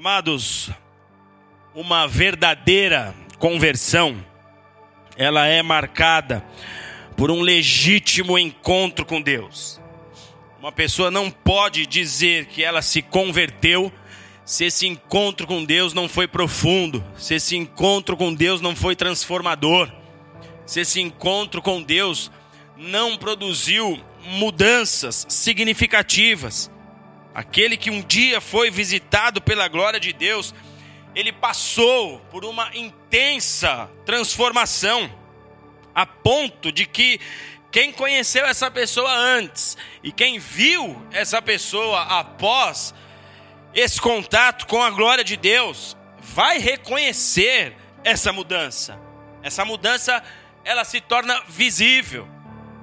Amados, 0.00 0.70
uma 1.74 2.08
verdadeira 2.08 3.14
conversão, 3.38 4.16
ela 5.14 5.46
é 5.46 5.62
marcada 5.62 6.42
por 7.18 7.30
um 7.30 7.42
legítimo 7.42 8.38
encontro 8.38 9.04
com 9.04 9.20
Deus. 9.20 9.78
Uma 10.58 10.72
pessoa 10.72 11.10
não 11.10 11.30
pode 11.30 11.86
dizer 11.86 12.46
que 12.46 12.64
ela 12.64 12.80
se 12.80 13.02
converteu 13.02 13.92
se 14.42 14.64
esse 14.64 14.86
encontro 14.86 15.46
com 15.46 15.62
Deus 15.62 15.92
não 15.92 16.08
foi 16.08 16.26
profundo, 16.26 17.04
se 17.18 17.34
esse 17.34 17.54
encontro 17.54 18.16
com 18.16 18.32
Deus 18.32 18.62
não 18.62 18.74
foi 18.74 18.96
transformador, 18.96 19.92
se 20.64 20.80
esse 20.80 20.98
encontro 20.98 21.60
com 21.60 21.82
Deus 21.82 22.32
não 22.74 23.18
produziu 23.18 24.02
mudanças 24.24 25.26
significativas. 25.28 26.70
Aquele 27.34 27.76
que 27.76 27.90
um 27.90 28.02
dia 28.02 28.40
foi 28.40 28.70
visitado 28.70 29.40
pela 29.40 29.68
glória 29.68 30.00
de 30.00 30.12
Deus, 30.12 30.54
ele 31.14 31.32
passou 31.32 32.20
por 32.30 32.44
uma 32.44 32.74
intensa 32.76 33.90
transformação, 34.04 35.10
a 35.94 36.06
ponto 36.06 36.72
de 36.72 36.86
que 36.86 37.20
quem 37.70 37.92
conheceu 37.92 38.44
essa 38.46 38.70
pessoa 38.70 39.12
antes 39.12 39.76
e 40.02 40.10
quem 40.10 40.38
viu 40.38 41.00
essa 41.12 41.40
pessoa 41.40 42.02
após 42.02 42.92
esse 43.72 44.00
contato 44.00 44.66
com 44.66 44.82
a 44.82 44.90
glória 44.90 45.22
de 45.22 45.36
Deus, 45.36 45.96
vai 46.20 46.58
reconhecer 46.58 47.76
essa 48.02 48.32
mudança. 48.32 48.98
Essa 49.42 49.64
mudança 49.64 50.22
ela 50.64 50.84
se 50.84 51.00
torna 51.00 51.40
visível. 51.48 52.28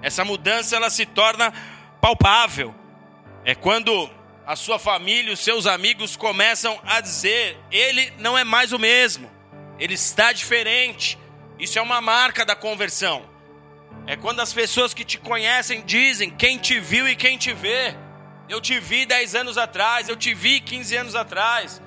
Essa 0.01 0.23
mudança 0.23 0.75
ela 0.75 0.89
se 0.89 1.05
torna 1.05 1.53
palpável. 1.99 2.73
É 3.43 3.53
quando 3.53 4.09
a 4.47 4.55
sua 4.55 4.79
família, 4.79 5.33
os 5.33 5.41
seus 5.41 5.67
amigos 5.67 6.15
começam 6.15 6.79
a 6.85 7.01
dizer: 7.01 7.57
ele 7.69 8.13
não 8.17 8.37
é 8.37 8.45
mais 8.45 8.71
o 8.71 8.79
mesmo, 8.79 9.29
ele 9.77 9.93
está 9.93 10.31
diferente. 10.31 11.19
Isso 11.59 11.77
é 11.77 11.81
uma 11.81 11.99
marca 11.99 12.45
da 12.45 12.55
conversão. 12.55 13.29
É 14.05 14.15
quando 14.15 14.39
as 14.39 14.53
pessoas 14.53 14.93
que 14.93 15.03
te 15.03 15.17
conhecem 15.17 15.83
dizem 15.85 16.29
quem 16.29 16.57
te 16.57 16.79
viu 16.79 17.09
e 17.09 17.15
quem 17.15 17.37
te 17.37 17.51
vê. 17.51 17.93
Eu 18.47 18.61
te 18.61 18.79
vi 18.79 19.05
10 19.05 19.35
anos 19.35 19.57
atrás, 19.57 20.07
eu 20.07 20.15
te 20.15 20.33
vi 20.33 20.61
15 20.61 20.95
anos 20.95 21.15
atrás. 21.15 21.81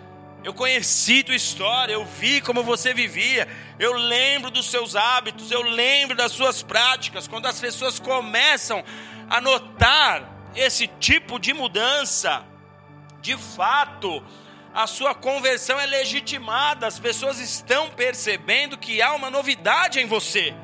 Eu 0.45 0.53
conheci 0.53 1.23
tua 1.23 1.35
história, 1.35 1.95
eu 1.95 2.05
vi 2.05 2.43
como 2.43 2.63
você 2.63 2.93
vivia, 2.93 3.49
eu 3.79 3.95
lembro 3.95 4.51
dos 4.51 4.71
seus 4.71 4.97
hábitos, 4.97 5.51
eu 5.51 5.63
lembro 5.63 6.15
das 6.15 6.33
suas 6.33 6.63
práticas. 6.63 7.27
Quando 7.27 7.47
as 7.47 7.59
pessoas 7.59 7.99
começam 7.99 8.85
a 9.31 9.41
notar 9.41 10.51
esse 10.55 10.87
tipo 10.87 11.39
de 11.39 11.53
mudança, 11.55 12.45
de 13.21 13.37
fato, 13.37 14.23
a 14.73 14.87
sua 14.87 15.15
conversão 15.15 15.79
é 15.79 15.87
legitimada, 15.87 16.87
as 16.87 16.99
pessoas 16.99 17.39
estão 17.39 17.91
percebendo 17.91 18.79
que 18.79 19.03
há 19.03 19.13
uma 19.13 19.31
novidade 19.31 19.99
em 19.99 20.07
você. 20.07 20.55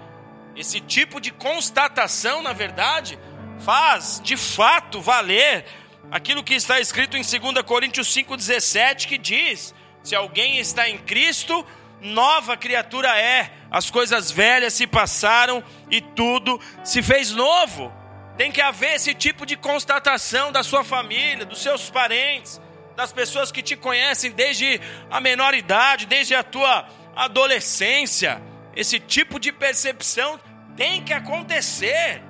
Esse 0.54 0.80
tipo 0.80 1.20
de 1.20 1.30
constatação, 1.30 2.42
na 2.42 2.52
verdade, 2.52 3.18
faz 3.60 4.20
de 4.22 4.36
fato 4.36 5.00
valer 5.00 5.66
aquilo 6.10 6.42
que 6.42 6.54
está 6.54 6.80
escrito 6.80 7.16
em 7.16 7.22
2 7.22 7.62
Coríntios 7.62 8.08
5,17, 8.14 9.06
que 9.06 9.18
diz: 9.18 9.74
Se 10.02 10.14
alguém 10.14 10.58
está 10.58 10.88
em 10.88 10.98
Cristo, 10.98 11.66
nova 12.00 12.56
criatura 12.56 13.18
é, 13.18 13.50
as 13.70 13.90
coisas 13.90 14.30
velhas 14.30 14.72
se 14.72 14.86
passaram 14.86 15.62
e 15.90 16.00
tudo 16.00 16.60
se 16.84 17.02
fez 17.02 17.32
novo. 17.32 17.92
Tem 18.36 18.52
que 18.52 18.60
haver 18.60 18.96
esse 18.96 19.14
tipo 19.14 19.46
de 19.46 19.56
constatação 19.56 20.52
da 20.52 20.62
sua 20.62 20.84
família, 20.84 21.46
dos 21.46 21.62
seus 21.62 21.88
parentes, 21.88 22.60
das 22.94 23.12
pessoas 23.12 23.50
que 23.50 23.62
te 23.62 23.76
conhecem 23.76 24.30
desde 24.30 24.80
a 25.10 25.20
menor 25.20 25.54
idade, 25.54 26.06
desde 26.06 26.34
a 26.34 26.42
tua 26.42 26.86
adolescência. 27.14 28.42
Esse 28.74 29.00
tipo 29.00 29.40
de 29.40 29.50
percepção 29.50 30.38
tem 30.76 31.02
que 31.02 31.14
acontecer. 31.14 32.22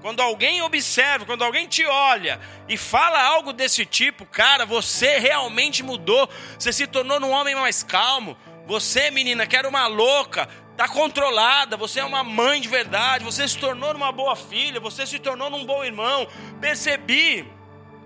Quando 0.00 0.20
alguém 0.20 0.60
observa, 0.62 1.24
quando 1.24 1.44
alguém 1.44 1.66
te 1.66 1.84
olha 1.84 2.38
e 2.68 2.76
fala 2.76 3.22
algo 3.22 3.52
desse 3.52 3.86
tipo, 3.86 4.26
cara, 4.26 4.66
você 4.66 5.18
realmente 5.18 5.82
mudou, 5.82 6.28
você 6.58 6.72
se 6.72 6.86
tornou 6.86 7.20
um 7.20 7.30
homem 7.30 7.54
mais 7.54 7.82
calmo. 7.82 8.36
Você, 8.66 9.10
menina, 9.10 9.46
que 9.46 9.56
era 9.56 9.68
uma 9.68 9.86
louca, 9.86 10.48
está 10.74 10.88
controlada, 10.88 11.76
você 11.76 12.00
é 12.00 12.04
uma 12.04 12.24
mãe 12.24 12.60
de 12.60 12.68
verdade, 12.68 13.24
você 13.24 13.46
se 13.46 13.56
tornou 13.56 13.94
uma 13.94 14.10
boa 14.10 14.34
filha, 14.34 14.80
você 14.80 15.06
se 15.06 15.20
tornou 15.20 15.48
um 15.54 15.64
bom 15.64 15.84
irmão. 15.84 16.26
Percebi 16.60 17.48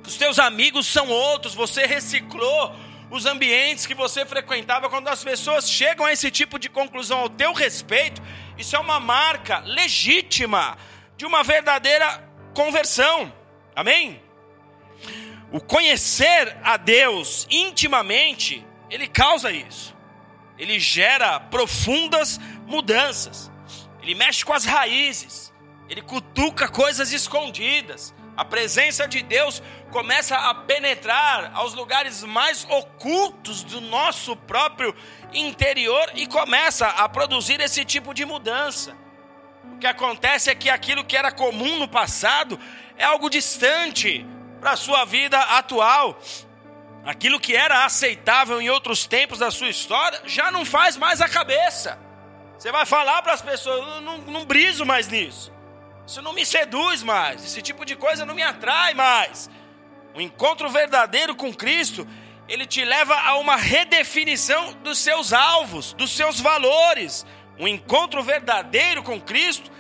que 0.03 0.09
os 0.09 0.17
teus 0.17 0.39
amigos 0.39 0.87
são 0.87 1.09
outros, 1.09 1.55
você 1.55 1.87
reciclou 1.87 2.75
os 3.11 3.25
ambientes 3.25 3.87
que 3.87 3.95
você 3.95 4.27
frequentava. 4.27 4.91
Quando 4.91 5.09
as 5.09 5.25
pessoas 5.25 5.69
chegam 5.69 6.05
a 6.05 6.13
esse 6.13 6.31
tipo 6.31 6.59
de 6.59 6.69
conclusão 6.69 7.21
ao 7.21 7.31
teu 7.31 7.55
respeito, 7.55 8.21
isso 8.59 8.77
é 8.77 8.79
uma 8.79 9.01
marca 9.01 9.61
legítima 9.61 10.77
de 11.17 11.25
uma 11.25 11.43
verdadeira 11.43 12.23
conversão. 12.55 13.33
Amém? 13.75 14.21
O 15.51 15.59
conhecer 15.59 16.55
a 16.63 16.77
Deus 16.77 17.47
intimamente, 17.51 18.63
ele 18.91 19.09
causa 19.09 19.51
isso. 19.51 19.97
Ele 20.59 20.79
gera 20.81 21.39
profundas 21.39 22.41
mudanças. 22.69 23.51
Ele 24.03 24.15
mexe 24.15 24.45
com 24.45 24.53
as 24.53 24.65
raízes. 24.65 25.53
Ele 25.89 26.03
cutuca 26.03 26.69
coisas 26.69 27.13
escondidas. 27.13 28.15
A 28.37 28.45
presença 28.45 29.09
de 29.09 29.23
Deus 29.23 29.61
começa 29.91 30.37
a 30.37 30.55
penetrar 30.55 31.51
aos 31.55 31.75
lugares 31.75 32.23
mais 32.23 32.65
ocultos 32.71 33.65
do 33.65 33.81
nosso 33.81 34.37
próprio 34.37 34.95
interior 35.33 36.13
e 36.15 36.27
começa 36.27 36.87
a 36.87 37.09
produzir 37.09 37.61
esse 37.61 37.85
tipo 37.85 38.15
de 38.15 38.25
mudança. 38.25 38.97
O 39.75 39.79
que 39.79 39.87
acontece 39.87 40.51
é 40.51 40.55
que 40.55 40.71
aquilo 40.71 41.05
que 41.05 41.17
era 41.17 41.33
comum 41.33 41.79
no 41.79 41.89
passado 41.89 42.61
é 42.97 43.05
algo 43.05 43.29
distante 43.29 44.25
para 44.61 44.73
a 44.73 44.77
sua 44.77 45.05
vida 45.05 45.39
atual. 45.39 46.21
Aquilo 47.05 47.41
que 47.41 47.57
era 47.57 47.85
aceitável 47.85 48.61
em 48.61 48.69
outros 48.71 49.07
tempos 49.07 49.39
da 49.39 49.51
sua 49.51 49.69
história 49.69 50.21
já 50.27 50.51
não 50.51 50.65
faz 50.65 50.97
mais 50.97 51.21
a 51.21 51.29
cabeça. 51.29 51.99
Você 52.59 52.71
vai 52.73 52.85
falar 52.85 53.23
para 53.23 53.33
as 53.33 53.41
pessoas: 53.41 53.79
eu 53.79 54.01
não, 54.01 54.19
não 54.19 54.45
briso 54.45 54.85
mais 54.85 55.09
nisso. 55.09 55.53
Isso 56.07 56.21
não 56.21 56.33
me 56.33 56.45
seduz 56.45 57.03
mais. 57.03 57.45
Esse 57.45 57.63
tipo 57.63 57.85
de 57.85 57.97
coisa 57.97 58.27
não 58.27 58.35
me 58.35 58.43
atrai 58.43 58.93
mais. 58.93 59.49
O 60.15 60.21
encontro 60.21 60.69
verdadeiro 60.69 61.35
com 61.35 61.55
Cristo, 61.55 62.07
ele 62.49 62.67
te 62.67 62.85
leva 62.85 63.15
a 63.15 63.37
uma 63.37 63.57
redefinição 63.57 64.73
dos 64.83 64.99
seus 64.99 65.33
alvos, 65.33 65.93
dos 65.93 66.11
seus 66.11 66.41
valores 66.41 67.25
um 67.59 67.67
encontro 67.67 68.23
verdadeiro 68.23 69.03
com 69.03 69.21
Cristo, 69.21 69.71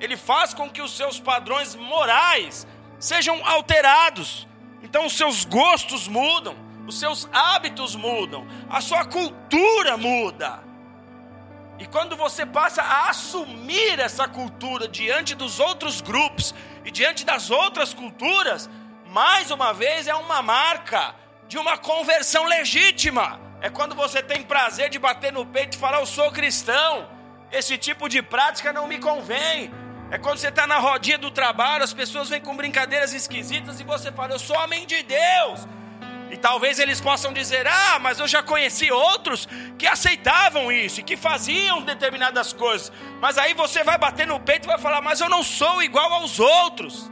ele 0.00 0.16
faz 0.16 0.54
com 0.54 0.70
que 0.70 0.80
os 0.80 0.96
seus 0.96 1.20
padrões 1.20 1.74
morais 1.74 2.66
sejam 2.98 3.44
alterados. 3.46 4.48
Então, 4.82 5.06
os 5.06 5.16
seus 5.16 5.44
gostos 5.44 6.08
mudam, 6.08 6.56
os 6.86 6.98
seus 6.98 7.28
hábitos 7.32 7.94
mudam, 7.94 8.46
a 8.70 8.80
sua 8.80 9.04
cultura 9.04 9.96
muda. 9.96 10.64
E 11.78 11.86
quando 11.86 12.16
você 12.16 12.46
passa 12.46 12.82
a 12.82 13.10
assumir 13.10 14.00
essa 14.00 14.26
cultura 14.26 14.88
diante 14.88 15.34
dos 15.34 15.60
outros 15.60 16.00
grupos 16.00 16.54
e 16.84 16.90
diante 16.90 17.24
das 17.24 17.50
outras 17.50 17.92
culturas, 17.92 18.68
mais 19.06 19.50
uma 19.50 19.72
vez 19.74 20.06
é 20.06 20.14
uma 20.14 20.40
marca 20.40 21.14
de 21.48 21.58
uma 21.58 21.76
conversão 21.76 22.44
legítima. 22.44 23.40
É 23.60 23.68
quando 23.68 23.94
você 23.94 24.22
tem 24.22 24.42
prazer 24.42 24.88
de 24.88 24.98
bater 24.98 25.32
no 25.32 25.44
peito 25.44 25.76
e 25.76 25.80
falar: 25.80 25.98
Eu 25.98 26.06
sou 26.06 26.30
cristão. 26.32 27.08
Esse 27.52 27.78
tipo 27.78 28.08
de 28.08 28.22
prática 28.22 28.72
não 28.72 28.86
me 28.86 28.98
convém. 28.98 29.70
É 30.10 30.18
quando 30.18 30.38
você 30.38 30.48
está 30.48 30.66
na 30.66 30.78
rodinha 30.78 31.18
do 31.18 31.30
trabalho, 31.30 31.82
as 31.82 31.92
pessoas 31.92 32.28
vêm 32.28 32.40
com 32.40 32.56
brincadeiras 32.56 33.12
esquisitas 33.12 33.80
e 33.80 33.84
você 33.84 34.12
fala, 34.12 34.34
eu 34.34 34.38
sou 34.38 34.56
homem 34.56 34.86
de 34.86 35.02
Deus. 35.02 35.66
E 36.30 36.36
talvez 36.36 36.78
eles 36.78 37.00
possam 37.00 37.32
dizer, 37.32 37.66
ah, 37.66 37.98
mas 37.98 38.18
eu 38.18 38.26
já 38.26 38.42
conheci 38.42 38.90
outros 38.90 39.48
que 39.78 39.86
aceitavam 39.86 40.72
isso 40.72 41.00
e 41.00 41.02
que 41.02 41.16
faziam 41.16 41.82
determinadas 41.82 42.52
coisas. 42.52 42.90
Mas 43.20 43.38
aí 43.38 43.54
você 43.54 43.84
vai 43.84 43.96
bater 43.96 44.26
no 44.26 44.40
peito 44.40 44.64
e 44.64 44.66
vai 44.66 44.78
falar, 44.78 45.00
mas 45.00 45.20
eu 45.20 45.28
não 45.28 45.42
sou 45.42 45.82
igual 45.82 46.12
aos 46.12 46.40
outros. 46.40 47.10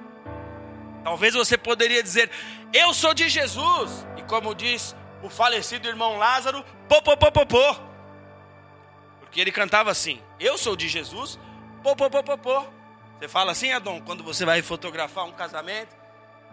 Talvez 1.04 1.34
você 1.34 1.56
poderia 1.56 2.02
dizer, 2.02 2.30
eu 2.72 2.92
sou 2.92 3.14
de 3.14 3.28
Jesus. 3.28 4.06
E 4.16 4.22
como 4.22 4.54
diz 4.54 4.96
o 5.22 5.30
falecido 5.30 5.86
irmão 5.86 6.18
Lázaro, 6.18 6.64
pô, 6.88 7.00
pô, 7.00 7.16
pô, 7.16 7.30
pô, 7.30 7.46
pô. 7.46 7.76
Que 9.30 9.40
ele 9.40 9.50
cantava 9.50 9.90
assim: 9.90 10.22
Eu 10.38 10.56
sou 10.56 10.76
de 10.76 10.88
Jesus, 10.88 11.40
pô, 11.82 11.96
pô, 11.96 12.08
pô, 12.08 12.22
pô, 12.22 12.38
pô. 12.38 12.64
Você 13.18 13.28
fala 13.28 13.52
assim, 13.52 13.72
Adão, 13.72 14.00
quando 14.00 14.22
você 14.22 14.44
vai 14.44 14.62
fotografar 14.62 15.24
um 15.24 15.32
casamento 15.32 16.03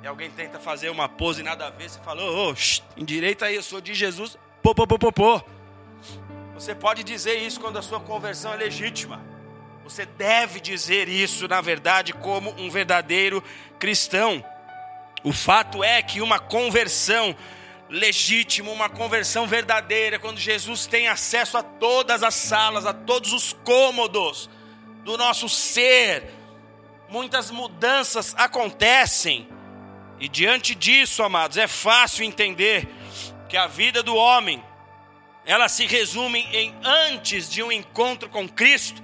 e 0.04 0.08
alguém 0.08 0.32
tenta 0.32 0.60
fazer 0.60 0.90
uma 0.90 1.08
pose 1.08 1.44
nada 1.44 1.68
a 1.68 1.70
ver, 1.70 1.90
você 1.90 2.00
fala, 2.00 2.24
ô, 2.24 2.52
oh, 2.52 2.56
endireita 2.98 3.46
aí, 3.46 3.56
eu 3.56 3.64
sou 3.64 3.80
de 3.80 3.94
Jesus, 3.94 4.38
pô, 4.64 4.74
pô, 4.74 4.88
pô, 4.88 4.98
pô, 4.98 5.12
pô. 5.12 5.42
Você 6.56 6.74
pode 6.74 7.04
dizer 7.04 7.38
isso 7.38 7.60
quando 7.60 7.78
a 7.78 7.82
sua 7.82 8.00
conversão 8.00 8.54
é 8.54 8.58
legítima. 8.58 9.22
Você 9.84 10.06
deve 10.06 10.60
dizer 10.60 11.08
isso, 11.08 11.48
na 11.48 11.62
verdade, 11.62 12.14
como 12.14 12.52
um 12.52 12.70
verdadeiro 12.70 13.44
cristão. 13.80 14.44
O 15.24 15.32
fato 15.34 15.84
é 15.84 16.02
que 16.02 16.22
uma 16.22 16.40
conversão 16.40 17.36
legítimo, 17.90 18.72
uma 18.72 18.90
conversão 18.90 19.46
verdadeira, 19.46 20.18
quando 20.18 20.40
Jesus 20.40 20.88
tem 20.88 21.08
acesso 21.08 21.58
a 21.58 21.64
todas 21.64 22.24
as 22.24 22.34
salas, 22.34 22.86
a 22.86 22.94
todos 22.94 23.34
os 23.34 23.54
cômodos 23.54 24.50
do 25.04 25.18
nosso 25.18 25.50
ser, 25.50 26.32
muitas 27.10 27.52
mudanças 27.52 28.34
acontecem. 28.38 29.48
E 30.22 30.30
diante 30.30 30.76
disso, 30.76 31.24
amados, 31.24 31.58
é 31.58 31.68
fácil 31.68 32.24
entender 32.24 32.88
que 33.50 33.58
a 33.58 33.66
vida 33.66 34.04
do 34.04 34.16
homem 34.16 34.64
ela 35.44 35.68
se 35.68 35.88
resume 35.88 36.48
em 36.54 36.76
antes 36.84 37.50
de 37.50 37.64
um 37.64 37.72
encontro 37.72 38.30
com 38.30 38.48
Cristo 38.48 39.02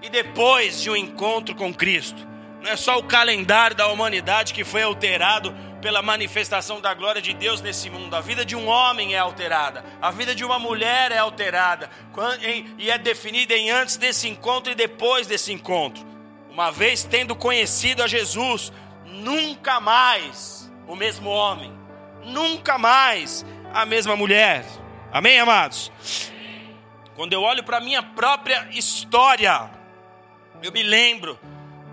e 0.00 0.08
depois 0.08 0.80
de 0.80 0.88
um 0.88 0.96
encontro 0.96 1.54
com 1.54 1.74
Cristo. 1.74 2.26
Não 2.62 2.70
é 2.70 2.76
só 2.76 2.98
o 2.98 3.02
calendário 3.02 3.76
da 3.76 3.88
humanidade 3.88 4.54
que 4.54 4.64
foi 4.64 4.82
alterado 4.82 5.54
pela 5.82 6.00
manifestação 6.00 6.80
da 6.80 6.94
glória 6.94 7.20
de 7.20 7.34
Deus 7.34 7.60
nesse 7.60 7.90
mundo. 7.90 8.16
A 8.16 8.22
vida 8.22 8.42
de 8.42 8.56
um 8.56 8.66
homem 8.66 9.14
é 9.14 9.18
alterada, 9.18 9.84
a 10.00 10.10
vida 10.10 10.34
de 10.34 10.42
uma 10.42 10.58
mulher 10.58 11.12
é 11.12 11.18
alterada 11.18 11.90
e 12.78 12.90
é 12.90 12.96
definida 12.96 13.54
em 13.54 13.70
antes 13.70 13.98
desse 13.98 14.26
encontro 14.26 14.72
e 14.72 14.74
depois 14.74 15.26
desse 15.26 15.52
encontro. 15.52 16.02
Uma 16.50 16.70
vez 16.72 17.04
tendo 17.04 17.36
conhecido 17.36 18.02
a 18.02 18.06
Jesus, 18.06 18.72
nunca 19.16 19.80
mais 19.80 20.70
o 20.86 20.94
mesmo 20.94 21.28
homem, 21.30 21.72
nunca 22.24 22.78
mais 22.78 23.44
a 23.72 23.84
mesma 23.84 24.16
mulher. 24.16 24.64
Amém, 25.12 25.38
amados? 25.38 25.90
Quando 27.14 27.32
eu 27.32 27.42
olho 27.42 27.64
para 27.64 27.78
a 27.78 27.80
minha 27.80 28.02
própria 28.02 28.68
história, 28.70 29.70
eu 30.62 30.70
me 30.70 30.82
lembro 30.82 31.38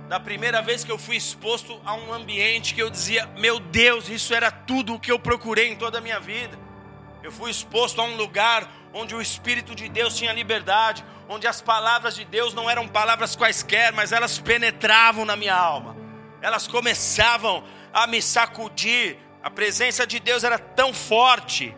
da 0.09 0.19
primeira 0.19 0.61
vez 0.61 0.83
que 0.83 0.91
eu 0.91 0.97
fui 0.97 1.15
exposto 1.15 1.81
a 1.85 1.93
um 1.93 2.13
ambiente 2.13 2.73
que 2.73 2.81
eu 2.81 2.89
dizia: 2.89 3.25
Meu 3.37 3.59
Deus, 3.59 4.09
isso 4.09 4.33
era 4.33 4.51
tudo 4.51 4.95
o 4.95 4.99
que 4.99 5.11
eu 5.11 5.17
procurei 5.17 5.69
em 5.69 5.75
toda 5.75 5.97
a 5.97 6.01
minha 6.01 6.19
vida. 6.19 6.59
Eu 7.23 7.31
fui 7.31 7.49
exposto 7.49 8.01
a 8.01 8.03
um 8.03 8.17
lugar 8.17 8.69
onde 8.93 9.15
o 9.15 9.21
Espírito 9.21 9.73
de 9.73 9.87
Deus 9.87 10.15
tinha 10.15 10.33
liberdade, 10.33 11.03
onde 11.27 11.47
as 11.47 11.61
palavras 11.61 12.15
de 12.15 12.25
Deus 12.25 12.53
não 12.53 12.69
eram 12.69 12.87
palavras 12.87 13.35
quaisquer, 13.35 13.93
mas 13.93 14.11
elas 14.11 14.37
penetravam 14.37 15.23
na 15.25 15.35
minha 15.35 15.55
alma, 15.55 15.95
elas 16.43 16.67
começavam 16.67 17.63
a 17.93 18.05
me 18.05 18.21
sacudir. 18.21 19.17
A 19.41 19.49
presença 19.49 20.05
de 20.05 20.19
Deus 20.19 20.43
era 20.43 20.59
tão 20.59 20.93
forte 20.93 21.75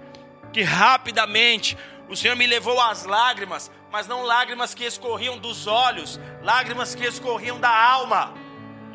que 0.51 0.63
rapidamente 0.63 1.77
o 2.09 2.15
Senhor 2.15 2.35
me 2.35 2.47
levou 2.47 2.81
às 2.81 3.05
lágrimas, 3.05 3.71
mas 3.91 4.07
não 4.07 4.23
lágrimas 4.23 4.73
que 4.73 4.83
escorriam 4.83 5.37
dos 5.37 5.67
olhos, 5.67 6.19
lágrimas 6.41 6.95
que 6.95 7.05
escorriam 7.05 7.59
da 7.59 7.69
alma. 7.69 8.33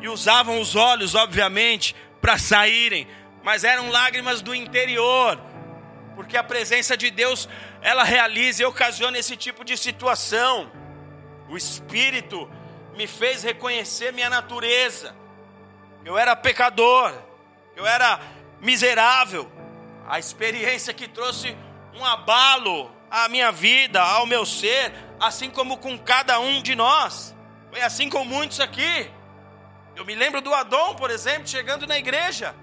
E 0.01 0.09
usavam 0.09 0.59
os 0.59 0.75
olhos, 0.75 1.15
obviamente, 1.15 1.95
para 2.19 2.37
saírem, 2.37 3.07
mas 3.41 3.63
eram 3.63 3.89
lágrimas 3.89 4.41
do 4.41 4.53
interior, 4.53 5.39
porque 6.15 6.35
a 6.35 6.43
presença 6.43 6.97
de 6.97 7.09
Deus, 7.09 7.47
ela 7.81 8.03
realiza 8.03 8.63
e 8.63 8.65
ocasiona 8.65 9.17
esse 9.17 9.37
tipo 9.37 9.63
de 9.63 9.77
situação. 9.77 10.69
O 11.47 11.55
Espírito 11.55 12.49
me 12.97 13.07
fez 13.07 13.41
reconhecer 13.41 14.11
minha 14.11 14.29
natureza. 14.29 15.20
Eu 16.03 16.17
era 16.17 16.35
pecador, 16.35 17.13
eu 17.75 17.85
era 17.85 18.19
miserável, 18.59 19.51
a 20.07 20.17
experiência 20.19 20.93
que 20.93 21.07
trouxe 21.07 21.55
um 21.93 22.05
abalo 22.05 22.91
à 23.09 23.27
minha 23.27 23.51
vida, 23.51 24.01
ao 24.01 24.25
meu 24.25 24.45
ser, 24.45 24.93
assim 25.19 25.49
como 25.49 25.77
com 25.77 25.97
cada 25.97 26.39
um 26.39 26.61
de 26.61 26.75
nós. 26.75 27.35
Foi 27.69 27.81
assim 27.81 28.09
com 28.09 28.25
muitos 28.25 28.59
aqui. 28.59 29.09
Eu 29.95 30.05
me 30.05 30.15
lembro 30.15 30.41
do 30.41 30.53
Adão, 30.53 30.95
por 30.95 31.11
exemplo, 31.11 31.47
chegando 31.47 31.85
na 31.85 31.97
igreja. 31.97 32.55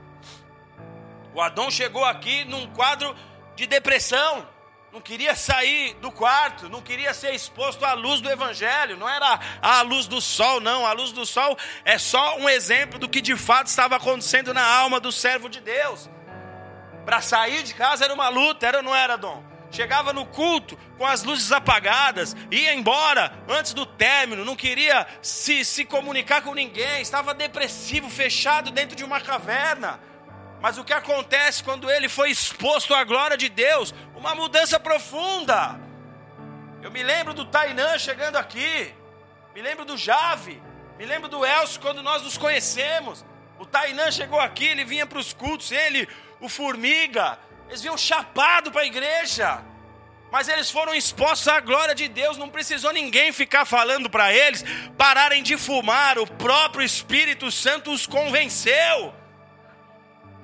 O 1.35 1.41
Adão 1.41 1.71
chegou 1.71 2.05
aqui 2.05 2.45
num 2.45 2.67
quadro 2.75 3.15
de 3.55 3.67
depressão. 3.67 4.47
Não 4.91 5.03
queria 5.03 5.37
sair 5.37 5.95
do 5.95 6.11
quarto, 6.11 6.69
não 6.69 6.81
queria 6.81 7.13
ser 7.13 7.35
exposto 7.35 7.85
à 7.85 7.93
luz 7.93 8.23
do 8.23 8.31
Evangelho, 8.31 8.97
não 8.97 9.07
era 9.07 9.39
a 9.61 9.83
luz 9.83 10.07
do 10.07 10.19
sol, 10.19 10.61
não. 10.61 10.87
A 10.87 10.93
luz 10.93 11.13
do 11.13 11.27
sol 11.27 11.59
é 11.85 11.99
só 11.99 12.39
um 12.39 12.49
exemplo 12.49 12.99
do 12.99 13.09
que 13.09 13.21
de 13.21 13.37
fato 13.37 13.67
estava 13.67 13.97
acontecendo 13.97 14.55
na 14.55 14.65
alma 14.65 14.99
do 14.99 15.13
servo 15.13 15.49
de 15.49 15.61
Deus. 15.61 16.09
Para 17.05 17.21
sair 17.21 17.63
de 17.63 17.75
casa 17.75 18.05
era 18.05 18.15
uma 18.15 18.31
luta, 18.31 18.67
era 18.67 18.79
ou 18.79 18.83
não 18.83 18.95
era, 18.95 19.17
Dom? 19.17 19.45
Chegava 19.71 20.15
no 20.15 20.25
culto 20.25 20.79
com 20.97 21.05
as 21.05 21.23
luzes 21.23 21.53
apagadas, 21.53 22.35
ia 22.51 22.73
embora 22.73 23.33
antes 23.47 23.75
do 23.75 23.85
término, 23.85 24.43
não 24.43 24.57
queria 24.57 25.07
se, 25.21 25.67
se 25.67 25.85
comunicar 25.85 26.41
com 26.41 26.55
ninguém, 26.55 27.03
estava 27.03 27.35
depressivo, 27.35 28.09
fechado 28.09 28.71
dentro 28.71 28.97
de 28.97 29.05
uma 29.05 29.21
caverna. 29.21 30.01
Mas 30.61 30.77
o 30.77 30.85
que 30.85 30.93
acontece 30.93 31.63
quando 31.63 31.91
ele 31.91 32.09
foi 32.09 32.31
exposto 32.31 32.95
à 32.95 33.05
glória 33.05 33.37
de 33.37 33.49
Deus? 33.49 33.95
Uma 34.17 34.35
mudança 34.35 34.79
profunda. 34.81 35.79
Eu 36.83 36.91
me 36.91 37.03
lembro 37.03 37.33
do 37.33 37.45
Tainã 37.45 37.99
chegando 37.99 38.37
aqui, 38.37 38.93
me 39.55 39.63
lembro 39.63 39.85
do 39.85 39.97
Jave, 39.97 40.61
me 40.97 41.05
lembro 41.05 41.29
do 41.29 41.45
Elcio 41.45 41.81
quando 41.81 42.03
nós 42.03 42.23
nos 42.23 42.37
conhecemos. 42.37 43.25
O 43.59 43.67
Tainã 43.67 44.11
chegou 44.11 44.39
aqui, 44.41 44.67
ele 44.67 44.85
vinha 44.85 45.07
para 45.07 45.19
os 45.19 45.33
cultos, 45.33 45.73
ele, 45.73 46.09
o 46.41 46.49
Formiga, 46.49 47.39
eles 47.69 47.83
vinham 47.83 47.99
chapado 47.99 48.71
para 48.71 48.83
a 48.83 48.87
igreja. 48.87 49.63
Mas 50.31 50.47
eles 50.47 50.71
foram 50.71 50.95
expostos 50.95 51.49
à 51.49 51.59
glória 51.59 51.95
de 51.95 52.07
Deus, 52.07 52.37
não 52.37 52.49
precisou 52.49 52.93
ninguém 52.93 53.33
ficar 53.33 53.65
falando 53.65 54.11
para 54.11 54.33
eles 54.33 54.65
pararem 54.97 55.43
de 55.43 55.57
fumar, 55.57 56.19
o 56.19 56.27
próprio 56.27 56.85
Espírito 56.85 57.51
Santo 57.51 57.91
os 57.93 58.07
convenceu. 58.07 59.15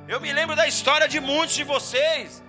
Eu 0.06 0.20
me 0.20 0.30
lembro 0.30 0.54
da 0.54 0.66
história 0.66 1.08
de 1.08 1.18
muitos 1.18 1.54
de 1.54 1.64
vocês, 1.64 2.42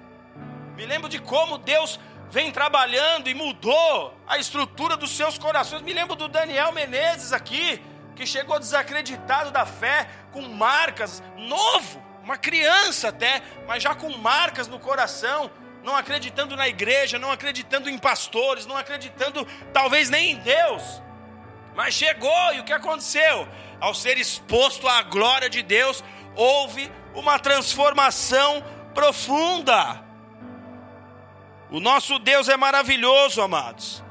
me 0.75 0.86
lembro 0.86 1.07
de 1.07 1.19
como 1.19 1.57
Deus 1.57 1.98
vem 2.30 2.52
trabalhando 2.52 3.30
e 3.30 3.34
mudou 3.34 4.13
a 4.28 4.38
estrutura 4.38 4.98
dos 4.98 5.16
seus 5.16 5.38
corações. 5.38 5.81
Me 5.81 5.94
lembro 5.94 6.18
do 6.18 6.28
Daniel 6.28 6.74
Menezes 6.74 7.31
aqui, 7.31 7.81
que 8.13 8.28
chegou 8.28 8.60
desacreditado 8.60 9.52
da 9.52 9.66
fé, 9.66 10.10
com 10.34 10.42
marcas, 10.42 11.24
novo, 11.38 12.04
uma 12.22 12.36
criança 12.36 13.07
até, 13.07 13.42
mas 13.66 13.81
já 13.81 13.96
com 13.96 14.10
marcas 14.18 14.68
no 14.68 14.78
coração, 14.78 15.50
não 15.81 15.96
acreditando 15.96 16.57
na 16.57 16.68
igreja, 16.68 17.18
não 17.18 17.31
acreditando 17.31 17.90
em 17.90 17.98
pastores, 17.98 18.66
não 18.66 18.75
acreditando 18.75 19.48
talvez 19.72 20.10
nem 20.10 20.31
em 20.31 20.40
Deus. 20.40 20.84
Mas 21.74 21.94
chegou 21.94 22.54
e 22.54 22.60
o 22.60 22.66
que 22.66 22.74
aconteceu? 22.74 23.48
Ao 23.80 23.94
ser 23.94 24.18
exposto 24.18 24.90
à 24.90 25.02
glória 25.04 25.50
de 25.50 25.62
Deus, 25.62 26.04
houve 26.36 26.92
uma 27.15 27.39
transformação 27.39 28.63
profunda. 28.94 30.03
O 31.71 31.79
nosso 31.79 32.19
Deus 32.19 32.47
é 32.47 32.56
maravilhoso, 32.56 33.41
amados. 33.41 34.04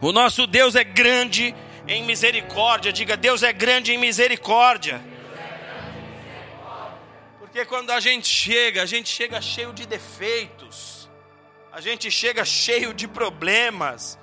O 0.00 0.12
nosso 0.12 0.46
Deus 0.46 0.74
é 0.74 0.84
grande 0.84 1.54
em 1.88 2.04
misericórdia. 2.04 2.92
Diga, 2.92 3.16
Deus 3.16 3.42
é 3.42 3.52
grande 3.52 3.92
em 3.92 3.98
misericórdia. 3.98 5.02
Porque 7.38 7.64
quando 7.64 7.90
a 7.90 8.00
gente 8.00 8.28
chega, 8.28 8.82
a 8.82 8.86
gente 8.86 9.08
chega 9.08 9.40
cheio 9.40 9.72
de 9.72 9.86
defeitos, 9.86 11.08
a 11.72 11.80
gente 11.80 12.10
chega 12.10 12.44
cheio 12.44 12.92
de 12.92 13.08
problemas. 13.08 14.18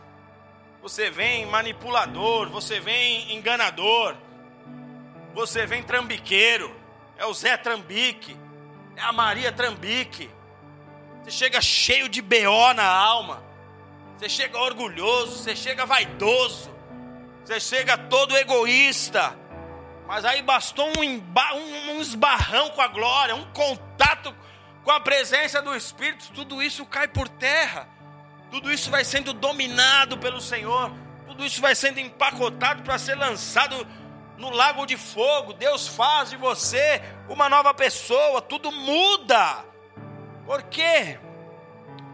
Você 0.82 1.10
vem 1.10 1.46
manipulador, 1.46 2.50
você 2.50 2.80
vem 2.80 3.34
enganador, 3.36 4.16
você 5.34 5.66
vem 5.66 5.82
trambiqueiro, 5.82 6.83
é 7.18 7.26
o 7.26 7.34
Zé 7.34 7.58
Trambique, 7.58 8.38
é 8.96 9.02
a 9.02 9.12
Maria 9.12 9.52
Trambique. 9.52 10.30
Você 11.24 11.32
chega 11.32 11.62
cheio 11.62 12.10
de 12.10 12.22
BO 12.22 12.74
na 12.76 12.86
alma, 12.86 13.44
você 14.18 14.28
chega 14.28 14.58
orgulhoso, 14.58 15.38
você 15.38 15.56
chega 15.56 15.86
vaidoso, 15.86 16.70
você 17.44 17.60
chega 17.60 17.98
todo 17.98 18.36
egoísta. 18.38 19.38
Mas 20.08 20.26
aí 20.26 20.42
bastou 20.42 20.88
um, 20.88 21.02
um, 21.02 21.92
um 21.92 22.02
esbarrão 22.02 22.70
com 22.72 22.82
a 22.82 22.88
glória, 22.88 23.36
um 23.36 23.46
contato 23.54 24.36
com 24.84 24.92
a 24.92 25.00
presença 25.00 25.62
do 25.62 25.76
Espírito, 25.76 26.32
tudo 26.34 26.62
isso 26.62 26.86
cai 26.86 27.08
por 27.08 27.30
terra. 27.30 27.88
Tudo 28.52 28.72
isso 28.72 28.92
vai 28.92 29.04
sendo 29.04 29.34
dominado 29.34 30.18
pelo 30.18 30.40
Senhor. 30.40 30.92
Tudo 31.26 31.44
isso 31.44 31.60
vai 31.60 31.74
sendo 31.74 32.00
empacotado 32.00 32.84
para 32.84 33.00
ser 33.00 33.16
lançado 33.16 33.88
no 34.38 34.50
lago 34.50 34.86
de 34.86 34.98
fogo. 34.98 35.54
Deus 35.54 35.88
faz 35.88 36.30
de 36.30 36.38
você 36.38 37.02
uma 37.30 37.50
nova 37.50 37.74
pessoa. 37.74 38.42
Tudo 38.42 38.72
muda. 38.72 39.66
Por 40.46 40.64
quê? 40.64 41.20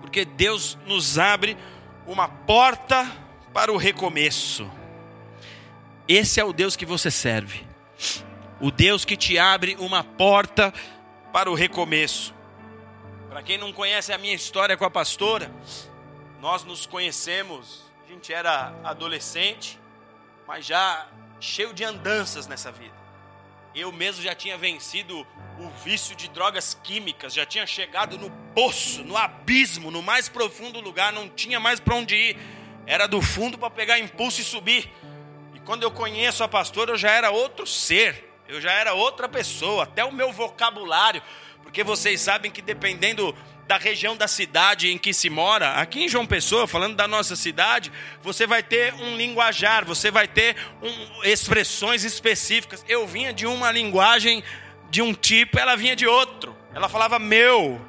Porque 0.01 0.25
Deus 0.25 0.77
nos 0.85 1.17
abre 1.17 1.57
uma 2.05 2.27
porta 2.27 3.09
para 3.53 3.71
o 3.71 3.77
recomeço. 3.77 4.69
Esse 6.07 6.39
é 6.39 6.43
o 6.43 6.53
Deus 6.53 6.75
que 6.75 6.85
você 6.85 7.11
serve. 7.11 7.67
O 8.59 8.71
Deus 8.71 9.05
que 9.05 9.15
te 9.15 9.38
abre 9.38 9.75
uma 9.79 10.03
porta 10.03 10.73
para 11.31 11.49
o 11.49 11.53
recomeço. 11.53 12.33
Para 13.29 13.43
quem 13.43 13.57
não 13.57 13.71
conhece 13.71 14.11
a 14.11 14.17
minha 14.17 14.33
história 14.33 14.75
com 14.75 14.83
a 14.83 14.89
pastora, 14.89 15.51
nós 16.41 16.63
nos 16.63 16.85
conhecemos, 16.85 17.83
a 18.03 18.11
gente 18.11 18.33
era 18.33 18.73
adolescente, 18.83 19.79
mas 20.47 20.65
já 20.65 21.07
cheio 21.39 21.74
de 21.74 21.84
andanças 21.84 22.48
nessa 22.48 22.72
vida. 22.72 22.93
Eu 23.74 23.91
mesmo 23.91 24.24
já 24.24 24.34
tinha 24.34 24.58
vencido 24.58 25.25
o 25.60 25.69
vício 25.84 26.15
de 26.15 26.29
drogas 26.29 26.77
químicas 26.84 27.34
já 27.34 27.46
tinha 27.46 27.67
chegado 27.67 28.17
no 28.17 28.31
poço, 28.55 29.03
no 29.03 29.17
abismo, 29.17 29.91
no 29.91 30.01
mais 30.01 30.29
profundo 30.29 30.79
lugar, 30.79 31.12
não 31.12 31.29
tinha 31.29 31.60
mais 31.60 31.79
para 31.79 31.96
onde 31.96 32.15
ir. 32.15 32.38
Era 32.86 33.08
do 33.08 33.22
fundo 33.22 33.58
para 33.58 33.69
pegar 33.69 34.00
impulso 34.00 34.41
e 34.41 34.43
subir. 34.43 34.91
E 35.53 35.60
quando 35.60 35.84
eu 35.84 35.91
conheço 35.91 36.43
a 36.43 36.48
pastora, 36.48 36.91
eu 36.91 36.98
já 36.98 37.12
era 37.12 37.29
outro 37.29 37.67
ser, 37.67 38.34
eu 38.48 38.60
já 38.60 38.72
era 38.72 38.93
outra 38.93 39.27
pessoa, 39.29 39.84
até 39.84 40.03
o 40.03 40.12
meu 40.12 40.31
vocabulário, 40.31 41.22
porque 41.62 41.84
vocês 41.84 42.22
sabem 42.22 42.50
que 42.50 42.62
dependendo 42.62 43.36
da 43.69 43.77
região 43.77 44.17
da 44.17 44.27
cidade 44.27 44.89
em 44.89 44.97
que 44.97 45.13
se 45.13 45.29
mora, 45.29 45.75
aqui 45.75 46.03
em 46.03 46.09
João 46.09 46.25
Pessoa, 46.25 46.67
falando 46.67 46.95
da 46.95 47.07
nossa 47.07 47.35
cidade, 47.35 47.91
você 48.19 48.47
vai 48.47 48.63
ter 48.63 48.95
um 48.95 49.15
linguajar, 49.15 49.85
você 49.85 50.09
vai 50.09 50.27
ter 50.27 50.55
um, 50.81 51.23
expressões 51.23 52.03
específicas. 52.03 52.83
Eu 52.89 53.05
vinha 53.05 53.31
de 53.31 53.45
uma 53.45 53.71
linguagem 53.71 54.43
de 54.89 55.03
um 55.03 55.13
tipo, 55.13 55.59
ela 55.59 55.77
vinha 55.77 55.95
de 55.95 56.07
outro. 56.07 56.57
Ela 56.73 56.89
falava 56.89 57.19
meu, 57.19 57.79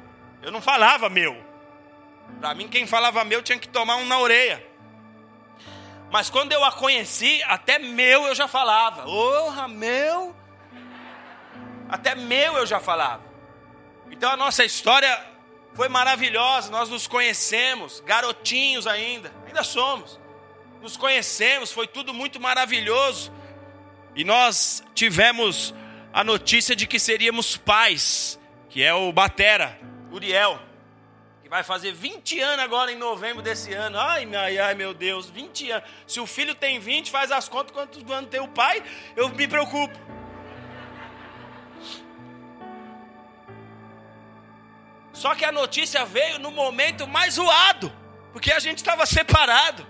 eu 0.43 0.51
não 0.51 0.61
falava 0.61 1.09
meu. 1.09 1.35
Para 2.39 2.53
mim, 2.53 2.67
quem 2.67 2.85
falava 2.85 3.23
meu 3.23 3.41
tinha 3.41 3.57
que 3.57 3.67
tomar 3.67 3.95
um 3.95 4.05
na 4.05 4.19
orelha. 4.19 4.63
Mas 6.11 6.29
quando 6.29 6.51
eu 6.51 6.63
a 6.63 6.71
conheci, 6.71 7.41
até 7.47 7.79
meu 7.79 8.27
eu 8.27 8.35
já 8.35 8.47
falava. 8.47 9.09
Orra, 9.09 9.67
meu. 9.67 10.35
Até 11.89 12.13
meu 12.13 12.57
eu 12.57 12.67
já 12.67 12.79
falava. 12.79 13.23
Então 14.11 14.29
a 14.29 14.37
nossa 14.37 14.63
história 14.63 15.30
foi 15.73 15.87
maravilhosa, 15.87 16.69
nós 16.69 16.89
nos 16.89 17.07
conhecemos, 17.07 18.01
garotinhos 18.05 18.85
ainda, 18.87 19.33
ainda 19.47 19.63
somos. 19.63 20.19
Nos 20.81 20.97
conhecemos, 20.97 21.71
foi 21.71 21.87
tudo 21.87 22.13
muito 22.13 22.39
maravilhoso. 22.39 23.31
E 24.15 24.23
nós 24.23 24.83
tivemos 24.93 25.73
a 26.11 26.23
notícia 26.23 26.75
de 26.75 26.85
que 26.85 26.99
seríamos 26.99 27.55
pais, 27.55 28.39
que 28.69 28.83
é 28.83 28.93
o 28.93 29.11
Batera, 29.13 29.79
Uriel, 30.11 30.59
que 31.41 31.47
vai 31.47 31.63
fazer 31.63 31.93
20 31.93 32.39
anos 32.41 32.65
agora 32.65 32.91
em 32.91 32.97
novembro 32.97 33.41
desse 33.41 33.73
ano. 33.73 33.97
Ai, 33.97 34.27
ai, 34.35 34.57
ai, 34.57 34.75
meu 34.75 34.93
Deus, 34.93 35.29
20 35.29 35.71
anos. 35.71 35.89
Se 36.05 36.19
o 36.19 36.27
filho 36.27 36.53
tem 36.53 36.79
20, 36.79 37.09
faz 37.09 37.31
as 37.31 37.47
contas 37.47 37.71
quantos 37.71 38.03
anos 38.11 38.29
tem 38.29 38.41
o 38.41 38.47
pai, 38.47 38.83
eu 39.15 39.29
me 39.29 39.47
preocupo. 39.47 39.97
Só 45.21 45.35
que 45.35 45.45
a 45.45 45.51
notícia 45.51 46.03
veio 46.03 46.39
no 46.39 46.49
momento 46.49 47.07
mais 47.07 47.35
zoado, 47.35 47.93
porque 48.33 48.51
a 48.51 48.57
gente 48.57 48.79
estava 48.79 49.05
separado. 49.05 49.85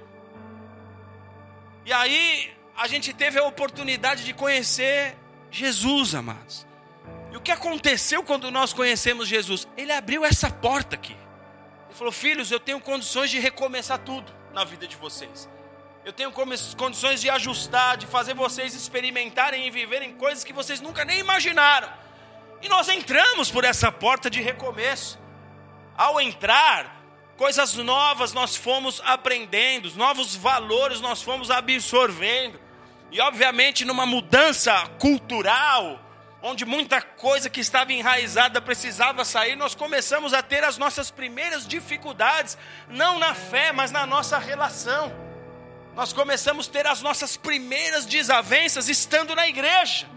E 1.86 1.94
aí 1.94 2.54
a 2.76 2.86
gente 2.86 3.14
teve 3.14 3.40
a 3.40 3.44
oportunidade 3.46 4.26
de 4.26 4.34
conhecer 4.34 5.16
Jesus, 5.50 6.16
amados. 6.16 6.68
E 7.32 7.38
o 7.38 7.40
que 7.40 7.50
aconteceu 7.50 8.22
quando 8.26 8.52
nós 8.52 8.74
conhecemos 8.74 9.26
Jesus? 9.26 9.66
Ele 9.78 9.94
abriu 9.94 10.26
essa 10.26 10.50
porta 10.50 10.98
aqui. 10.98 11.16
Ele 11.86 11.98
falou: 11.98 12.12
Filhos, 12.12 12.52
eu 12.52 12.60
tenho 12.60 12.82
condições 12.82 13.32
de 13.32 13.40
recomeçar 13.40 14.00
tudo 14.00 14.30
na 14.54 14.66
vida 14.66 14.86
de 14.86 14.98
vocês. 14.98 15.48
Eu 16.04 16.12
tenho 16.12 16.34
condições 16.76 17.22
de 17.22 17.30
ajustar, 17.30 17.96
de 17.96 18.06
fazer 18.06 18.34
vocês 18.34 18.74
experimentarem 18.74 19.66
e 19.66 19.72
viverem 19.72 20.14
coisas 20.14 20.44
que 20.44 20.52
vocês 20.52 20.82
nunca 20.82 21.06
nem 21.06 21.20
imaginaram. 21.20 21.90
E 22.62 22.68
nós 22.68 22.90
entramos 22.90 23.50
por 23.50 23.64
essa 23.64 23.90
porta 23.90 24.30
de 24.30 24.42
recomeço. 24.42 25.21
Ao 25.98 26.20
entrar, 26.20 27.02
coisas 27.38 27.74
novas 27.76 28.34
nós 28.34 28.56
fomos 28.56 29.02
aprendendo, 29.06 29.94
novos 29.96 30.36
valores 30.36 31.02
nós 31.02 31.22
fomos 31.22 31.50
absorvendo. 31.50 32.60
E 33.12 33.20
obviamente 33.20 33.84
numa 33.84 34.06
mudança 34.06 34.88
cultural, 35.00 36.00
onde 36.42 36.66
muita 36.66 37.02
coisa 37.02 37.50
que 37.50 37.60
estava 37.60 37.94
enraizada 37.94 38.62
precisava 38.62 39.24
sair, 39.24 39.56
nós 39.56 39.76
começamos 39.76 40.34
a 40.34 40.42
ter 40.42 40.64
as 40.64 40.78
nossas 40.78 41.12
primeiras 41.12 41.68
dificuldades, 41.68 42.58
não 42.90 43.20
na 43.20 43.36
fé, 43.36 43.72
mas 43.72 43.92
na 43.92 44.06
nossa 44.06 44.38
relação. 44.40 45.14
Nós 45.96 46.14
começamos 46.14 46.68
a 46.68 46.72
ter 46.72 46.88
as 46.88 47.02
nossas 47.02 47.36
primeiras 47.36 48.06
desavenças 48.06 48.88
estando 48.88 49.36
na 49.36 49.48
igreja. 49.48 50.08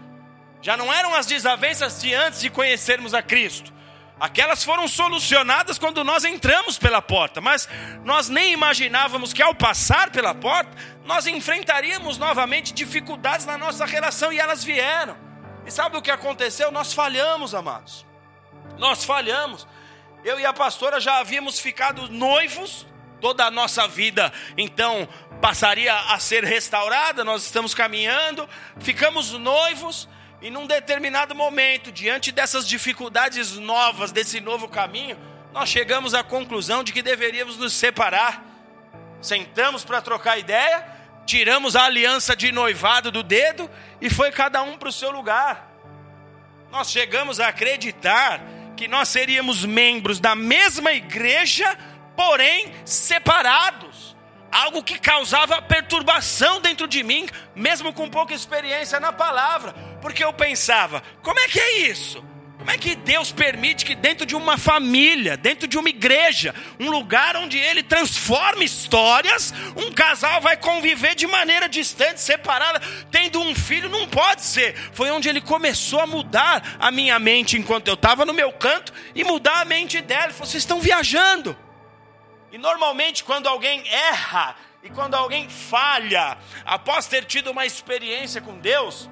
Já 0.61 0.75
não 0.75 0.91
eram 0.91 1.13
as 1.13 1.25
desavenças 1.25 2.01
de 2.01 2.13
antes 2.13 2.39
de 2.39 2.49
conhecermos 2.49 3.13
a 3.13 3.21
Cristo. 3.21 3.73
Aquelas 4.19 4.63
foram 4.63 4.87
solucionadas 4.87 5.77
quando 5.77 6.03
nós 6.03 6.23
entramos 6.23 6.77
pela 6.77 7.01
porta, 7.01 7.41
mas 7.41 7.67
nós 8.05 8.29
nem 8.29 8.53
imaginávamos 8.53 9.33
que 9.33 9.41
ao 9.43 9.53
passar 9.53 10.09
pela 10.09 10.33
porta, 10.33 10.71
nós 11.03 11.27
enfrentaríamos 11.27 12.17
novamente 12.17 12.73
dificuldades 12.73 13.45
na 13.45 13.57
nossa 13.57 13.85
relação 13.85 14.31
e 14.31 14.39
elas 14.39 14.63
vieram. 14.63 15.17
E 15.65 15.71
sabe 15.71 15.97
o 15.97 16.01
que 16.01 16.11
aconteceu? 16.11 16.71
Nós 16.71 16.93
falhamos, 16.93 17.53
amados. 17.53 18.05
Nós 18.77 19.03
falhamos. 19.03 19.67
Eu 20.23 20.39
e 20.39 20.45
a 20.45 20.53
pastora 20.53 20.99
já 20.99 21.19
havíamos 21.19 21.59
ficado 21.59 22.07
noivos, 22.09 22.87
toda 23.19 23.45
a 23.45 23.51
nossa 23.51 23.87
vida 23.87 24.31
então 24.57 25.07
passaria 25.41 25.93
a 25.93 26.17
ser 26.19 26.43
restaurada, 26.43 27.23
nós 27.23 27.43
estamos 27.43 27.73
caminhando, 27.73 28.47
ficamos 28.79 29.31
noivos 29.33 30.07
e 30.45 30.51
num 30.51 30.67
determinado 30.67 31.33
momento, 31.33 31.91
diante 31.91 32.31
dessas 32.31 32.67
dificuldades 32.67 33.53
novas, 33.53 34.11
desse 34.11 34.39
novo 34.39 34.67
caminho, 34.67 35.17
nós 35.51 35.67
chegamos 35.67 36.13
à 36.13 36.23
conclusão 36.23 36.83
de 36.83 36.93
que 36.93 37.01
deveríamos 37.01 37.57
nos 37.57 37.73
separar. 37.73 38.45
Sentamos 39.19 39.83
para 39.83 40.03
trocar 40.03 40.37
ideia, 40.37 40.85
tiramos 41.25 41.75
a 41.75 41.85
aliança 41.85 42.35
de 42.35 42.51
noivado 42.51 43.11
do 43.11 43.23
dedo 43.23 43.67
e 43.99 44.07
foi 44.07 44.31
cada 44.31 44.61
um 44.61 44.77
para 44.77 44.89
o 44.89 44.91
seu 44.91 45.09
lugar. 45.09 45.67
Nós 46.69 46.91
chegamos 46.91 47.39
a 47.39 47.47
acreditar 47.47 48.39
que 48.77 48.87
nós 48.87 49.09
seríamos 49.09 49.65
membros 49.65 50.19
da 50.19 50.35
mesma 50.35 50.93
igreja, 50.93 51.75
porém 52.15 52.71
separados 52.85 54.15
algo 54.55 54.81
que 54.81 54.97
causava 54.97 55.61
perturbação 55.61 56.61
dentro 56.61 56.87
de 56.87 57.03
mim, 57.03 57.27
mesmo 57.53 57.91
com 57.91 58.09
pouca 58.09 58.33
experiência 58.33 59.01
na 59.01 59.11
palavra, 59.11 59.75
porque 60.05 60.23
eu 60.23 60.31
pensava: 60.31 61.01
como 61.23 61.39
é 61.39 61.47
que 61.47 61.59
é 61.59 61.77
isso? 61.87 62.23
Como 62.59 62.69
é 62.69 62.77
que 62.77 62.95
Deus 62.95 63.31
permite 63.31 63.83
que 63.83 63.95
dentro 63.95 64.23
de 64.23 64.35
uma 64.35 64.55
família, 64.55 65.35
dentro 65.35 65.67
de 65.67 65.79
uma 65.79 65.89
igreja, 65.89 66.53
um 66.79 66.91
lugar 66.91 67.35
onde 67.35 67.57
Ele 67.57 67.81
transforma 67.81 68.63
histórias, 68.63 69.51
um 69.75 69.91
casal 69.91 70.39
vai 70.41 70.57
conviver 70.57 71.15
de 71.15 71.25
maneira 71.25 71.67
distante, 71.67 72.21
separada, 72.21 72.79
tendo 73.09 73.41
um 73.41 73.55
filho? 73.55 73.89
Não 73.89 74.07
pode 74.07 74.43
ser. 74.43 74.75
Foi 74.93 75.09
onde 75.09 75.27
Ele 75.27 75.41
começou 75.41 75.99
a 75.99 76.05
mudar 76.05 76.77
a 76.79 76.91
minha 76.91 77.17
mente 77.17 77.57
enquanto 77.57 77.87
eu 77.87 77.95
estava 77.95 78.25
no 78.25 78.33
meu 78.33 78.53
canto 78.53 78.93
e 79.15 79.23
mudar 79.23 79.61
a 79.61 79.65
mente 79.65 80.01
dela. 80.01 80.25
Ele 80.25 80.33
falou: 80.33 80.45
vocês 80.45 80.61
estão 80.61 80.79
viajando. 80.79 81.57
E 82.51 82.59
normalmente, 82.59 83.23
quando 83.23 83.47
alguém 83.47 83.83
erra 83.89 84.55
e 84.83 84.89
quando 84.91 85.15
alguém 85.15 85.49
falha, 85.49 86.37
após 86.63 87.07
ter 87.07 87.25
tido 87.25 87.49
uma 87.49 87.65
experiência 87.65 88.39
com 88.39 88.59
Deus, 88.59 89.09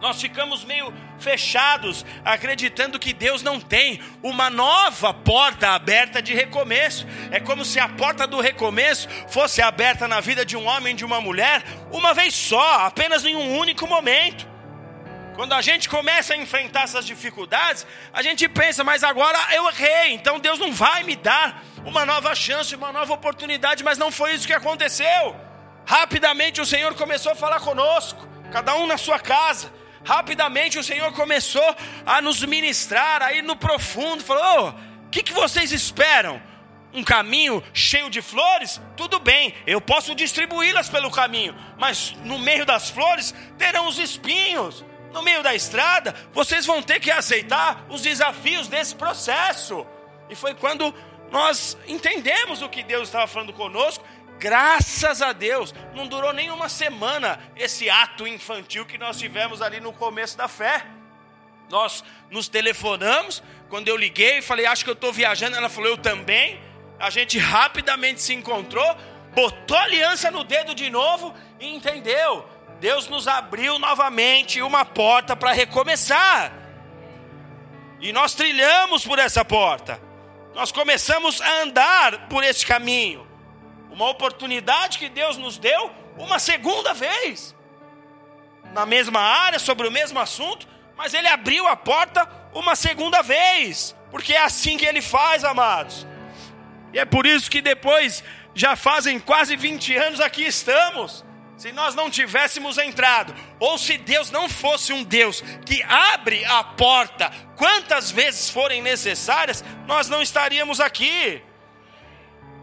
nós 0.00 0.20
ficamos 0.20 0.64
meio 0.64 0.92
fechados, 1.18 2.06
acreditando 2.24 2.98
que 2.98 3.12
Deus 3.12 3.42
não 3.42 3.60
tem 3.60 4.00
uma 4.22 4.48
nova 4.48 5.12
porta 5.12 5.70
aberta 5.70 6.22
de 6.22 6.32
recomeço. 6.32 7.06
É 7.30 7.40
como 7.40 7.64
se 7.64 7.80
a 7.80 7.88
porta 7.88 8.26
do 8.26 8.40
recomeço 8.40 9.08
fosse 9.28 9.60
aberta 9.60 10.06
na 10.06 10.20
vida 10.20 10.44
de 10.44 10.56
um 10.56 10.66
homem 10.66 10.92
e 10.92 10.96
de 10.96 11.04
uma 11.04 11.20
mulher 11.20 11.64
uma 11.90 12.14
vez 12.14 12.34
só, 12.34 12.86
apenas 12.86 13.24
em 13.24 13.34
um 13.34 13.58
único 13.58 13.86
momento. 13.86 14.46
Quando 15.34 15.52
a 15.52 15.60
gente 15.60 15.88
começa 15.88 16.34
a 16.34 16.36
enfrentar 16.36 16.82
essas 16.82 17.06
dificuldades, 17.06 17.86
a 18.12 18.22
gente 18.22 18.48
pensa, 18.48 18.82
mas 18.82 19.04
agora 19.04 19.38
eu 19.54 19.68
errei, 19.68 20.12
então 20.12 20.40
Deus 20.40 20.58
não 20.58 20.72
vai 20.72 21.04
me 21.04 21.14
dar 21.14 21.62
uma 21.84 22.04
nova 22.04 22.34
chance, 22.34 22.74
uma 22.74 22.92
nova 22.92 23.14
oportunidade, 23.14 23.84
mas 23.84 23.98
não 23.98 24.10
foi 24.10 24.34
isso 24.34 24.46
que 24.46 24.52
aconteceu. 24.52 25.36
Rapidamente 25.86 26.60
o 26.60 26.66
Senhor 26.66 26.92
começou 26.94 27.32
a 27.32 27.36
falar 27.36 27.60
conosco, 27.60 28.26
cada 28.50 28.74
um 28.74 28.86
na 28.86 28.98
sua 28.98 29.18
casa. 29.18 29.77
Rapidamente 30.08 30.78
o 30.78 30.82
Senhor 30.82 31.12
começou 31.12 31.76
a 32.06 32.22
nos 32.22 32.42
ministrar, 32.42 33.20
aí 33.20 33.42
no 33.42 33.54
profundo, 33.54 34.24
falou: 34.24 34.70
o 34.70 35.10
que, 35.10 35.22
que 35.22 35.34
vocês 35.34 35.70
esperam? 35.70 36.40
um 36.90 37.04
caminho 37.04 37.62
cheio 37.74 38.08
de 38.08 38.22
flores, 38.22 38.80
tudo 38.96 39.18
bem, 39.20 39.54
eu 39.66 39.78
posso 39.78 40.14
distribuí-las 40.14 40.88
pelo 40.88 41.10
caminho, 41.10 41.54
mas 41.76 42.16
no 42.24 42.38
meio 42.38 42.64
das 42.64 42.88
flores 42.88 43.34
terão 43.58 43.86
os 43.86 43.98
espinhos, 43.98 44.82
no 45.12 45.22
meio 45.22 45.42
da 45.42 45.54
estrada, 45.54 46.14
vocês 46.32 46.64
vão 46.64 46.82
ter 46.82 46.98
que 46.98 47.10
aceitar 47.10 47.84
os 47.90 48.00
desafios 48.00 48.66
desse 48.68 48.94
processo. 48.94 49.86
E 50.30 50.34
foi 50.34 50.54
quando 50.54 50.94
nós 51.30 51.76
entendemos 51.86 52.62
o 52.62 52.70
que 52.70 52.82
Deus 52.82 53.08
estava 53.08 53.26
falando 53.26 53.52
conosco. 53.52 54.02
Graças 54.38 55.20
a 55.20 55.32
Deus, 55.32 55.74
não 55.94 56.06
durou 56.06 56.32
nem 56.32 56.50
uma 56.50 56.68
semana 56.68 57.40
esse 57.56 57.90
ato 57.90 58.26
infantil 58.26 58.86
que 58.86 58.98
nós 58.98 59.18
tivemos 59.18 59.60
ali 59.60 59.80
no 59.80 59.92
começo 59.92 60.36
da 60.36 60.48
fé. 60.48 60.86
Nós 61.68 62.02
nos 62.30 62.48
telefonamos, 62.48 63.42
quando 63.68 63.88
eu 63.88 63.96
liguei, 63.96 64.40
falei, 64.40 64.64
acho 64.66 64.84
que 64.84 64.90
eu 64.90 64.94
estou 64.94 65.12
viajando. 65.12 65.56
Ela 65.56 65.68
falou, 65.68 65.90
eu 65.90 65.98
também. 65.98 66.60
A 66.98 67.10
gente 67.10 67.38
rapidamente 67.38 68.22
se 68.22 68.34
encontrou, 68.34 68.96
botou 69.34 69.76
aliança 69.76 70.30
no 70.30 70.42
dedo 70.42 70.74
de 70.74 70.88
novo 70.90 71.34
e 71.60 71.66
entendeu 71.66 72.48
Deus 72.80 73.08
nos 73.08 73.26
abriu 73.26 73.78
novamente 73.78 74.62
uma 74.62 74.84
porta 74.84 75.34
para 75.34 75.52
recomeçar. 75.52 76.52
E 78.00 78.12
nós 78.12 78.34
trilhamos 78.34 79.04
por 79.04 79.18
essa 79.18 79.44
porta. 79.44 80.00
Nós 80.54 80.70
começamos 80.70 81.40
a 81.40 81.62
andar 81.62 82.28
por 82.28 82.44
esse 82.44 82.64
caminho. 82.64 83.27
Uma 83.98 84.10
oportunidade 84.10 84.96
que 84.96 85.08
Deus 85.08 85.36
nos 85.36 85.58
deu 85.58 85.90
uma 86.16 86.38
segunda 86.38 86.94
vez. 86.94 87.52
Na 88.72 88.86
mesma 88.86 89.18
área, 89.18 89.58
sobre 89.58 89.88
o 89.88 89.90
mesmo 89.90 90.20
assunto, 90.20 90.68
mas 90.96 91.14
ele 91.14 91.26
abriu 91.26 91.66
a 91.66 91.74
porta 91.74 92.30
uma 92.54 92.76
segunda 92.76 93.22
vez. 93.22 93.96
Porque 94.08 94.34
é 94.34 94.40
assim 94.40 94.76
que 94.76 94.86
ele 94.86 95.02
faz, 95.02 95.42
amados. 95.42 96.06
E 96.92 96.98
é 97.00 97.04
por 97.04 97.26
isso 97.26 97.50
que 97.50 97.60
depois, 97.60 98.22
já 98.54 98.76
fazem 98.76 99.18
quase 99.18 99.56
20 99.56 99.96
anos 99.96 100.20
aqui 100.20 100.44
estamos. 100.44 101.24
Se 101.56 101.72
nós 101.72 101.96
não 101.96 102.08
tivéssemos 102.08 102.78
entrado, 102.78 103.34
ou 103.58 103.76
se 103.76 103.98
Deus 103.98 104.30
não 104.30 104.48
fosse 104.48 104.92
um 104.92 105.02
Deus 105.02 105.40
que 105.66 105.82
abre 105.82 106.44
a 106.44 106.62
porta 106.62 107.32
quantas 107.56 108.12
vezes 108.12 108.48
forem 108.48 108.80
necessárias, 108.80 109.64
nós 109.88 110.08
não 110.08 110.22
estaríamos 110.22 110.78
aqui. 110.78 111.42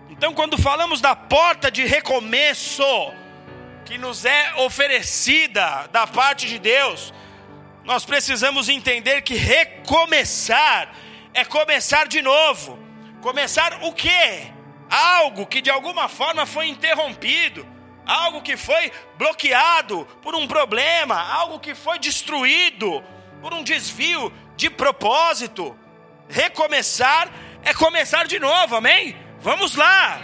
Então, 0.10 0.34
quando 0.34 0.58
falamos 0.58 1.02
da 1.02 1.16
porta 1.16 1.72
de 1.72 1.86
recomeço, 1.86 2.84
que 3.86 3.98
nos 3.98 4.26
é 4.26 4.56
oferecida 4.58 5.88
da 5.92 6.06
parte 6.08 6.48
de 6.48 6.60
Deus, 6.60 7.14
nós 7.84 8.06
precisamos 8.06 8.70
entender 8.70 9.22
que 9.22 9.36
recomeçar 9.36 10.94
é 11.34 11.44
começar 11.44 12.08
de 12.08 12.22
novo. 12.22 12.80
Começar 13.22 13.84
o 13.84 13.92
quê? 13.92 14.52
Algo 14.90 15.46
que 15.46 15.62
de 15.62 15.70
alguma 15.70 16.08
forma 16.08 16.46
foi 16.46 16.68
interrompido, 16.68 17.68
algo 18.06 18.42
que 18.42 18.56
foi 18.56 18.92
bloqueado 19.18 20.08
por 20.22 20.36
um 20.36 20.48
problema, 20.48 21.20
algo 21.20 21.60
que 21.60 21.74
foi 21.74 21.98
destruído 21.98 23.04
por 23.42 23.54
um 23.54 23.64
desvio 23.64 24.32
de 24.56 24.70
propósito. 24.70 25.78
Recomeçar 26.30 27.30
é 27.64 27.74
começar 27.74 28.28
de 28.28 28.40
novo, 28.40 28.76
amém? 28.76 29.25
Vamos 29.46 29.76
lá. 29.76 30.20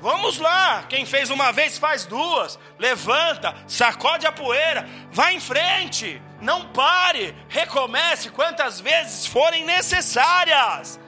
Vamos 0.00 0.38
lá. 0.38 0.86
Quem 0.88 1.04
fez 1.04 1.28
uma 1.28 1.52
vez 1.52 1.76
faz 1.76 2.06
duas. 2.06 2.58
Levanta, 2.78 3.54
sacode 3.68 4.26
a 4.26 4.32
poeira, 4.32 4.88
vai 5.12 5.34
em 5.34 5.40
frente. 5.40 6.20
Não 6.40 6.68
pare, 6.68 7.36
recomece 7.46 8.30
quantas 8.30 8.80
vezes 8.80 9.26
forem 9.26 9.66
necessárias. 9.66 10.98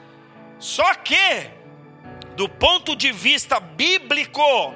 Só 0.59 0.93
que, 0.97 1.51
do 2.35 2.47
ponto 2.47 2.95
de 2.95 3.11
vista 3.11 3.59
bíblico, 3.59 4.75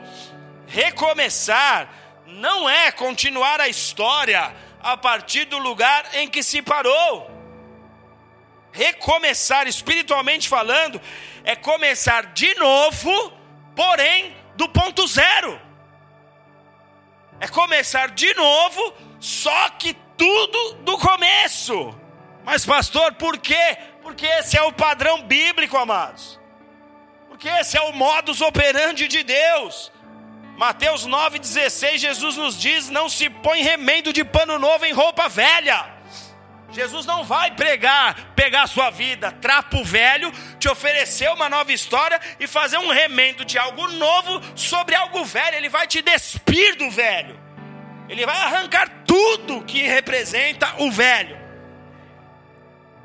recomeçar 0.66 1.87
não 2.26 2.66
é 2.66 2.90
continuar 2.90 3.60
a 3.60 3.68
história 3.68 4.56
a 4.82 4.96
partir 4.96 5.44
do 5.44 5.58
lugar 5.58 6.14
em 6.14 6.26
que 6.26 6.42
se 6.42 6.62
parou. 6.62 7.30
Recomeçar, 8.72 9.66
espiritualmente 9.66 10.49
falando, 10.49 10.99
é 11.44 11.56
começar 11.56 12.26
de 12.26 12.54
novo, 12.54 13.32
porém 13.75 14.35
do 14.56 14.68
ponto 14.68 15.06
zero. 15.06 15.61
É 17.40 17.49
começar 17.49 18.11
de 18.11 18.32
novo, 18.35 18.94
só 19.18 19.70
que 19.70 19.94
tudo 20.16 20.75
do 20.82 20.99
começo. 20.99 21.99
Mas, 22.44 22.66
pastor, 22.66 23.14
por 23.14 23.38
quê? 23.38 23.78
Porque 24.02 24.26
esse 24.26 24.56
é 24.56 24.62
o 24.62 24.73
padrão 24.73 25.23
bíblico, 25.23 25.76
amados. 25.76 26.38
Porque 27.28 27.49
esse 27.49 27.76
é 27.76 27.80
o 27.80 27.92
modus 27.92 28.40
operandi 28.40 29.09
de 29.09 29.23
Deus. 29.23 29.90
Mateus 30.59 31.06
9,16, 31.06 31.97
Jesus 31.97 32.37
nos 32.37 32.61
diz: 32.61 32.90
Não 32.90 33.09
se 33.09 33.30
põe 33.30 33.62
remendo 33.62 34.12
de 34.12 34.23
pano 34.23 34.59
novo 34.59 34.85
em 34.85 34.92
roupa 34.92 35.26
velha. 35.26 36.00
Jesus 36.72 37.04
não 37.04 37.24
vai 37.24 37.50
pregar, 37.52 38.32
pegar 38.34 38.62
a 38.62 38.66
sua 38.66 38.90
vida, 38.90 39.32
trapo 39.32 39.82
velho, 39.84 40.32
te 40.58 40.68
oferecer 40.68 41.28
uma 41.30 41.48
nova 41.48 41.72
história 41.72 42.20
e 42.38 42.46
fazer 42.46 42.78
um 42.78 42.90
remendo 42.90 43.44
de 43.44 43.58
algo 43.58 43.88
novo 43.88 44.40
sobre 44.54 44.94
algo 44.94 45.24
velho. 45.24 45.56
Ele 45.56 45.68
vai 45.68 45.86
te 45.86 46.00
despir 46.00 46.76
do 46.76 46.90
velho. 46.90 47.38
Ele 48.09 48.24
vai 48.24 48.37
arrancar 48.37 48.88
tudo 49.04 49.64
que 49.64 49.83
representa 49.83 50.74
o 50.78 50.90
velho. 50.90 51.38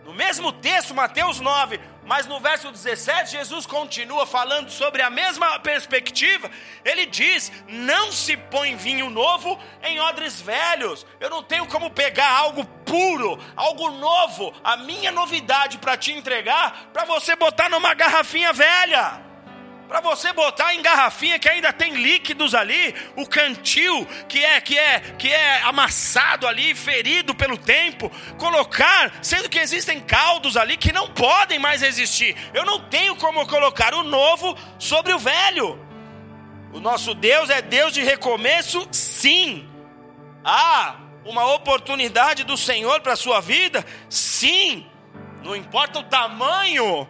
No 0.04 0.14
mesmo 0.14 0.52
texto, 0.52 0.94
Mateus 0.94 1.40
9, 1.40 1.80
mas 2.06 2.28
no 2.28 2.40
verso 2.40 2.72
17, 2.72 3.32
Jesus 3.32 3.66
continua 3.66 4.28
falando 4.28 4.70
sobre 4.70 5.02
a 5.02 5.10
mesma 5.10 5.60
perspectiva. 5.60 6.50
Ele 6.84 7.06
diz: 7.08 7.52
Não 7.68 8.12
se 8.12 8.38
põe 8.38 8.76
vinho 8.76 9.10
novo 9.10 9.60
em 9.82 10.00
odres 10.00 10.40
velhos. 10.40 11.06
Eu 11.20 11.30
não 11.30 11.42
tenho 11.42 11.66
como 11.66 11.90
pegar 11.90 12.30
algo 12.30 12.64
puro, 12.86 13.40
algo 13.56 13.90
novo, 13.90 14.54
a 14.64 14.78
minha 14.78 15.12
novidade 15.12 15.80
para 15.80 15.98
te 15.98 16.12
entregar, 16.12 16.90
para 16.94 17.06
você 17.06 17.36
botar 17.36 17.70
numa 17.70 17.94
garrafinha 17.94 18.54
velha 18.54 19.25
para 19.88 20.02
você 20.02 20.34
botar 20.34 20.74
em 20.74 20.82
garrafinha 20.82 21.38
que 21.38 21.48
ainda 21.48 21.72
tem 21.72 21.94
líquidos 21.94 22.56
ali, 22.56 22.94
o 23.16 23.26
cantil 23.28 24.06
que 24.28 24.44
é 24.44 24.60
que 24.60 24.78
é 24.78 25.00
que 25.00 25.32
é 25.32 25.62
amassado 25.62 26.48
ali, 26.48 26.74
ferido 26.74 27.36
pelo 27.36 27.58
tempo, 27.58 28.12
colocar, 28.38 29.14
sendo 29.22 29.50
que 29.50 29.60
existem 29.60 30.00
caldos 30.00 30.58
ali 30.58 30.76
que 30.76 30.92
não 30.92 31.10
podem 31.10 31.60
mais 31.60 31.84
existir. 31.84 32.36
Eu 32.54 32.66
não 32.66 32.80
tenho 32.80 33.16
como 33.16 33.48
colocar 33.48 33.94
o 33.94 34.04
novo 34.04 34.58
sobre 34.80 35.14
o 35.14 35.20
velho. 35.20 35.80
O 36.74 36.80
nosso 36.80 37.14
Deus 37.14 37.50
é 37.50 37.62
Deus 37.62 37.94
de 37.94 38.04
recomeço, 38.04 38.88
sim. 38.92 39.70
Há 40.44 40.98
uma 41.24 41.54
oportunidade 41.54 42.44
do 42.44 42.58
Senhor 42.58 43.02
para 43.02 43.14
a 43.14 43.18
sua 43.18 43.40
vida? 43.40 43.86
Sim. 44.10 44.86
Não 45.44 45.56
importa 45.56 46.00
o 46.00 46.04
tamanho 46.04 47.08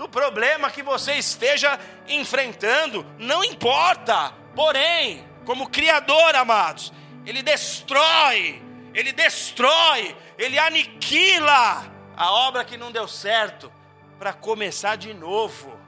do 0.00 0.08
problema 0.08 0.70
que 0.70 0.82
você 0.82 1.12
esteja 1.16 1.78
enfrentando, 2.08 3.04
não 3.18 3.44
importa. 3.44 4.32
Porém, 4.56 5.22
como 5.44 5.68
Criador, 5.68 6.34
amados, 6.36 6.90
Ele 7.26 7.42
destrói, 7.42 8.62
Ele 8.94 9.12
destrói, 9.12 10.16
Ele 10.38 10.58
aniquila 10.58 11.84
a 12.16 12.32
obra 12.32 12.64
que 12.64 12.78
não 12.78 12.90
deu 12.90 13.06
certo 13.06 13.70
para 14.18 14.32
começar 14.32 14.96
de 14.96 15.12
novo. 15.12 15.78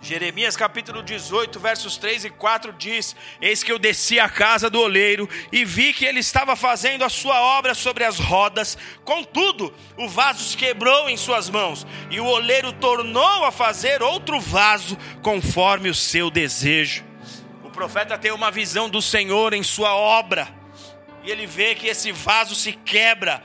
Jeremias 0.00 0.56
capítulo 0.56 1.02
18, 1.02 1.58
versos 1.58 1.96
3 1.96 2.26
e 2.26 2.30
4 2.30 2.72
diz: 2.74 3.16
Eis 3.40 3.62
que 3.62 3.72
eu 3.72 3.78
desci 3.78 4.20
à 4.20 4.28
casa 4.28 4.70
do 4.70 4.80
oleiro 4.80 5.28
e 5.50 5.64
vi 5.64 5.92
que 5.92 6.04
ele 6.04 6.20
estava 6.20 6.54
fazendo 6.54 7.02
a 7.02 7.08
sua 7.08 7.40
obra 7.40 7.74
sobre 7.74 8.04
as 8.04 8.18
rodas, 8.18 8.76
contudo, 9.04 9.74
o 9.96 10.08
vaso 10.08 10.44
se 10.44 10.56
quebrou 10.56 11.08
em 11.08 11.16
suas 11.16 11.50
mãos, 11.50 11.86
e 12.10 12.20
o 12.20 12.26
oleiro 12.26 12.72
tornou 12.74 13.44
a 13.44 13.50
fazer 13.50 14.02
outro 14.02 14.38
vaso 14.38 14.96
conforme 15.22 15.88
o 15.88 15.94
seu 15.94 16.30
desejo. 16.30 17.04
O 17.64 17.70
profeta 17.70 18.16
tem 18.16 18.30
uma 18.30 18.50
visão 18.50 18.88
do 18.88 19.02
Senhor 19.02 19.54
em 19.54 19.62
sua 19.62 19.94
obra, 19.94 20.48
e 21.24 21.30
ele 21.30 21.46
vê 21.46 21.74
que 21.74 21.88
esse 21.88 22.12
vaso 22.12 22.54
se 22.54 22.72
quebra 22.72 23.42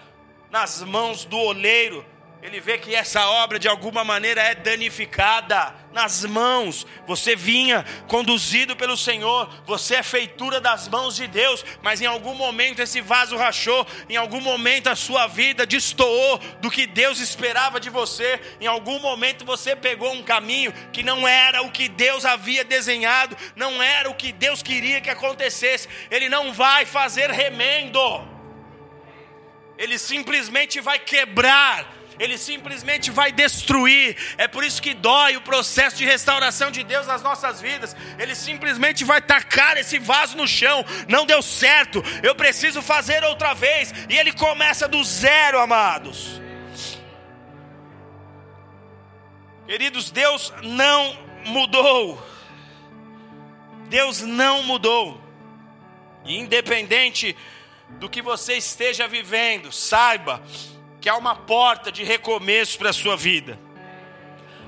nas 0.51 0.83
mãos 0.83 1.25
do 1.25 1.37
oleiro, 1.37 2.05
ele 2.41 2.59
vê 2.59 2.75
que 2.79 2.95
essa 2.95 3.29
obra 3.29 3.59
de 3.59 3.67
alguma 3.67 4.03
maneira 4.03 4.41
é 4.41 4.55
danificada 4.55 5.75
nas 5.93 6.25
mãos. 6.25 6.87
Você 7.05 7.35
vinha 7.35 7.85
conduzido 8.07 8.75
pelo 8.75 8.97
Senhor, 8.97 9.47
você 9.63 9.95
é 9.95 10.03
feitura 10.03 10.59
das 10.59 10.87
mãos 10.87 11.15
de 11.15 11.27
Deus, 11.27 11.63
mas 11.83 12.01
em 12.01 12.07
algum 12.07 12.33
momento 12.33 12.81
esse 12.81 12.99
vaso 12.99 13.37
rachou, 13.37 13.85
em 14.09 14.17
algum 14.17 14.41
momento 14.41 14.87
a 14.87 14.95
sua 14.95 15.27
vida 15.27 15.67
destoou 15.67 16.39
do 16.59 16.71
que 16.71 16.87
Deus 16.87 17.19
esperava 17.19 17.79
de 17.79 17.91
você, 17.91 18.41
em 18.59 18.65
algum 18.65 18.97
momento 18.97 19.45
você 19.45 19.75
pegou 19.75 20.11
um 20.11 20.23
caminho 20.23 20.73
que 20.91 21.03
não 21.03 21.27
era 21.27 21.61
o 21.61 21.69
que 21.69 21.87
Deus 21.87 22.25
havia 22.25 22.63
desenhado, 22.63 23.37
não 23.55 23.83
era 23.83 24.09
o 24.09 24.15
que 24.15 24.31
Deus 24.31 24.63
queria 24.63 24.99
que 24.99 25.11
acontecesse. 25.11 25.87
Ele 26.09 26.27
não 26.27 26.51
vai 26.51 26.87
fazer 26.87 27.29
remendo, 27.29 27.99
ele 29.77 29.99
simplesmente 29.99 30.81
vai 30.81 30.97
quebrar 30.97 32.00
ele 32.19 32.37
simplesmente 32.37 33.09
vai 33.09 33.31
destruir. 33.31 34.15
É 34.37 34.47
por 34.47 34.63
isso 34.63 34.81
que 34.81 34.93
dói 34.93 35.37
o 35.37 35.41
processo 35.41 35.97
de 35.97 36.05
restauração 36.05 36.71
de 36.71 36.83
Deus 36.83 37.07
nas 37.07 37.21
nossas 37.21 37.61
vidas. 37.61 37.95
Ele 38.19 38.35
simplesmente 38.35 39.03
vai 39.03 39.21
tacar 39.21 39.77
esse 39.77 39.97
vaso 39.97 40.37
no 40.37 40.47
chão. 40.47 40.85
Não 41.07 41.25
deu 41.25 41.41
certo, 41.41 42.03
eu 42.21 42.35
preciso 42.35 42.81
fazer 42.81 43.23
outra 43.23 43.53
vez. 43.53 43.93
E 44.09 44.17
ele 44.17 44.31
começa 44.33 44.87
do 44.87 45.03
zero, 45.03 45.59
amados. 45.59 46.41
Queridos, 49.65 50.11
Deus 50.11 50.53
não 50.63 51.17
mudou. 51.45 52.21
Deus 53.89 54.21
não 54.21 54.63
mudou. 54.63 55.21
Independente 56.25 57.35
do 57.99 58.09
que 58.09 58.21
você 58.21 58.55
esteja 58.55 59.07
vivendo, 59.07 59.71
saiba 59.71 60.41
que 61.01 61.09
há 61.09 61.17
uma 61.17 61.35
porta 61.35 61.91
de 61.91 62.03
recomeço 62.03 62.77
para 62.77 62.91
a 62.91 62.93
sua 62.93 63.17
vida. 63.17 63.59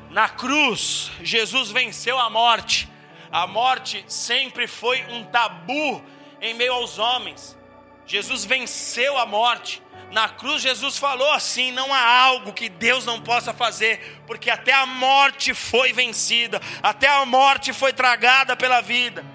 Na 0.09 0.27
cruz, 0.27 1.11
Jesus 1.21 1.69
venceu 1.69 2.17
a 2.19 2.29
morte. 2.29 2.89
A 3.31 3.45
morte 3.45 4.03
sempre 4.07 4.67
foi 4.67 5.03
um 5.09 5.23
tabu 5.25 6.03
em 6.41 6.55
meio 6.55 6.73
aos 6.73 6.97
homens. 6.97 7.57
Jesus 8.05 8.43
venceu 8.43 9.17
a 9.17 9.25
morte. 9.25 9.81
Na 10.11 10.27
cruz, 10.27 10.61
Jesus 10.61 10.97
falou 10.97 11.31
assim: 11.31 11.71
não 11.71 11.93
há 11.93 12.19
algo 12.21 12.51
que 12.51 12.67
Deus 12.67 13.05
não 13.05 13.21
possa 13.21 13.53
fazer, 13.53 14.21
porque 14.27 14.49
até 14.49 14.73
a 14.73 14.85
morte 14.85 15.53
foi 15.53 15.93
vencida, 15.93 16.59
até 16.81 17.07
a 17.07 17.25
morte 17.25 17.73
foi 17.73 17.93
tragada 17.93 18.55
pela 18.55 18.81
vida. 18.81 19.25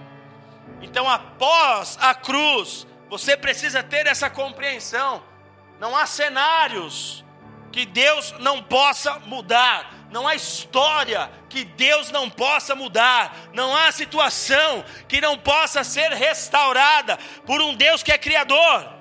Então, 0.81 1.09
após 1.09 1.97
a 2.01 2.15
cruz, 2.15 2.87
você 3.09 3.37
precisa 3.37 3.83
ter 3.83 4.07
essa 4.07 4.29
compreensão. 4.29 5.23
Não 5.79 5.97
há 5.97 6.07
cenários 6.07 7.25
que 7.71 7.87
Deus 7.87 8.35
não 8.39 8.63
possa 8.63 9.19
mudar, 9.21 9.93
não 10.11 10.27
há 10.27 10.35
história 10.35 11.31
que 11.49 11.65
Deus 11.65 12.11
não 12.11 12.29
possa 12.29 12.75
mudar, 12.75 13.37
não 13.53 13.77
há 13.77 13.93
situação 13.93 14.85
que 15.07 15.21
não 15.21 15.39
possa 15.39 15.85
ser 15.85 16.13
restaurada 16.13 17.19
por 17.47 17.61
um 17.61 17.75
Deus 17.75 18.03
que 18.03 18.13
é 18.13 18.19
criador. 18.19 18.99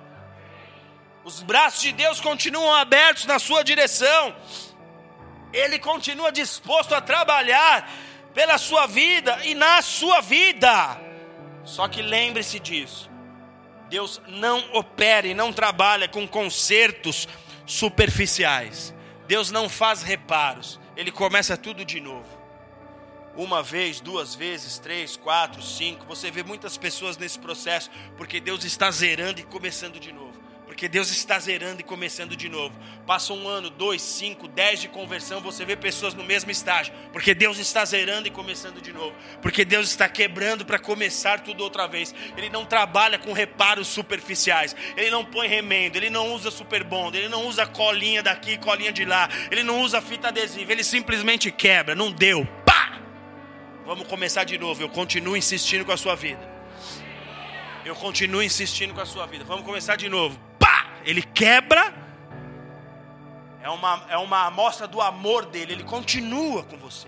Os 1.23 1.41
braços 1.41 1.81
de 1.81 1.91
Deus 1.91 2.21
continuam 2.21 2.73
abertos 2.73 3.25
na 3.25 3.39
sua 3.39 3.63
direção. 3.63 4.35
Ele 5.51 5.79
continua 5.79 6.31
disposto 6.31 6.93
a 6.93 7.01
trabalhar 7.01 7.89
pela 8.33 8.57
sua 8.57 8.85
vida 8.85 9.39
e 9.43 9.55
na 9.55 9.81
sua 9.81 10.21
vida. 10.21 10.97
Só 11.65 11.87
que 11.87 12.01
lembre-se 12.01 12.59
disso. 12.59 13.09
Deus 13.89 14.21
não 14.27 14.59
opera 14.73 15.27
e 15.27 15.33
não 15.33 15.53
trabalha 15.53 16.07
com 16.07 16.27
consertos 16.27 17.27
superficiais. 17.65 18.93
Deus 19.27 19.51
não 19.51 19.69
faz 19.69 20.01
reparos. 20.01 20.79
Ele 20.95 21.11
começa 21.11 21.57
tudo 21.57 21.85
de 21.85 21.99
novo. 21.99 22.37
Uma 23.35 23.61
vez, 23.61 23.99
duas 23.99 24.33
vezes, 24.33 24.79
três, 24.79 25.15
quatro, 25.15 25.61
cinco. 25.61 26.05
Você 26.07 26.31
vê 26.31 26.43
muitas 26.43 26.75
pessoas 26.75 27.17
nesse 27.17 27.37
processo, 27.37 27.91
porque 28.17 28.39
Deus 28.39 28.63
está 28.63 28.89
zerando 28.89 29.39
e 29.39 29.43
começando 29.43 29.99
de 29.99 30.11
novo 30.11 30.26
porque 30.77 30.87
Deus 30.87 31.09
está 31.09 31.39
zerando 31.39 31.81
e 31.81 31.83
começando 31.83 32.35
de 32.35 32.47
novo. 32.47 32.71
Passa 33.07 33.33
um 33.33 33.47
ano, 33.47 33.67
dois, 33.67 33.99
cinco, 33.99 34.47
dez 34.47 34.79
de 34.79 34.87
conversão, 34.87 35.41
você 35.41 35.65
vê 35.65 35.75
pessoas 35.75 36.13
no 36.13 36.23
mesmo 36.23 36.51
estágio, 36.51 36.93
porque 37.11 37.33
Deus 37.33 37.57
está 37.57 37.83
zerando 37.83 38.27
e 38.27 38.29
começando 38.31 38.79
de 38.79 38.93
novo, 38.93 39.15
porque 39.41 39.65
Deus 39.65 39.89
está 39.89 40.07
quebrando 40.07 40.63
para 40.63 40.77
começar 40.77 41.39
tudo 41.39 41.63
outra 41.63 41.87
vez. 41.87 42.13
Ele 42.37 42.47
não 42.51 42.63
trabalha 42.63 43.17
com 43.17 43.33
reparos 43.33 43.87
superficiais, 43.87 44.75
ele 44.95 45.09
não 45.09 45.25
põe 45.25 45.47
remendo, 45.47 45.97
ele 45.97 46.11
não 46.11 46.31
usa 46.31 46.51
super 46.51 46.83
bond, 46.83 47.17
ele 47.17 47.27
não 47.27 47.47
usa 47.47 47.65
colinha 47.65 48.21
daqui, 48.21 48.55
colinha 48.59 48.93
de 48.93 49.03
lá, 49.03 49.27
ele 49.49 49.63
não 49.63 49.81
usa 49.81 49.99
fita 49.99 50.27
adesiva, 50.27 50.71
ele 50.71 50.83
simplesmente 50.83 51.51
quebra. 51.51 51.95
Não 51.95 52.11
deu, 52.11 52.47
pá! 52.63 53.01
Vamos 53.83 54.05
começar 54.05 54.43
de 54.43 54.59
novo. 54.59 54.79
Eu 54.79 54.89
continuo 54.89 55.35
insistindo 55.35 55.83
com 55.83 55.91
a 55.91 55.97
sua 55.97 56.13
vida. 56.13 56.47
Eu 57.83 57.95
continuo 57.95 58.43
insistindo 58.43 58.93
com 58.93 59.01
a 59.01 59.07
sua 59.07 59.25
vida. 59.25 59.43
Vamos 59.43 59.65
começar 59.65 59.95
de 59.95 60.07
novo 60.07 60.46
ele 61.07 61.23
quebra, 61.23 61.93
é 63.61 63.69
uma, 63.69 64.05
é 64.09 64.17
uma 64.17 64.45
amostra 64.45 64.85
do 64.85 64.99
amor 64.99 65.45
dele, 65.45 65.71
ele 65.71 65.83
continua 65.85 66.63
com 66.63 66.75
você. 66.77 67.07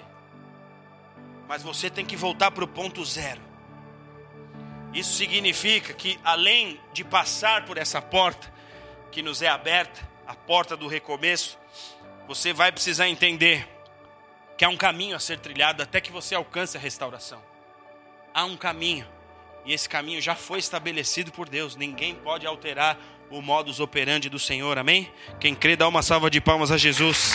Mas 1.49 1.62
você 1.62 1.89
tem 1.89 2.05
que 2.05 2.15
voltar 2.15 2.49
para 2.51 2.63
o 2.63 2.67
ponto 2.67 3.03
zero. 3.03 3.41
Isso 4.93 5.17
significa 5.17 5.93
que, 5.93 6.17
além 6.23 6.79
de 6.93 7.03
passar 7.03 7.65
por 7.65 7.77
essa 7.77 8.01
porta 8.01 8.49
que 9.12 9.21
nos 9.21 9.41
é 9.41 9.49
aberta, 9.49 10.07
a 10.25 10.33
porta 10.33 10.77
do 10.77 10.88
recomeço, 10.88 11.59
você 12.25 12.53
vai 12.53 12.71
precisar 12.71 13.09
entender 13.09 13.67
que 14.57 14.63
há 14.63 14.69
um 14.69 14.77
caminho 14.77 15.13
a 15.13 15.19
ser 15.19 15.39
trilhado 15.39 15.83
até 15.83 15.99
que 15.99 16.12
você 16.12 16.35
alcance 16.35 16.77
a 16.77 16.79
restauração. 16.79 17.43
Há 18.33 18.45
um 18.45 18.55
caminho, 18.55 19.05
e 19.65 19.73
esse 19.73 19.89
caminho 19.89 20.21
já 20.21 20.35
foi 20.35 20.59
estabelecido 20.59 21.33
por 21.33 21.49
Deus, 21.49 21.75
ninguém 21.75 22.15
pode 22.15 22.47
alterar 22.47 22.97
o 23.31 23.41
modus 23.43 23.79
operandi 23.79 24.27
do 24.27 24.39
Senhor, 24.39 24.77
amém? 24.77 25.11
Quem 25.39 25.53
crê, 25.53 25.75
dá 25.75 25.87
uma 25.87 26.01
salva 26.01 26.29
de 26.29 26.41
palmas 26.41 26.71
a 26.71 26.77
Jesus. 26.77 27.33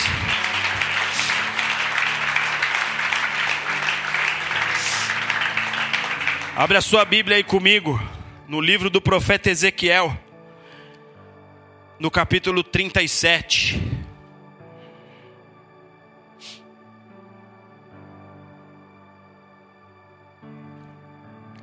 Abre 6.55 6.77
a 6.77 6.81
sua 6.81 7.05
Bíblia 7.05 7.37
aí 7.37 7.43
comigo, 7.43 8.01
no 8.47 8.59
livro 8.59 8.89
do 8.89 9.01
profeta 9.01 9.49
Ezequiel, 9.49 10.17
no 11.97 12.11
capítulo 12.11 12.61
37. 12.61 13.81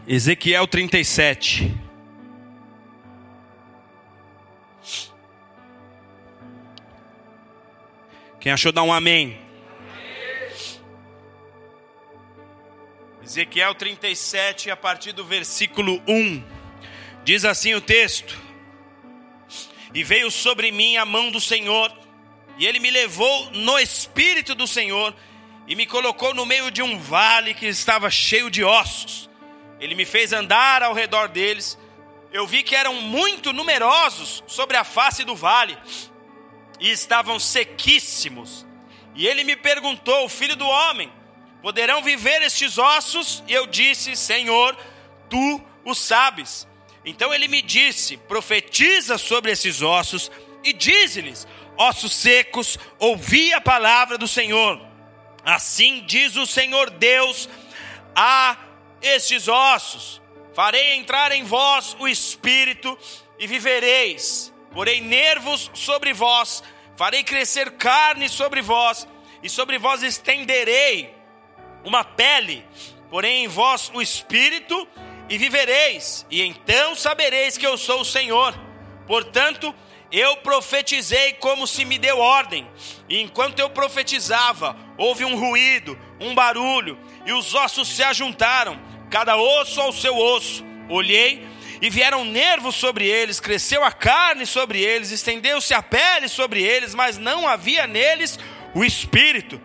Ezequiel 0.07 0.67
37. 0.67 1.82
Quem 8.43 8.51
achou, 8.51 8.73
dá 8.73 8.83
um 8.83 8.93
amém. 8.93 9.41
Ezequiel 13.23 13.73
37, 13.73 14.69
a 14.69 14.77
partir 14.77 15.13
do 15.13 15.25
versículo 15.25 16.03
1, 16.09 16.43
diz 17.23 17.45
assim 17.45 17.73
o 17.75 17.81
texto: 17.81 18.37
E 19.95 20.03
veio 20.03 20.29
sobre 20.29 20.73
mim 20.73 20.97
a 20.97 21.07
mão 21.07 21.31
do 21.31 21.41
Senhor, 21.41 21.97
e 22.59 22.67
ele 22.67 22.81
me 22.81 22.91
levou 22.91 23.53
no 23.53 23.79
espírito 23.79 24.57
do 24.57 24.67
Senhor, 24.67 25.15
e 25.69 25.77
me 25.77 25.87
colocou 25.87 26.35
no 26.35 26.45
meio 26.45 26.69
de 26.73 26.83
um 26.83 26.99
vale 26.99 27.55
que 27.55 27.67
estava 27.67 28.11
cheio 28.11 28.51
de 28.51 28.65
ossos. 28.65 29.31
Ele 29.79 29.95
me 29.95 30.05
fez 30.05 30.33
andar 30.33 30.83
ao 30.83 30.93
redor 30.93 31.29
deles. 31.29 31.79
Eu 32.33 32.45
vi 32.45 32.65
que 32.65 32.75
eram 32.75 32.95
muito 33.03 33.53
numerosos 33.53 34.43
sobre 34.49 34.77
a 34.77 34.83
face 34.83 35.23
do 35.23 35.37
vale 35.37 35.79
e 36.83 36.91
estavam 36.91 37.39
sequíssimos. 37.39 38.67
E 39.15 39.27
ele 39.27 39.45
me 39.45 39.55
perguntou: 39.55 40.29
Filho 40.29 40.57
do 40.57 40.67
homem, 40.67 41.11
poderão 41.63 42.03
viver 42.03 42.43
estes 42.43 42.77
ossos? 42.77 43.43
E 43.47 43.53
eu 43.53 43.69
disse: 43.69 44.17
Senhor, 44.17 44.77
tu 45.31 45.65
o 45.85 45.95
sabes. 45.95 46.67
Então 47.05 47.33
ele 47.33 47.47
me 47.47 47.63
disse: 47.63 48.17
Profetiza 48.17 49.17
sobre 49.17 49.53
esses 49.53 49.81
ossos 49.81 50.31
e 50.65 50.73
dize-lhes: 50.73 51.47
Ossos 51.79 52.15
secos, 52.17 52.77
ouvi 52.99 53.55
a 53.55 53.61
palavra 53.61 54.19
do 54.19 54.27
Senhor. 54.27 54.81
Assim 55.45 56.05
diz 56.05 56.37
o 56.37 56.47
Senhor 56.47 56.91
Deus 56.91 57.49
a 58.15 58.57
estes 59.01 59.47
ossos: 59.47 60.21
Farei 60.53 60.95
entrar 60.95 61.31
em 61.31 61.45
vós 61.45 61.97
o 62.01 62.09
espírito 62.09 62.99
e 63.39 63.47
vivereis. 63.47 64.52
Porei 64.73 65.01
nervos 65.01 65.71
sobre 65.75 66.13
vós 66.13 66.63
farei 66.97 67.23
crescer 67.23 67.73
carne 67.73 68.29
sobre 68.29 68.63
vós, 68.63 69.09
e 69.43 69.49
sobre 69.49 69.79
vós 69.79 70.03
estenderei 70.03 71.13
uma 71.85 72.05
pele, 72.05 72.65
porém 73.11 73.45
em 73.45 73.49
vós 73.49 73.91
o 73.93 74.01
espírito, 74.01 74.87
e 75.29 75.39
vivereis, 75.39 76.27
e 76.31 76.43
então 76.43 76.95
sabereis 76.95 77.57
que 77.57 77.67
eu 77.67 77.77
sou 77.77 78.03
o 78.03 78.05
Senhor. 78.05 78.55
Portanto, 79.07 79.75
eu 80.11 80.37
profetizei 80.39 81.33
como 81.35 81.67
se 81.67 81.85
me 81.85 81.99
deu 81.99 82.19
ordem, 82.19 82.69
e 83.09 83.21
enquanto 83.21 83.59
eu 83.59 83.71
profetizava, 83.71 84.77
houve 84.99 85.25
um 85.25 85.37
ruído, 85.37 85.99
um 86.21 86.35
barulho, 86.35 86.99
e 87.27 87.33
os 87.33 87.55
ossos 87.55 87.89
se 87.89 88.03
ajuntaram, 88.03 88.81
cada 89.11 89.37
osso 89.37 89.81
ao 89.81 89.93
seu 89.93 90.17
osso. 90.17 90.65
Olhei 90.89 91.45
e 91.83 91.91
vieram 91.91 92.25
nervos 92.25 92.77
sobre 92.77 93.09
eles, 93.09 93.41
cresceu 93.41 93.83
a 93.83 93.91
carne 93.91 94.47
sobre 94.47 94.81
eles, 94.81 95.11
estendeu-se 95.11 95.75
a 95.75 95.83
pele 95.83 96.29
sobre 96.29 96.63
eles, 96.63 96.95
mas 96.95 97.19
não 97.19 97.47
havia 97.47 97.89
neles 97.89 98.39
o 98.73 98.85
espírito. 98.85 99.61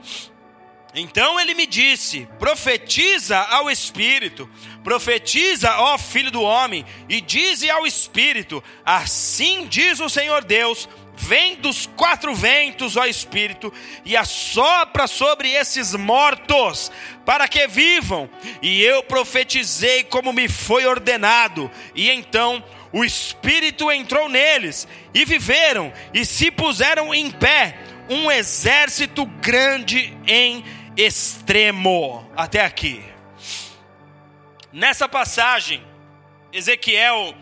Então 0.95 1.39
ele 1.39 1.53
me 1.53 1.67
disse: 1.67 2.27
profetiza 2.39 3.37
ao 3.37 3.69
espírito, 3.69 4.49
profetiza, 4.83 5.77
ó 5.77 5.95
filho 5.95 6.31
do 6.31 6.41
homem, 6.41 6.83
e 7.07 7.21
dize 7.21 7.69
ao 7.69 7.85
espírito: 7.85 8.63
assim 8.83 9.67
diz 9.67 9.99
o 9.99 10.09
Senhor 10.09 10.43
Deus 10.43 10.89
vem 11.17 11.55
dos 11.55 11.87
quatro 11.87 12.33
ventos, 12.35 12.95
ó 12.95 13.05
Espírito, 13.05 13.73
e 14.05 14.15
assopra 14.15 15.07
sobre 15.07 15.51
esses 15.51 15.93
mortos, 15.95 16.91
para 17.25 17.47
que 17.47 17.67
vivam. 17.67 18.29
E 18.61 18.81
eu 18.83 19.03
profetizei 19.03 20.03
como 20.03 20.31
me 20.31 20.47
foi 20.47 20.85
ordenado, 20.85 21.69
e 21.95 22.09
então 22.09 22.63
o 22.93 23.03
Espírito 23.03 23.91
entrou 23.91 24.29
neles, 24.29 24.87
e 25.13 25.25
viveram, 25.25 25.91
e 26.13 26.23
se 26.23 26.51
puseram 26.51 27.13
em 27.13 27.31
pé, 27.31 27.77
um 28.09 28.31
exército 28.31 29.25
grande 29.25 30.15
em 30.25 30.63
extremo. 30.95 32.29
Até 32.35 32.63
aqui. 32.63 33.03
Nessa 34.71 35.09
passagem, 35.09 35.83
Ezequiel 36.53 37.35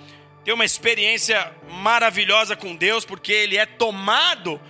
tem 0.45 0.53
uma 0.53 0.63
experiência 0.63 1.51
maravilhosa 1.67 2.55
com 2.55 2.75
Deus, 2.75 3.03
porque 3.03 3.34
ele 3.34 3.58
é 3.58 3.65
tomado 3.65 4.62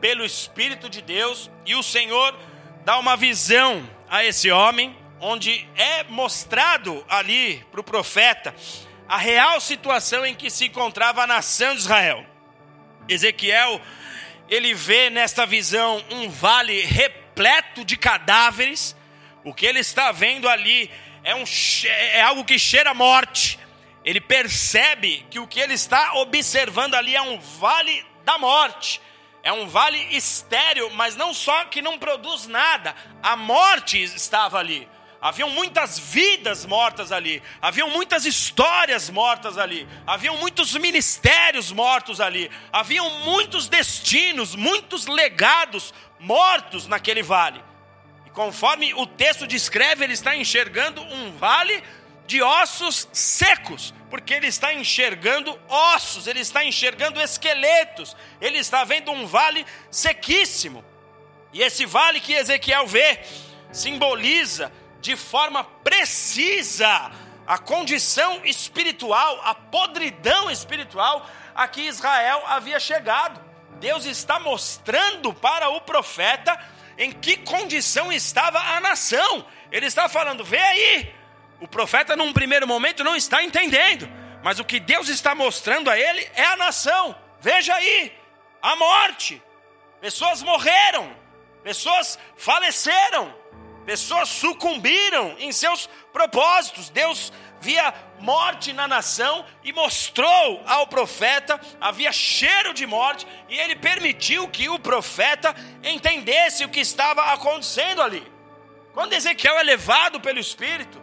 pelo 0.00 0.24
Espírito 0.24 0.88
de 0.88 1.02
Deus 1.02 1.50
e 1.66 1.74
o 1.74 1.82
Senhor 1.82 2.38
dá 2.84 3.00
uma 3.00 3.16
visão 3.16 3.90
a 4.08 4.24
esse 4.24 4.48
homem, 4.52 4.96
onde 5.20 5.68
é 5.74 6.04
mostrado 6.04 7.04
ali 7.08 7.66
para 7.72 7.80
o 7.80 7.84
profeta 7.84 8.54
a 9.08 9.16
real 9.16 9.60
situação 9.60 10.24
em 10.24 10.36
que 10.36 10.48
se 10.48 10.66
encontrava 10.66 11.24
a 11.24 11.26
nação 11.26 11.74
de 11.74 11.80
Israel. 11.80 12.24
Ezequiel, 13.08 13.80
ele 14.48 14.72
vê 14.72 15.10
nesta 15.10 15.44
visão 15.44 16.04
um 16.12 16.30
vale 16.30 16.82
repleto 16.82 17.84
de 17.84 17.96
cadáveres. 17.96 18.94
O 19.42 19.52
que 19.52 19.66
ele 19.66 19.80
está 19.80 20.12
vendo 20.12 20.48
ali 20.48 20.88
é, 21.24 21.34
um, 21.34 21.44
é 21.86 22.22
algo 22.22 22.44
que 22.44 22.56
cheira 22.56 22.90
a 22.90 22.94
morte. 22.94 23.58
Ele 24.04 24.20
percebe 24.20 25.26
que 25.30 25.38
o 25.38 25.46
que 25.46 25.58
ele 25.58 25.74
está 25.74 26.14
observando 26.14 26.94
ali 26.94 27.16
é 27.16 27.22
um 27.22 27.38
vale 27.38 28.04
da 28.24 28.36
morte. 28.38 29.00
É 29.42 29.52
um 29.52 29.66
vale 29.68 29.98
estéreo, 30.16 30.90
mas 30.94 31.16
não 31.16 31.34
só 31.34 31.66
que 31.66 31.82
não 31.82 31.98
produz 31.98 32.46
nada, 32.46 32.94
a 33.22 33.36
morte 33.36 34.02
estava 34.02 34.58
ali. 34.58 34.88
Haviam 35.20 35.48
muitas 35.48 35.98
vidas 35.98 36.66
mortas 36.66 37.10
ali, 37.10 37.42
haviam 37.60 37.88
muitas 37.88 38.26
histórias 38.26 39.08
mortas 39.08 39.56
ali, 39.56 39.88
haviam 40.06 40.36
muitos 40.36 40.74
ministérios 40.74 41.72
mortos 41.72 42.20
ali, 42.20 42.50
haviam 42.70 43.08
muitos 43.20 43.66
destinos, 43.66 44.54
muitos 44.54 45.06
legados 45.06 45.94
mortos 46.18 46.86
naquele 46.86 47.22
vale. 47.22 47.62
E 48.26 48.30
conforme 48.30 48.92
o 48.94 49.06
texto 49.06 49.46
descreve, 49.46 50.04
ele 50.04 50.12
está 50.12 50.36
enxergando 50.36 51.00
um 51.02 51.32
vale 51.38 51.82
de 52.26 52.42
ossos 52.42 53.08
secos, 53.12 53.92
porque 54.08 54.34
ele 54.34 54.46
está 54.46 54.72
enxergando 54.72 55.58
ossos, 55.68 56.26
ele 56.26 56.40
está 56.40 56.64
enxergando 56.64 57.20
esqueletos, 57.20 58.16
ele 58.40 58.58
está 58.58 58.84
vendo 58.84 59.10
um 59.10 59.26
vale 59.26 59.66
sequíssimo. 59.90 60.84
E 61.52 61.62
esse 61.62 61.86
vale 61.86 62.20
que 62.20 62.32
Ezequiel 62.32 62.86
vê 62.86 63.20
simboliza 63.72 64.72
de 65.00 65.16
forma 65.16 65.64
precisa 65.64 67.10
a 67.46 67.58
condição 67.58 68.40
espiritual, 68.44 69.40
a 69.44 69.54
podridão 69.54 70.50
espiritual 70.50 71.28
a 71.54 71.68
que 71.68 71.82
Israel 71.82 72.42
havia 72.46 72.80
chegado. 72.80 73.40
Deus 73.78 74.06
está 74.06 74.40
mostrando 74.40 75.32
para 75.34 75.68
o 75.68 75.80
profeta 75.80 76.58
em 76.96 77.12
que 77.12 77.36
condição 77.38 78.12
estava 78.12 78.58
a 78.58 78.80
nação. 78.80 79.46
Ele 79.70 79.86
está 79.86 80.08
falando: 80.08 80.44
vê 80.44 80.58
aí. 80.58 81.14
O 81.60 81.68
profeta, 81.68 82.16
num 82.16 82.32
primeiro 82.32 82.66
momento, 82.66 83.04
não 83.04 83.16
está 83.16 83.42
entendendo, 83.42 84.08
mas 84.42 84.58
o 84.58 84.64
que 84.64 84.78
Deus 84.80 85.08
está 85.08 85.34
mostrando 85.34 85.90
a 85.90 85.98
ele 85.98 86.28
é 86.34 86.44
a 86.44 86.56
nação. 86.56 87.16
Veja 87.40 87.74
aí, 87.74 88.12
a 88.60 88.76
morte. 88.76 89.42
Pessoas 90.00 90.42
morreram, 90.42 91.16
pessoas 91.62 92.18
faleceram, 92.36 93.34
Pessoas 93.84 94.30
sucumbiram 94.30 95.36
em 95.38 95.52
seus 95.52 95.88
propósitos. 96.12 96.88
Deus 96.88 97.32
via 97.60 97.94
morte 98.18 98.72
na 98.72 98.88
nação 98.88 99.44
e 99.62 99.72
mostrou 99.72 100.62
ao 100.66 100.86
profeta, 100.86 101.60
havia 101.80 102.12
cheiro 102.12 102.72
de 102.72 102.86
morte, 102.86 103.26
e 103.48 103.58
ele 103.58 103.76
permitiu 103.76 104.48
que 104.48 104.68
o 104.68 104.78
profeta 104.78 105.54
entendesse 105.82 106.64
o 106.64 106.68
que 106.68 106.80
estava 106.80 107.32
acontecendo 107.32 108.02
ali. 108.02 108.26
Quando 108.92 109.12
Ezequiel 109.12 109.58
é 109.58 109.62
levado 109.62 110.20
pelo 110.20 110.38
Espírito, 110.38 111.02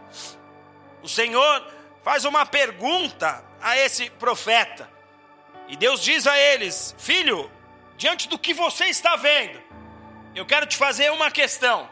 o 1.04 1.10
Senhor 1.10 1.68
faz 2.04 2.26
uma 2.26 2.46
pergunta 2.46 3.44
a 3.62 3.78
esse 3.78 4.10
profeta. 4.10 4.90
E 5.68 5.76
Deus 5.76 6.02
diz 6.02 6.28
a 6.28 6.38
eles: 6.38 6.96
Filho, 6.98 7.50
diante 7.98 8.28
do 8.28 8.38
que 8.38 8.54
você 8.54 8.86
está 8.86 9.16
vendo, 9.16 9.62
eu 10.36 10.46
quero 10.46 10.66
te 10.66 10.78
fazer 10.78 11.12
uma 11.12 11.32
questão 11.32 11.90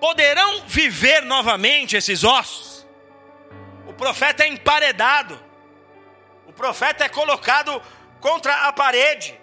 poderão 0.00 0.62
viver 0.66 1.22
novamente 1.22 1.94
esses 1.94 2.24
ossos? 2.24 2.86
O 3.86 3.92
profeta 3.92 4.42
é 4.42 4.48
emparedado, 4.48 5.38
o 6.46 6.52
profeta 6.52 7.04
é 7.04 7.08
colocado 7.08 7.80
contra 8.20 8.66
a 8.66 8.72
parede. 8.72 9.38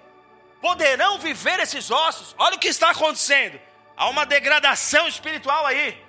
Poderão 0.59 1.19
viver 1.19 1.59
esses 1.59 1.91
ossos? 1.91 2.35
Olha 2.37 2.55
o 2.55 2.59
que 2.59 2.67
está 2.67 2.89
acontecendo. 2.89 3.59
Há 3.95 4.09
uma 4.09 4.25
degradação 4.25 5.07
espiritual 5.07 5.65
aí. 5.65 6.03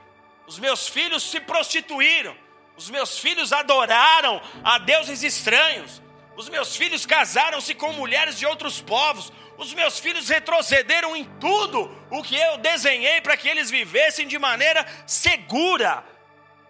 Os 0.48 0.58
meus 0.58 0.88
filhos 0.88 1.22
se 1.22 1.38
prostituíram. 1.40 2.34
Os 2.74 2.88
meus 2.88 3.18
filhos 3.18 3.52
adoraram 3.52 4.40
a 4.64 4.78
deuses 4.78 5.22
estranhos. 5.22 6.00
Os 6.36 6.48
meus 6.48 6.74
filhos 6.74 7.04
casaram-se 7.04 7.74
com 7.74 7.92
mulheres 7.92 8.38
de 8.38 8.46
outros 8.46 8.80
povos. 8.80 9.30
Os 9.58 9.74
meus 9.74 9.98
filhos 9.98 10.28
retrocederam 10.28 11.14
em 11.14 11.24
tudo 11.38 11.94
o 12.10 12.22
que 12.22 12.34
eu 12.34 12.56
desenhei 12.58 13.20
para 13.20 13.36
que 13.36 13.46
eles 13.46 13.70
vivessem 13.70 14.26
de 14.26 14.38
maneira 14.38 14.86
segura. 15.06 16.02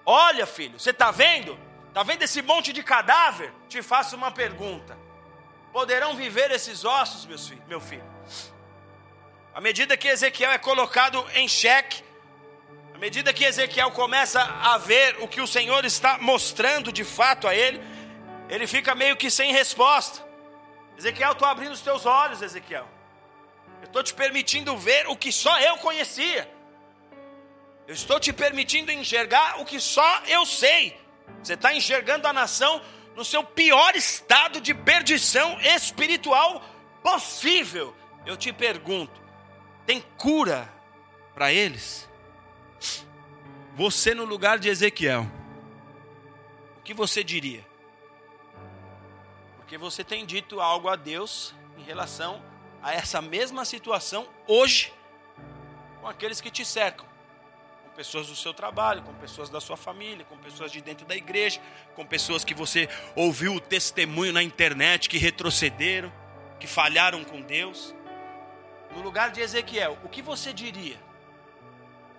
Olha, 0.05 0.45
filho, 0.45 0.81
você 0.81 0.91
está 0.91 1.13
vendo? 1.13 1.57
Está 1.87 2.03
vendo 2.03 2.23
esse 2.23 2.43
monte 2.43 2.73
de 2.73 2.83
cadáver? 2.83 3.53
Te 3.69 3.81
faço 3.81 4.17
uma 4.17 4.33
pergunta: 4.33 4.99
poderão 5.73 6.17
viver 6.17 6.51
esses 6.51 6.85
ossos, 6.85 7.27
meus 7.27 7.47
filhos, 7.47 7.65
meu 7.69 7.81
filho? 7.81 8.19
À 9.55 9.61
medida 9.61 9.97
que 9.97 10.09
Ezequiel 10.09 10.51
é 10.51 10.59
colocado 10.59 11.25
em 11.35 11.47
xeque, 11.47 12.03
à 12.99 13.01
medida 13.01 13.33
que 13.33 13.45
Ezequiel 13.45 13.93
começa 13.93 14.43
a 14.43 14.77
ver 14.77 15.19
o 15.21 15.29
que 15.29 15.41
o 15.41 15.47
Senhor 15.47 15.85
está 15.85 16.19
mostrando 16.19 16.91
de 16.91 17.05
fato 17.05 17.47
a 17.47 17.55
ele, 17.55 17.81
ele 18.49 18.67
fica 18.67 18.93
meio 18.93 19.17
que 19.17 19.31
sem 19.31 19.53
resposta. 19.53 20.27
Ezequiel, 20.99 21.31
estou 21.31 21.47
abrindo 21.47 21.71
os 21.71 21.81
teus 21.81 22.05
olhos, 22.05 22.43
Ezequiel. 22.43 22.89
Eu 23.81 23.87
estou 23.87 24.03
te 24.03 24.13
permitindo 24.13 24.77
ver 24.77 25.07
o 25.07 25.15
que 25.15 25.31
só 25.31 25.61
eu 25.61 25.77
conhecia. 25.77 26.53
Eu 27.87 27.95
estou 27.95 28.19
te 28.19 28.33
permitindo 28.33 28.91
enxergar 28.91 29.61
o 29.61 29.65
que 29.65 29.79
só 29.79 30.23
eu 30.27 30.45
sei. 30.45 31.01
Você 31.41 31.55
está 31.55 31.73
enxergando 31.73 32.27
a 32.27 32.33
nação 32.33 32.83
no 33.15 33.25
seu 33.25 33.45
pior 33.45 33.95
estado 33.95 34.61
de 34.61 34.75
perdição 34.75 35.57
espiritual 35.61 36.61
possível. 37.01 37.95
Eu 38.27 38.37
te 38.37 38.53
pergunto: 38.53 39.23
tem 39.87 40.01
cura 40.17 40.69
para 41.33 41.53
eles? 41.53 42.08
Você, 43.79 44.13
no 44.13 44.25
lugar 44.25 44.59
de 44.59 44.69
Ezequiel, 44.69 45.25
o 46.79 46.83
que 46.83 46.93
você 46.93 47.23
diria? 47.23 47.65
Porque 49.57 49.79
você 49.79 50.03
tem 50.03 50.27
dito 50.27 50.61
algo 50.61 50.89
a 50.89 50.97
Deus 50.97 51.55
em 51.77 51.85
relação 51.85 52.43
a 52.83 52.93
essa 52.93 53.23
mesma 53.23 53.65
situação 53.65 54.29
hoje 54.49 54.93
com 56.01 56.09
aqueles 56.09 56.41
que 56.41 56.51
te 56.51 56.65
cercam. 56.65 57.07
Com 57.85 57.91
pessoas 57.91 58.27
do 58.27 58.35
seu 58.35 58.53
trabalho, 58.53 59.01
com 59.03 59.15
pessoas 59.15 59.49
da 59.49 59.61
sua 59.61 59.77
família, 59.77 60.25
com 60.25 60.37
pessoas 60.39 60.73
de 60.73 60.81
dentro 60.81 61.07
da 61.07 61.15
igreja, 61.15 61.61
com 61.95 62.05
pessoas 62.05 62.45
que 62.45 62.55
você 62.55 62.89
ouviu 63.15 63.55
o 63.55 63.61
testemunho 63.61 64.33
na 64.33 64.43
internet 64.43 65.09
que 65.09 65.19
retrocederam, 65.19 66.13
que 66.59 66.67
falharam 66.67 67.23
com 67.23 67.41
Deus. 67.41 67.95
No 68.91 69.03
lugar 69.03 69.31
de 69.31 69.41
Ezequiel, 69.41 69.97
o 70.03 70.09
que 70.09 70.21
você 70.21 70.53
diria? 70.53 70.99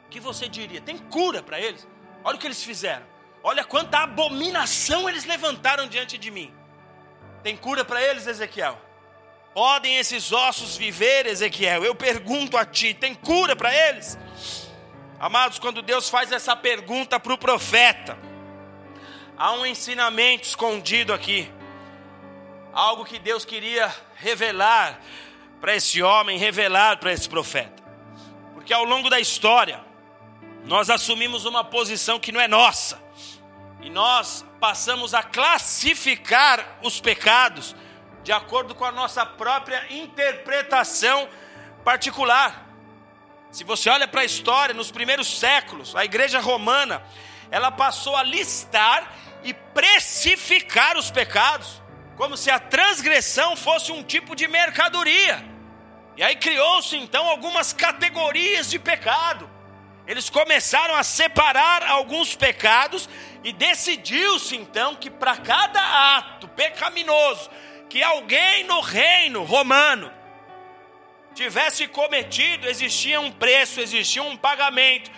Que 0.09 0.19
você 0.19 0.47
diria? 0.47 0.81
Tem 0.81 0.97
cura 0.97 1.43
para 1.43 1.59
eles? 1.59 1.87
Olha 2.23 2.35
o 2.35 2.39
que 2.39 2.47
eles 2.47 2.63
fizeram. 2.63 3.05
Olha 3.43 3.63
quanta 3.63 3.99
abominação 3.99 5.07
eles 5.07 5.23
levantaram 5.23 5.87
diante 5.87 6.17
de 6.17 6.29
mim. 6.29 6.53
Tem 7.43 7.55
cura 7.55 7.85
para 7.85 8.01
eles, 8.01 8.27
Ezequiel? 8.27 8.79
Podem 9.53 9.97
esses 9.97 10.31
ossos 10.31 10.75
viver, 10.75 11.25
Ezequiel? 11.25 11.83
Eu 11.83 11.95
pergunto 11.95 12.57
a 12.57 12.65
ti: 12.65 12.93
tem 12.93 13.15
cura 13.15 13.55
para 13.55 13.73
eles? 13.73 14.17
Amados, 15.19 15.59
quando 15.59 15.81
Deus 15.81 16.09
faz 16.09 16.31
essa 16.31 16.55
pergunta 16.55 17.19
para 17.19 17.33
o 17.33 17.37
profeta, 17.37 18.17
há 19.37 19.51
um 19.53 19.65
ensinamento 19.65 20.43
escondido 20.43 21.13
aqui, 21.13 21.51
algo 22.73 23.03
que 23.03 23.19
Deus 23.19 23.43
queria 23.43 23.93
revelar 24.15 24.99
para 25.59 25.75
esse 25.75 26.01
homem, 26.01 26.37
revelar 26.37 26.97
para 26.97 27.11
esse 27.11 27.27
profeta, 27.27 27.83
porque 28.53 28.73
ao 28.73 28.85
longo 28.85 29.09
da 29.09 29.19
história, 29.19 29.88
nós 30.65 30.89
assumimos 30.89 31.45
uma 31.45 31.63
posição 31.63 32.19
que 32.19 32.31
não 32.31 32.39
é 32.39 32.47
nossa, 32.47 33.01
e 33.81 33.89
nós 33.89 34.45
passamos 34.59 35.13
a 35.13 35.23
classificar 35.23 36.79
os 36.83 36.99
pecados 36.99 37.75
de 38.23 38.31
acordo 38.31 38.75
com 38.75 38.85
a 38.85 38.91
nossa 38.91 39.25
própria 39.25 39.85
interpretação 39.89 41.29
particular. 41.83 42.67
Se 43.51 43.63
você 43.63 43.89
olha 43.89 44.07
para 44.07 44.21
a 44.21 44.25
história, 44.25 44.75
nos 44.75 44.91
primeiros 44.91 45.39
séculos, 45.39 45.95
a 45.95 46.05
igreja 46.05 46.39
romana, 46.39 47.01
ela 47.49 47.71
passou 47.71 48.15
a 48.15 48.21
listar 48.21 49.11
e 49.43 49.53
precificar 49.53 50.97
os 50.97 51.09
pecados, 51.09 51.81
como 52.15 52.37
se 52.37 52.51
a 52.51 52.59
transgressão 52.59 53.55
fosse 53.55 53.91
um 53.91 54.03
tipo 54.03 54.35
de 54.35 54.47
mercadoria. 54.47 55.43
E 56.17 56.21
aí 56.21 56.35
criou-se 56.35 56.95
então 56.97 57.27
algumas 57.27 57.71
categorias 57.71 58.69
de 58.69 58.77
pecado. 58.77 59.49
Eles 60.09 60.29
começaram 60.29 60.95
a 60.95 61.03
separar 61.03 61.83
alguns 61.83 62.35
pecados 62.35 63.07
e 63.43 63.53
decidiu-se 63.53 64.57
então 64.57 64.95
que 64.95 65.09
para 65.09 65.37
cada 65.37 66.17
ato 66.17 66.47
pecaminoso 66.49 67.49
que 67.87 68.03
alguém 68.03 68.65
no 68.65 68.81
reino 68.81 69.43
romano 69.43 70.11
tivesse 71.33 71.87
cometido, 71.87 72.67
existia 72.67 73.21
um 73.21 73.31
preço, 73.31 73.79
existia 73.79 74.21
um 74.21 74.35
pagamento. 74.35 75.09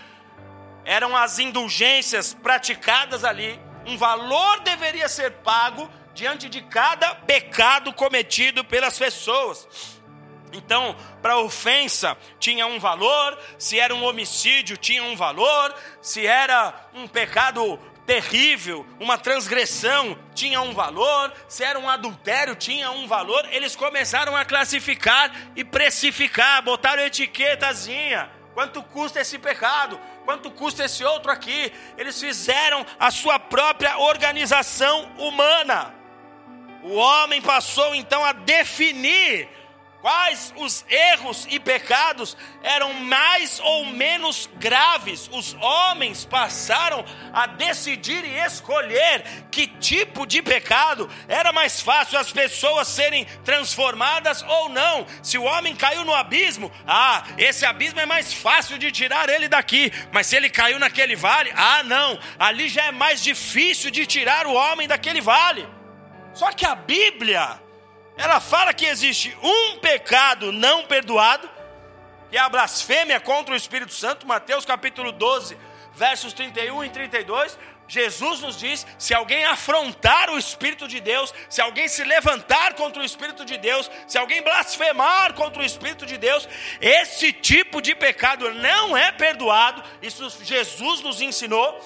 Eram 0.86 1.16
as 1.16 1.40
indulgências 1.40 2.34
praticadas 2.34 3.24
ali 3.24 3.60
um 3.86 3.98
valor 3.98 4.60
deveria 4.62 5.10
ser 5.10 5.32
pago 5.44 5.90
diante 6.14 6.50
de 6.50 6.62
cada 6.62 7.16
pecado 7.16 7.94
cometido 7.94 8.64
pelas 8.64 8.98
pessoas. 8.98 10.01
Então, 10.54 10.96
para 11.22 11.38
ofensa 11.38 12.18
tinha 12.40 12.68
um 12.68 12.80
valor, 12.80 13.38
se 13.58 13.80
era 13.80 13.94
um 13.96 14.04
homicídio 14.04 14.78
tinha 14.78 15.04
um 15.04 15.16
valor, 15.16 15.74
se 16.02 16.26
era 16.26 16.74
um 16.94 17.08
pecado 17.08 17.80
terrível, 18.06 18.86
uma 19.00 19.18
transgressão 19.18 20.18
tinha 20.36 20.60
um 20.62 20.74
valor, 20.74 21.32
se 21.48 21.64
era 21.64 21.80
um 21.80 21.90
adultério 21.90 22.56
tinha 22.56 22.92
um 22.92 23.08
valor. 23.08 23.48
Eles 23.52 23.76
começaram 23.76 24.36
a 24.36 24.44
classificar 24.44 25.32
e 25.56 25.64
precificar, 25.64 26.62
botaram 26.62 27.04
etiquetazinha. 27.04 28.30
Quanto 28.54 28.84
custa 28.84 29.22
esse 29.22 29.40
pecado? 29.40 30.00
Quanto 30.26 30.52
custa 30.52 30.84
esse 30.84 31.04
outro 31.06 31.32
aqui? 31.32 31.72
Eles 31.98 32.20
fizeram 32.20 32.86
a 33.00 33.10
sua 33.10 33.40
própria 33.40 33.98
organização 33.98 35.10
humana. 35.18 35.96
O 36.84 36.96
homem 36.96 37.42
passou 37.42 37.96
então 37.96 38.26
a 38.26 38.34
definir 38.34 39.48
quais 40.02 40.54
os 40.58 40.84
erros 40.90 41.48
e 41.50 41.60
pecados 41.60 42.36
eram 42.64 42.94
mais 42.94 43.60
ou 43.60 43.86
menos 43.86 44.50
graves. 44.56 45.30
Os 45.32 45.54
homens 45.62 46.26
passaram 46.26 47.06
a 47.32 47.46
decidir 47.46 48.26
e 48.26 48.40
escolher 48.40 49.24
que 49.52 49.68
tipo 49.68 50.26
de 50.26 50.42
pecado 50.42 51.10
era 51.28 51.54
mais 51.54 51.80
fácil 51.80 52.18
as 52.18 52.32
pessoas 52.32 52.88
serem 52.88 53.26
transformadas 53.46 54.42
ou 54.42 54.70
não. 54.70 55.06
Se 55.22 55.38
o 55.38 55.44
homem 55.44 55.76
caiu 55.76 56.04
no 56.04 56.14
abismo, 56.14 56.72
ah, 56.88 57.24
esse 57.38 57.66
abismo 57.66 58.00
é 58.00 58.06
mais 58.06 58.34
fácil 58.34 58.78
de 58.78 58.92
tirar 58.92 59.30
ele 59.30 59.48
daqui. 59.48 59.92
Mas 60.12 60.28
se 60.28 60.36
ele 60.36 60.50
caiu 60.50 60.80
naquele 60.80 61.16
vale, 61.16 61.54
ah, 61.56 61.84
não, 61.84 62.20
ali 62.40 62.68
já 62.68 62.86
é 62.86 62.92
mais 62.92 63.24
difícil 63.24 63.92
de 63.92 64.06
tirar 64.06 64.48
o 64.48 64.54
homem 64.54 64.88
daquele 64.88 65.22
vale. 65.22 65.68
Só 66.34 66.52
que 66.52 66.66
a 66.66 66.76
Bíblia 66.76 67.60
ela 68.18 68.40
fala 68.40 68.74
que 68.74 68.86
existe 68.86 69.36
um 69.42 69.80
pecado 69.80 70.52
não 70.52 70.86
perdoado, 70.86 71.50
que 72.30 72.38
é 72.38 72.40
a 72.40 72.50
blasfêmia 72.50 73.20
contra 73.20 73.54
o 73.54 73.58
Espírito 73.58 73.94
Santo, 73.94 74.28
Mateus 74.28 74.66
capítulo 74.66 75.12
12, 75.12 75.58
versos 75.94 76.34
31 76.34 76.86
e 76.86 76.90
32. 76.90 77.58
Jesus 77.88 78.40
nos 78.40 78.58
diz: 78.58 78.88
se 78.98 79.14
alguém 79.14 79.44
afrontar 79.44 80.30
o 80.30 80.40
Espírito 80.40 80.88
de 80.88 81.02
Deus, 81.02 81.34
se 81.50 81.62
alguém 81.62 81.90
se 81.90 82.04
levantar 82.06 82.74
contra 82.76 83.02
o 83.02 83.06
Espírito 83.06 83.44
de 83.44 83.58
Deus, 83.58 83.92
se 84.08 84.18
alguém 84.18 84.42
blasfemar 84.42 85.34
contra 85.34 85.62
o 85.62 85.66
Espírito 85.66 86.06
de 86.06 86.18
Deus, 86.18 86.48
esse 86.80 87.34
tipo 87.34 87.82
de 87.82 87.94
pecado 87.94 88.54
não 88.54 88.96
é 88.96 89.12
perdoado. 89.12 89.84
Isso 90.02 90.30
Jesus 90.42 91.02
nos 91.02 91.20
ensinou. 91.22 91.80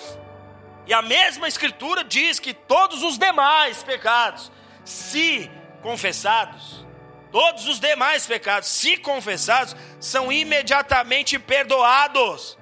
E 0.86 0.94
a 0.94 1.02
mesma 1.02 1.48
Escritura 1.48 2.04
diz 2.04 2.40
que 2.40 2.54
todos 2.54 3.02
os 3.02 3.18
demais 3.18 3.82
pecados, 3.82 4.52
se 4.84 5.50
confessados, 5.82 6.86
todos 7.32 7.68
os 7.68 7.80
demais 7.80 8.26
pecados, 8.26 8.70
se 8.70 8.98
confessados, 8.98 9.76
são 10.00 10.32
imediatamente 10.32 11.38
perdoados. 11.38 12.58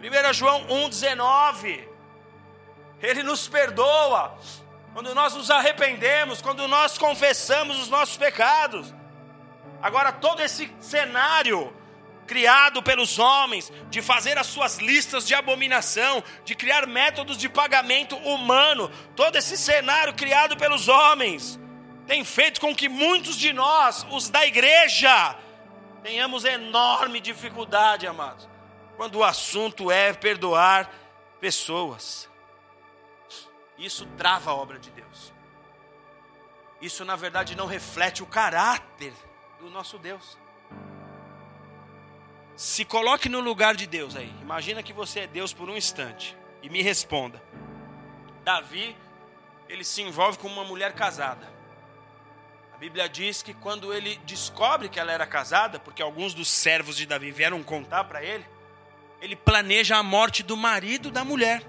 1 0.00 0.32
João 0.32 0.66
1,19. 0.66 1.88
Ele 3.02 3.22
nos 3.22 3.48
perdoa 3.48 4.38
quando 4.92 5.14
nós 5.14 5.34
nos 5.34 5.50
arrependemos, 5.50 6.42
quando 6.42 6.66
nós 6.66 6.98
confessamos 6.98 7.78
os 7.78 7.88
nossos 7.88 8.16
pecados. 8.16 8.94
Agora, 9.82 10.12
todo 10.12 10.40
esse 10.42 10.70
cenário 10.80 11.72
criado 12.26 12.80
pelos 12.80 13.18
homens 13.18 13.72
de 13.90 14.00
fazer 14.00 14.38
as 14.38 14.46
suas 14.46 14.78
listas 14.78 15.26
de 15.26 15.34
abominação, 15.34 16.22
de 16.44 16.54
criar 16.54 16.86
métodos 16.86 17.36
de 17.36 17.48
pagamento 17.48 18.16
humano, 18.18 18.88
todo 19.16 19.36
esse 19.36 19.58
cenário 19.58 20.14
criado 20.14 20.56
pelos 20.56 20.86
homens, 20.86 21.58
tem 22.10 22.24
feito 22.24 22.60
com 22.60 22.74
que 22.74 22.88
muitos 22.88 23.36
de 23.36 23.52
nós, 23.52 24.04
os 24.10 24.28
da 24.28 24.44
igreja, 24.44 25.38
tenhamos 26.02 26.44
enorme 26.44 27.20
dificuldade, 27.20 28.04
amados, 28.04 28.48
quando 28.96 29.18
o 29.18 29.22
assunto 29.22 29.92
é 29.92 30.12
perdoar 30.12 30.92
pessoas. 31.40 32.28
Isso 33.78 34.06
trava 34.18 34.50
a 34.50 34.54
obra 34.54 34.76
de 34.76 34.90
Deus. 34.90 35.32
Isso, 36.80 37.04
na 37.04 37.14
verdade, 37.14 37.56
não 37.56 37.66
reflete 37.66 38.24
o 38.24 38.26
caráter 38.26 39.12
do 39.60 39.70
nosso 39.70 39.96
Deus. 39.96 40.36
Se 42.56 42.84
coloque 42.84 43.28
no 43.28 43.38
lugar 43.38 43.76
de 43.76 43.86
Deus 43.86 44.16
aí. 44.16 44.34
Imagina 44.42 44.82
que 44.82 44.92
você 44.92 45.20
é 45.20 45.26
Deus 45.28 45.52
por 45.52 45.70
um 45.70 45.76
instante 45.76 46.36
e 46.60 46.68
me 46.68 46.82
responda. 46.82 47.40
Davi, 48.42 48.96
ele 49.68 49.84
se 49.84 50.02
envolve 50.02 50.38
com 50.38 50.48
uma 50.48 50.64
mulher 50.64 50.92
casada. 50.92 51.59
Bíblia 52.80 53.10
diz 53.10 53.42
que 53.42 53.52
quando 53.52 53.92
ele 53.92 54.18
descobre 54.24 54.88
que 54.88 54.98
ela 54.98 55.12
era 55.12 55.26
casada, 55.26 55.78
porque 55.78 56.00
alguns 56.00 56.32
dos 56.32 56.48
servos 56.48 56.96
de 56.96 57.04
Davi 57.04 57.30
vieram 57.30 57.62
contar 57.62 58.04
para 58.04 58.24
ele, 58.24 58.46
ele 59.20 59.36
planeja 59.36 59.98
a 59.98 60.02
morte 60.02 60.42
do 60.42 60.56
marido 60.56 61.10
da 61.10 61.22
mulher. 61.22 61.62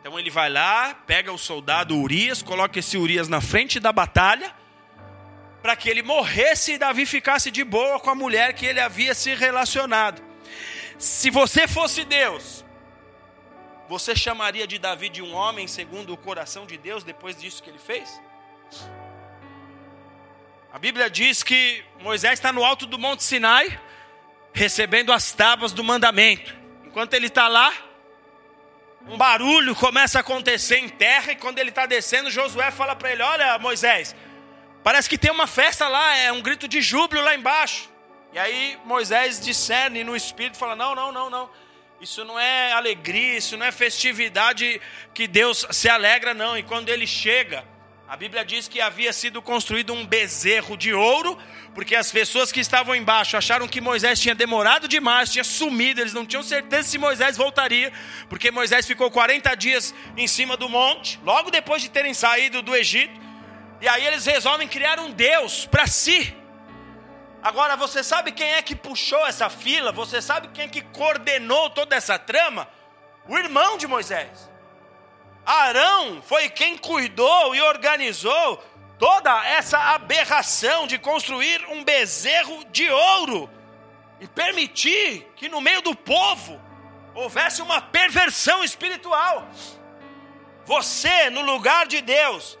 Então 0.00 0.18
ele 0.18 0.28
vai 0.28 0.50
lá, 0.50 0.92
pega 1.06 1.32
o 1.32 1.38
soldado 1.38 1.96
Urias, 1.96 2.42
coloca 2.42 2.80
esse 2.80 2.98
Urias 2.98 3.28
na 3.28 3.40
frente 3.40 3.78
da 3.78 3.92
batalha, 3.92 4.52
para 5.62 5.76
que 5.76 5.88
ele 5.88 6.02
morresse 6.02 6.72
e 6.72 6.78
Davi 6.78 7.06
ficasse 7.06 7.48
de 7.48 7.62
boa 7.62 8.00
com 8.00 8.10
a 8.10 8.14
mulher 8.16 8.54
que 8.54 8.66
ele 8.66 8.80
havia 8.80 9.14
se 9.14 9.32
relacionado. 9.36 10.20
Se 10.98 11.30
você 11.30 11.68
fosse 11.68 12.04
Deus, 12.04 12.64
você 13.88 14.16
chamaria 14.16 14.66
de 14.66 14.80
Davi 14.80 15.10
de 15.10 15.22
um 15.22 15.32
homem 15.32 15.68
segundo 15.68 16.12
o 16.12 16.16
coração 16.16 16.66
de 16.66 16.76
Deus 16.76 17.04
depois 17.04 17.40
disso 17.40 17.62
que 17.62 17.70
ele 17.70 17.78
fez? 17.78 18.20
A 20.70 20.78
Bíblia 20.78 21.08
diz 21.08 21.42
que 21.42 21.82
Moisés 22.00 22.34
está 22.34 22.52
no 22.52 22.62
alto 22.62 22.84
do 22.84 22.98
Monte 22.98 23.24
Sinai, 23.24 23.80
recebendo 24.52 25.12
as 25.12 25.32
tábuas 25.32 25.72
do 25.72 25.82
mandamento. 25.82 26.54
Enquanto 26.84 27.14
ele 27.14 27.28
está 27.28 27.48
lá, 27.48 27.72
um 29.06 29.16
barulho 29.16 29.74
começa 29.74 30.18
a 30.18 30.20
acontecer 30.20 30.76
em 30.76 30.88
terra, 30.88 31.32
e 31.32 31.36
quando 31.36 31.58
ele 31.58 31.70
está 31.70 31.86
descendo, 31.86 32.30
Josué 32.30 32.70
fala 32.70 32.94
para 32.94 33.10
ele: 33.10 33.22
Olha, 33.22 33.58
Moisés, 33.58 34.14
parece 34.84 35.08
que 35.08 35.16
tem 35.16 35.30
uma 35.30 35.46
festa 35.46 35.88
lá, 35.88 36.16
é 36.16 36.30
um 36.30 36.42
grito 36.42 36.68
de 36.68 36.82
júbilo 36.82 37.22
lá 37.22 37.34
embaixo. 37.34 37.88
E 38.34 38.38
aí 38.38 38.78
Moisés 38.84 39.40
discerne 39.40 40.04
no 40.04 40.14
espírito 40.14 40.58
fala: 40.58 40.76
Não, 40.76 40.94
não, 40.94 41.10
não, 41.10 41.30
não. 41.30 41.50
Isso 41.98 42.24
não 42.26 42.38
é 42.38 42.72
alegria, 42.72 43.38
isso 43.38 43.56
não 43.56 43.64
é 43.64 43.72
festividade 43.72 44.80
que 45.14 45.26
Deus 45.26 45.66
se 45.70 45.88
alegra, 45.88 46.34
não. 46.34 46.56
E 46.56 46.62
quando 46.62 46.90
ele 46.90 47.06
chega, 47.06 47.64
a 48.08 48.16
Bíblia 48.16 48.42
diz 48.42 48.66
que 48.66 48.80
havia 48.80 49.12
sido 49.12 49.42
construído 49.42 49.92
um 49.92 50.06
bezerro 50.06 50.78
de 50.78 50.94
ouro, 50.94 51.36
porque 51.74 51.94
as 51.94 52.10
pessoas 52.10 52.50
que 52.50 52.58
estavam 52.58 52.96
embaixo 52.96 53.36
acharam 53.36 53.68
que 53.68 53.82
Moisés 53.82 54.18
tinha 54.18 54.34
demorado 54.34 54.88
demais, 54.88 55.30
tinha 55.30 55.44
sumido, 55.44 56.00
eles 56.00 56.14
não 56.14 56.24
tinham 56.24 56.42
certeza 56.42 56.88
se 56.88 56.96
Moisés 56.96 57.36
voltaria, 57.36 57.92
porque 58.26 58.50
Moisés 58.50 58.86
ficou 58.86 59.10
40 59.10 59.54
dias 59.54 59.94
em 60.16 60.26
cima 60.26 60.56
do 60.56 60.70
monte, 60.70 61.20
logo 61.22 61.50
depois 61.50 61.82
de 61.82 61.90
terem 61.90 62.14
saído 62.14 62.62
do 62.62 62.74
Egito, 62.74 63.20
e 63.78 63.86
aí 63.86 64.06
eles 64.06 64.24
resolvem 64.24 64.66
criar 64.66 64.98
um 64.98 65.10
Deus 65.10 65.66
para 65.66 65.86
si. 65.86 66.34
Agora, 67.42 67.76
você 67.76 68.02
sabe 68.02 68.32
quem 68.32 68.54
é 68.54 68.62
que 68.62 68.74
puxou 68.74 69.26
essa 69.26 69.50
fila? 69.50 69.92
Você 69.92 70.22
sabe 70.22 70.48
quem 70.48 70.64
é 70.64 70.68
que 70.68 70.80
coordenou 70.80 71.68
toda 71.70 71.94
essa 71.94 72.18
trama? 72.18 72.66
O 73.28 73.36
irmão 73.36 73.76
de 73.76 73.86
Moisés. 73.86 74.50
Arão 75.44 76.22
foi 76.22 76.48
quem 76.48 76.76
cuidou 76.76 77.54
e 77.54 77.60
organizou 77.62 78.62
toda 78.98 79.46
essa 79.46 79.78
aberração 79.78 80.86
de 80.86 80.98
construir 80.98 81.64
um 81.70 81.84
bezerro 81.84 82.64
de 82.66 82.90
ouro 82.90 83.48
e 84.20 84.26
permitir 84.26 85.26
que 85.36 85.48
no 85.48 85.60
meio 85.60 85.80
do 85.82 85.94
povo 85.94 86.60
houvesse 87.14 87.62
uma 87.62 87.80
perversão 87.80 88.62
espiritual. 88.62 89.48
Você, 90.64 91.30
no 91.30 91.42
lugar 91.42 91.86
de 91.86 92.00
Deus, 92.00 92.58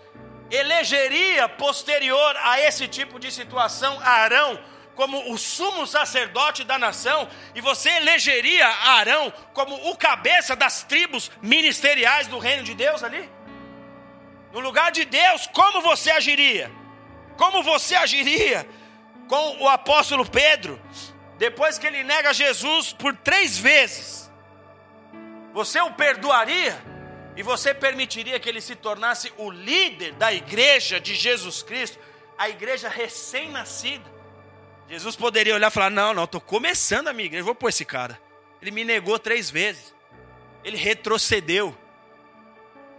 elegeria 0.50 1.48
posterior 1.48 2.36
a 2.42 2.60
esse 2.60 2.88
tipo 2.88 3.18
de 3.18 3.30
situação 3.30 4.00
Arão 4.00 4.58
como 4.98 5.32
o 5.32 5.38
sumo 5.38 5.86
sacerdote 5.86 6.64
da 6.64 6.76
nação, 6.76 7.28
e 7.54 7.60
você 7.60 7.88
elegeria 7.88 8.66
Arão 8.66 9.32
como 9.54 9.72
o 9.88 9.96
cabeça 9.96 10.56
das 10.56 10.82
tribos 10.82 11.30
ministeriais 11.40 12.26
do 12.26 12.36
reino 12.40 12.64
de 12.64 12.74
Deus 12.74 13.04
ali? 13.04 13.30
No 14.52 14.58
lugar 14.58 14.90
de 14.90 15.04
Deus, 15.04 15.46
como 15.52 15.80
você 15.82 16.10
agiria? 16.10 16.68
Como 17.36 17.62
você 17.62 17.94
agiria 17.94 18.68
com 19.28 19.62
o 19.62 19.68
apóstolo 19.68 20.28
Pedro, 20.28 20.82
depois 21.38 21.78
que 21.78 21.86
ele 21.86 22.02
nega 22.02 22.34
Jesus 22.34 22.92
por 22.92 23.14
três 23.14 23.56
vezes? 23.56 24.28
Você 25.54 25.80
o 25.80 25.92
perdoaria? 25.92 26.76
E 27.36 27.42
você 27.44 27.72
permitiria 27.72 28.40
que 28.40 28.48
ele 28.48 28.60
se 28.60 28.74
tornasse 28.74 29.32
o 29.36 29.48
líder 29.48 30.14
da 30.14 30.32
igreja 30.32 30.98
de 30.98 31.14
Jesus 31.14 31.62
Cristo, 31.62 32.00
a 32.36 32.48
igreja 32.48 32.88
recém-nascida? 32.88 34.17
Jesus 34.88 35.14
poderia 35.16 35.54
olhar 35.54 35.68
e 35.70 35.74
falar: 35.74 35.90
Não, 35.90 36.14
não, 36.14 36.24
estou 36.24 36.40
começando 36.40 37.08
a 37.08 37.12
minha 37.12 37.26
igreja, 37.26 37.44
vou 37.44 37.54
pôr 37.54 37.68
esse 37.68 37.84
cara. 37.84 38.18
Ele 38.60 38.70
me 38.70 38.84
negou 38.84 39.18
três 39.18 39.50
vezes, 39.50 39.94
ele 40.64 40.76
retrocedeu. 40.76 41.76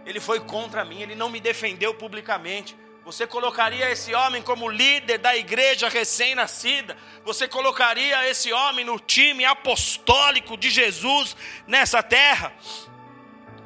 Ele 0.06 0.20
foi 0.20 0.40
contra 0.40 0.84
mim, 0.84 1.02
ele 1.02 1.14
não 1.14 1.28
me 1.28 1.40
defendeu 1.40 1.92
publicamente. 1.92 2.76
Você 3.04 3.26
colocaria 3.26 3.90
esse 3.90 4.14
homem 4.14 4.42
como 4.42 4.68
líder 4.68 5.18
da 5.18 5.36
igreja 5.36 5.88
recém-nascida? 5.88 6.96
Você 7.24 7.48
colocaria 7.48 8.28
esse 8.28 8.52
homem 8.52 8.84
no 8.84 8.98
time 8.98 9.44
apostólico 9.44 10.56
de 10.56 10.70
Jesus 10.70 11.36
nessa 11.66 12.02
terra? 12.02 12.52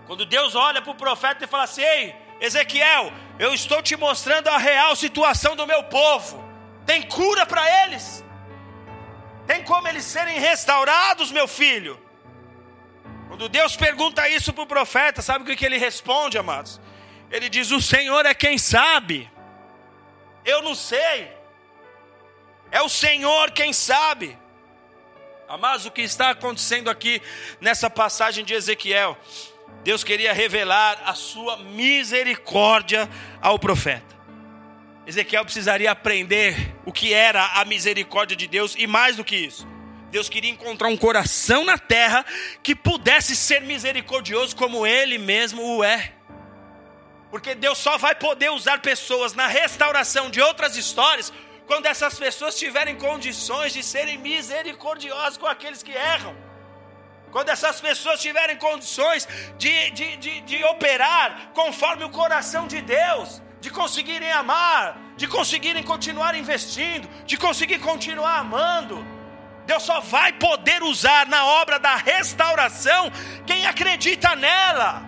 Quando 0.07 0.25
Deus 0.25 0.55
olha 0.55 0.81
para 0.81 0.93
o 0.93 0.97
profeta 0.97 1.45
e 1.45 1.49
fala 1.49 1.65
assim: 1.65 1.83
Ei, 1.83 2.15
Ezequiel, 2.41 3.13
eu 3.39 3.55
estou 3.55 3.83
te 3.83 3.97
mostrando 3.97 4.49
a 4.49 4.59
real 4.59 4.97
situação 4.97 5.55
do 5.55 5.67
meu 5.67 5.85
povo. 5.85 6.44
Tem 6.87 7.03
cura 7.03 7.47
para 7.47 7.85
eles? 7.85 8.25
Tem 9.47 9.63
como 9.65 9.87
eles 9.89 10.05
serem 10.05 10.39
restaurados, 10.39 11.31
meu 11.31 11.47
filho? 11.47 12.01
Quando 13.29 13.49
Deus 13.49 13.77
pergunta 13.77 14.29
isso 14.29 14.53
para 14.53 14.65
o 14.65 14.67
profeta, 14.67 15.21
sabe 15.21 15.51
o 15.51 15.57
que 15.57 15.65
ele 15.65 15.77
responde, 15.77 16.39
amados? 16.39 16.81
Ele 17.31 17.49
diz: 17.49 17.71
O 17.71 17.81
Senhor 17.81 18.25
é 18.27 18.35
quem 18.35 18.57
sabe. 18.59 19.31
Eu 20.45 20.63
não 20.63 20.75
sei. 20.75 21.33
É 22.71 22.81
o 22.83 22.89
Senhor 22.89 23.51
quem 23.51 23.73
sabe. 23.73 24.39
Amados, 25.49 25.85
o 25.85 25.91
que 25.91 26.03
está 26.03 26.31
acontecendo 26.31 26.89
aqui 26.89 27.21
nessa 27.61 27.91
passagem 27.91 28.45
de 28.45 28.55
Ezequiel? 28.55 29.17
Deus 29.83 30.03
queria 30.03 30.33
revelar 30.33 31.03
a 31.05 31.15
sua 31.15 31.59
misericórdia 31.59 33.09
ao 33.41 33.59
profeta. 33.59 34.14
Ezequiel 35.07 35.45
precisaria 35.45 35.91
aprender 35.91 36.75
o 36.85 36.93
que 36.93 37.13
era 37.13 37.61
a 37.61 37.65
misericórdia 37.65 38.37
de 38.37 38.47
Deus 38.47 38.75
e 38.79 38.87
mais 38.87 39.17
do 39.17 39.25
que 39.25 39.37
isso. 39.37 39.67
Deus 40.11 40.29
queria 40.29 40.51
encontrar 40.51 40.89
um 40.89 40.97
coração 40.97 41.65
na 41.65 41.77
terra 41.77 42.25
que 42.63 42.75
pudesse 42.75 43.37
ser 43.37 43.61
misericordioso 43.61 44.57
como 44.57 44.87
ele 44.87 45.19
mesmo 45.19 45.63
o 45.63 45.85
é. 45.85 46.13
Porque 47.31 47.55
Deus 47.55 47.79
só 47.79 47.99
vai 47.99 48.15
poder 48.15 48.51
usar 48.51 48.81
pessoas 48.81 49.35
na 49.35 49.47
restauração 49.47 50.31
de 50.31 50.41
outras 50.41 50.77
histórias 50.77 51.33
quando 51.67 51.87
essas 51.87 52.19
pessoas 52.19 52.57
tiverem 52.57 52.97
condições 52.97 53.73
de 53.73 53.83
serem 53.83 54.17
misericordiosas 54.19 55.37
com 55.37 55.47
aqueles 55.47 55.83
que 55.83 55.93
erram. 55.93 56.35
Quando 57.33 57.49
essas 57.49 57.81
pessoas 57.81 58.21
tiverem 58.21 58.57
condições 58.57 59.27
de, 59.59 59.91
de, 59.91 60.17
de, 60.17 60.41
de 60.43 60.65
operar 60.65 61.51
conforme 61.53 62.05
o 62.05 62.11
coração 62.11 62.69
de 62.69 62.81
Deus 62.81 63.43
de 63.65 63.71
conseguirem 63.71 64.31
amar, 64.31 64.99
de 65.17 65.27
conseguirem 65.27 65.83
continuar 65.83 66.35
investindo, 66.35 67.09
de 67.25 67.35
conseguir 67.39 67.79
continuar 67.79 68.41
amando. 68.41 69.03
Deus 69.65 69.83
só 69.83 70.01
vai 70.01 70.35
poder 70.35 70.83
usar 70.83 71.27
na 71.29 71.47
obra 71.47 71.79
da 71.79 71.97
restauração 71.97 73.11
quem 73.47 73.67
acredita 73.67 74.37
nela. 74.37 75.03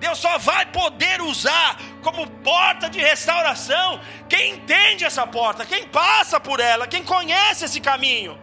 Deus 0.00 0.18
só 0.18 0.36
vai 0.38 0.66
poder 0.66 1.22
usar 1.22 1.76
como 2.02 2.26
porta 2.26 2.90
de 2.90 2.98
restauração 2.98 4.00
quem 4.28 4.54
entende 4.54 5.04
essa 5.04 5.24
porta, 5.24 5.64
quem 5.64 5.86
passa 5.86 6.40
por 6.40 6.58
ela, 6.58 6.88
quem 6.88 7.04
conhece 7.04 7.64
esse 7.66 7.80
caminho. 7.80 8.36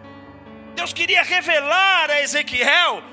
Deus 0.75 0.93
queria 0.93 1.23
revelar 1.23 2.09
a 2.09 2.21
Ezequiel 2.21 3.03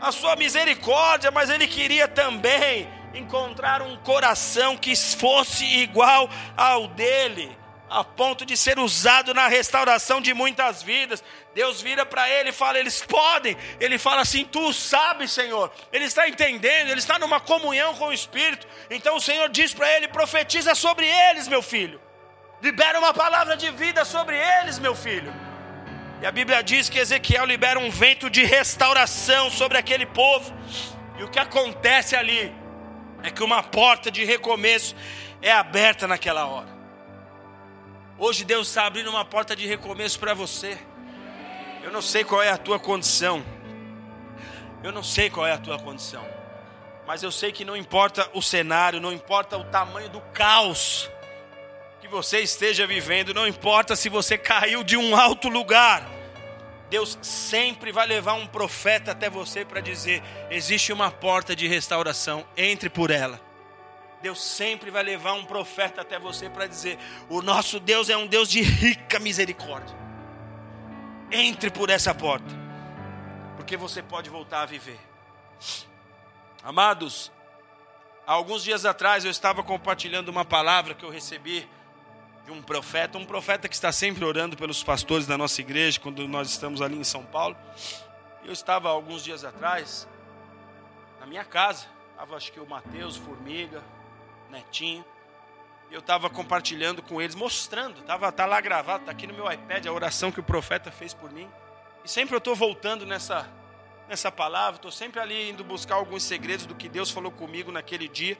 a 0.00 0.10
sua 0.10 0.34
misericórdia, 0.34 1.30
mas 1.30 1.50
ele 1.50 1.68
queria 1.68 2.08
também 2.08 2.88
encontrar 3.14 3.82
um 3.82 3.96
coração 3.98 4.76
que 4.76 4.94
fosse 4.96 5.64
igual 5.64 6.28
ao 6.56 6.88
dele, 6.88 7.56
a 7.88 8.02
ponto 8.02 8.44
de 8.44 8.56
ser 8.56 8.78
usado 8.78 9.32
na 9.32 9.46
restauração 9.46 10.20
de 10.20 10.34
muitas 10.34 10.82
vidas. 10.82 11.22
Deus 11.54 11.80
vira 11.80 12.04
para 12.04 12.28
ele 12.28 12.50
e 12.50 12.52
fala: 12.52 12.78
Eles 12.78 13.00
podem. 13.02 13.56
Ele 13.78 13.98
fala 13.98 14.22
assim: 14.22 14.44
Tu 14.44 14.72
sabes, 14.72 15.30
Senhor. 15.30 15.72
Ele 15.92 16.04
está 16.04 16.28
entendendo, 16.28 16.88
ele 16.88 17.00
está 17.00 17.18
numa 17.18 17.40
comunhão 17.40 17.94
com 17.94 18.06
o 18.06 18.12
Espírito. 18.12 18.66
Então 18.90 19.16
o 19.16 19.20
Senhor 19.20 19.48
diz 19.48 19.72
para 19.72 19.90
ele: 19.96 20.08
Profetiza 20.08 20.74
sobre 20.74 21.06
eles, 21.06 21.46
meu 21.46 21.62
filho. 21.62 22.00
Libera 22.60 22.98
uma 22.98 23.12
palavra 23.12 23.56
de 23.56 23.70
vida 23.70 24.04
sobre 24.04 24.36
eles, 24.36 24.78
meu 24.78 24.94
filho. 24.94 25.32
E 26.22 26.26
a 26.26 26.32
Bíblia 26.32 26.62
diz 26.62 26.88
que 26.88 26.98
Ezequiel 26.98 27.44
libera 27.44 27.78
um 27.78 27.90
vento 27.90 28.30
de 28.30 28.44
restauração 28.44 29.50
sobre 29.50 29.76
aquele 29.76 30.06
povo. 30.06 30.52
E 31.18 31.22
o 31.22 31.28
que 31.28 31.38
acontece 31.38 32.16
ali? 32.16 32.63
É 33.24 33.30
que 33.30 33.42
uma 33.42 33.62
porta 33.62 34.10
de 34.10 34.22
recomeço 34.22 34.94
é 35.40 35.50
aberta 35.50 36.06
naquela 36.06 36.46
hora. 36.46 36.68
Hoje 38.18 38.44
Deus 38.44 38.68
está 38.68 38.84
abrindo 38.84 39.08
uma 39.08 39.24
porta 39.24 39.56
de 39.56 39.66
recomeço 39.66 40.20
para 40.20 40.34
você. 40.34 40.78
Eu 41.82 41.90
não 41.90 42.02
sei 42.02 42.22
qual 42.22 42.42
é 42.42 42.50
a 42.50 42.58
tua 42.58 42.78
condição. 42.78 43.42
Eu 44.82 44.92
não 44.92 45.02
sei 45.02 45.30
qual 45.30 45.46
é 45.46 45.52
a 45.52 45.58
tua 45.58 45.78
condição. 45.78 46.22
Mas 47.06 47.22
eu 47.22 47.32
sei 47.32 47.50
que 47.50 47.64
não 47.64 47.74
importa 47.74 48.28
o 48.34 48.42
cenário, 48.42 49.00
não 49.00 49.12
importa 49.12 49.56
o 49.56 49.64
tamanho 49.64 50.10
do 50.10 50.20
caos 50.20 51.10
que 52.02 52.08
você 52.08 52.40
esteja 52.40 52.86
vivendo, 52.86 53.32
não 53.32 53.46
importa 53.46 53.96
se 53.96 54.10
você 54.10 54.36
caiu 54.36 54.84
de 54.84 54.98
um 54.98 55.16
alto 55.16 55.48
lugar. 55.48 56.06
Deus 56.94 57.18
sempre 57.22 57.90
vai 57.90 58.06
levar 58.06 58.34
um 58.34 58.46
profeta 58.46 59.10
até 59.10 59.28
você 59.28 59.64
para 59.64 59.80
dizer: 59.80 60.22
existe 60.48 60.92
uma 60.92 61.10
porta 61.10 61.56
de 61.56 61.66
restauração, 61.66 62.46
entre 62.56 62.88
por 62.88 63.10
ela. 63.10 63.40
Deus 64.22 64.40
sempre 64.40 64.92
vai 64.92 65.02
levar 65.02 65.32
um 65.32 65.44
profeta 65.44 66.02
até 66.02 66.20
você 66.20 66.48
para 66.48 66.68
dizer: 66.68 66.96
o 67.28 67.42
nosso 67.42 67.80
Deus 67.80 68.08
é 68.08 68.16
um 68.16 68.28
Deus 68.28 68.48
de 68.48 68.62
rica 68.62 69.18
misericórdia. 69.18 69.96
Entre 71.32 71.68
por 71.68 71.90
essa 71.90 72.14
porta, 72.14 72.54
porque 73.56 73.76
você 73.76 74.00
pode 74.00 74.30
voltar 74.30 74.62
a 74.62 74.66
viver. 74.66 75.00
Amados, 76.62 77.32
há 78.24 78.34
alguns 78.34 78.62
dias 78.62 78.84
atrás 78.84 79.24
eu 79.24 79.32
estava 79.32 79.64
compartilhando 79.64 80.28
uma 80.28 80.44
palavra 80.44 80.94
que 80.94 81.04
eu 81.04 81.10
recebi 81.10 81.68
de 82.44 82.52
um 82.52 82.62
profeta, 82.62 83.16
um 83.16 83.24
profeta 83.24 83.68
que 83.68 83.74
está 83.74 83.90
sempre 83.90 84.24
orando 84.24 84.56
pelos 84.56 84.82
pastores 84.82 85.26
da 85.26 85.38
nossa 85.38 85.60
igreja, 85.60 85.98
quando 85.98 86.28
nós 86.28 86.50
estamos 86.50 86.82
ali 86.82 86.96
em 86.96 87.04
São 87.04 87.24
Paulo. 87.24 87.56
Eu 88.44 88.52
estava 88.52 88.90
alguns 88.90 89.24
dias 89.24 89.44
atrás 89.44 90.06
na 91.18 91.26
minha 91.26 91.44
casa, 91.44 91.86
estava 92.10 92.36
acho 92.36 92.52
que 92.52 92.60
o 92.60 92.66
Mateus, 92.66 93.16
Formiga, 93.16 93.82
Netinho, 94.50 95.04
eu 95.90 96.00
estava 96.00 96.28
compartilhando 96.28 97.00
com 97.02 97.20
eles, 97.20 97.34
mostrando, 97.34 98.00
estava 98.00 98.30
tá 98.30 98.44
lá 98.44 98.60
gravado, 98.60 99.00
está 99.00 99.12
aqui 99.12 99.26
no 99.26 99.32
meu 99.32 99.50
iPad 99.50 99.86
a 99.86 99.92
oração 99.92 100.30
que 100.30 100.40
o 100.40 100.42
profeta 100.42 100.90
fez 100.90 101.14
por 101.14 101.32
mim. 101.32 101.48
E 102.04 102.10
sempre 102.10 102.34
eu 102.34 102.38
estou 102.38 102.54
voltando 102.54 103.06
nessa, 103.06 103.48
nessa 104.06 104.30
palavra, 104.30 104.76
estou 104.76 104.92
sempre 104.92 105.20
ali 105.20 105.50
indo 105.50 105.64
buscar 105.64 105.94
alguns 105.94 106.22
segredos 106.22 106.66
do 106.66 106.74
que 106.74 106.88
Deus 106.88 107.10
falou 107.10 107.32
comigo 107.32 107.72
naquele 107.72 108.08
dia. 108.08 108.36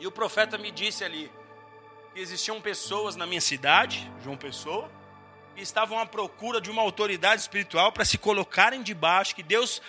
E 0.00 0.06
o 0.06 0.10
profeta 0.10 0.58
me 0.58 0.70
disse 0.70 1.04
ali: 1.04 1.30
que 2.18 2.22
existiam 2.22 2.60
pessoas 2.60 3.14
na 3.14 3.28
minha 3.28 3.40
cidade, 3.40 4.10
João 4.24 4.36
Pessoa, 4.36 4.90
que 5.54 5.62
estavam 5.62 6.00
à 6.00 6.04
procura 6.04 6.60
de 6.60 6.68
uma 6.68 6.82
autoridade 6.82 7.40
espiritual 7.40 7.92
para 7.92 8.04
se 8.04 8.18
colocarem 8.18 8.82
debaixo, 8.82 9.36
que 9.36 9.42
Deus 9.44 9.80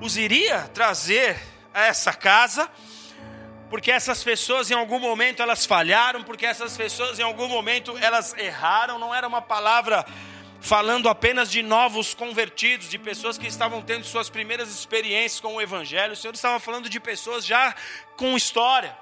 os 0.00 0.16
iria 0.16 0.62
trazer 0.74 1.40
a 1.72 1.84
essa 1.84 2.12
casa, 2.12 2.68
porque 3.70 3.92
essas 3.92 4.24
pessoas 4.24 4.68
em 4.68 4.74
algum 4.74 4.98
momento 4.98 5.40
elas 5.40 5.64
falharam, 5.64 6.24
porque 6.24 6.44
essas 6.44 6.76
pessoas 6.76 7.20
em 7.20 7.22
algum 7.22 7.46
momento 7.46 7.96
elas 7.98 8.36
erraram, 8.36 8.98
não 8.98 9.14
era 9.14 9.28
uma 9.28 9.40
palavra 9.40 10.04
falando 10.60 11.08
apenas 11.08 11.48
de 11.48 11.62
novos 11.62 12.14
convertidos, 12.14 12.90
de 12.90 12.98
pessoas 12.98 13.38
que 13.38 13.46
estavam 13.46 13.80
tendo 13.80 14.04
suas 14.04 14.28
primeiras 14.28 14.70
experiências 14.70 15.38
com 15.38 15.54
o 15.54 15.62
Evangelho, 15.62 16.14
o 16.14 16.16
Senhor 16.16 16.34
estava 16.34 16.58
falando 16.58 16.88
de 16.88 16.98
pessoas 16.98 17.46
já 17.46 17.72
com 18.16 18.36
história, 18.36 18.98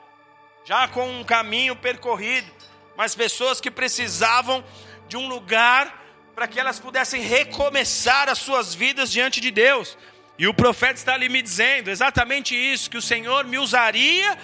já 0.67 0.87
com 0.87 1.09
um 1.09 1.25
caminho 1.25 1.75
percorrido 1.75 2.53
mas 2.97 3.15
pessoas 3.15 3.61
que 3.61 3.71
precisavam 3.71 4.65
de 5.09 5.17
um 5.17 5.29
lugar 5.29 6.03
para 6.35 6.49
que 6.49 6.59
elas 6.59 6.81
pudessem 6.81 7.23
recomeçar 7.23 8.29
as 8.29 8.39
suas 8.39 8.75
vidas 8.75 9.11
diante 9.11 9.41
de 9.41 9.51
Deus. 9.51 9.97
E 10.37 10.49
o 10.49 10.55
profeta 10.55 10.95
está 10.95 11.15
ali 11.15 11.29
me 11.29 11.41
dizendo 11.41 11.89
exatamente 11.89 12.57
isso: 12.57 12.91
que 12.91 12.99
o 12.99 13.03
Senhor 13.03 13.45
me 13.45 13.59
usaria 13.59 14.37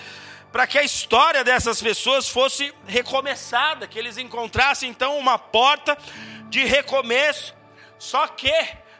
para 0.52 0.66
que 0.66 0.78
a 0.78 0.82
história 0.82 1.44
dessas 1.44 1.80
pessoas 1.80 2.28
fosse 2.28 2.72
recomeçada, 2.86 3.86
que 3.86 3.98
eles 3.98 4.18
encontrassem 4.18 4.90
então 4.90 5.16
uma 5.18 5.38
porta 5.38 5.96
de 6.48 6.64
recomeço. 6.64 7.54
Só 7.98 8.26
que 8.26 8.52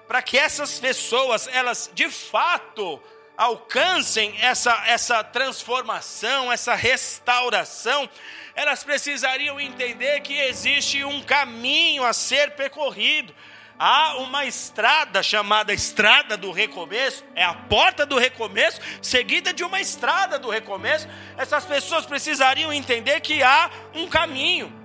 para 0.06 0.22
que 0.22 0.36
essas 0.36 0.78
pessoas 0.78 1.48
elas 1.52 1.90
de 1.94 2.08
fato 2.08 3.00
alcancem 3.40 4.34
essa 4.38 4.82
essa 4.86 5.24
transformação, 5.24 6.52
essa 6.52 6.74
restauração, 6.74 8.06
elas 8.54 8.84
precisariam 8.84 9.58
entender 9.58 10.20
que 10.20 10.38
existe 10.38 11.02
um 11.02 11.22
caminho 11.22 12.04
a 12.04 12.12
ser 12.12 12.50
percorrido. 12.50 13.34
Há 13.78 14.18
uma 14.18 14.44
estrada 14.44 15.22
chamada 15.22 15.72
Estrada 15.72 16.36
do 16.36 16.52
Recomeço, 16.52 17.24
é 17.34 17.42
a 17.42 17.54
porta 17.54 18.04
do 18.04 18.18
recomeço, 18.18 18.78
seguida 19.00 19.54
de 19.54 19.64
uma 19.64 19.80
estrada 19.80 20.38
do 20.38 20.50
recomeço. 20.50 21.08
Essas 21.38 21.64
pessoas 21.64 22.04
precisariam 22.04 22.70
entender 22.70 23.20
que 23.20 23.42
há 23.42 23.70
um 23.94 24.06
caminho. 24.06 24.79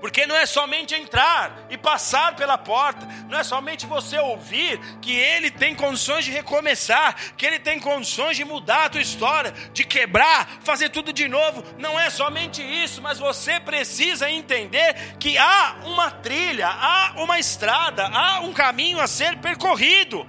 Porque 0.00 0.26
não 0.26 0.34
é 0.34 0.46
somente 0.46 0.94
entrar 0.94 1.66
e 1.68 1.76
passar 1.76 2.34
pela 2.34 2.56
porta, 2.56 3.06
não 3.28 3.38
é 3.38 3.44
somente 3.44 3.86
você 3.86 4.18
ouvir 4.18 4.80
que 5.00 5.12
ele 5.12 5.50
tem 5.50 5.74
condições 5.74 6.24
de 6.24 6.30
recomeçar, 6.30 7.14
que 7.36 7.44
ele 7.44 7.58
tem 7.58 7.78
condições 7.78 8.36
de 8.36 8.44
mudar 8.44 8.86
a 8.86 8.88
tua 8.88 9.00
história, 9.00 9.52
de 9.72 9.84
quebrar, 9.84 10.48
fazer 10.62 10.88
tudo 10.88 11.12
de 11.12 11.28
novo. 11.28 11.62
Não 11.78 12.00
é 12.00 12.08
somente 12.08 12.62
isso, 12.62 13.02
mas 13.02 13.18
você 13.18 13.60
precisa 13.60 14.30
entender 14.30 15.16
que 15.18 15.36
há 15.36 15.76
uma 15.84 16.10
trilha, 16.10 16.68
há 16.68 17.12
uma 17.16 17.38
estrada, 17.38 18.06
há 18.06 18.40
um 18.40 18.52
caminho 18.52 19.00
a 19.00 19.06
ser 19.06 19.36
percorrido. 19.38 20.26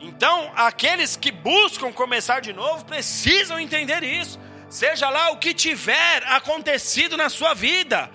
Então, 0.00 0.52
aqueles 0.54 1.16
que 1.16 1.30
buscam 1.30 1.92
começar 1.92 2.40
de 2.40 2.52
novo 2.52 2.84
precisam 2.84 3.58
entender 3.58 4.02
isso. 4.02 4.38
Seja 4.68 5.08
lá 5.08 5.30
o 5.30 5.36
que 5.36 5.54
tiver 5.54 6.22
acontecido 6.26 7.16
na 7.16 7.28
sua 7.28 7.54
vida, 7.54 8.10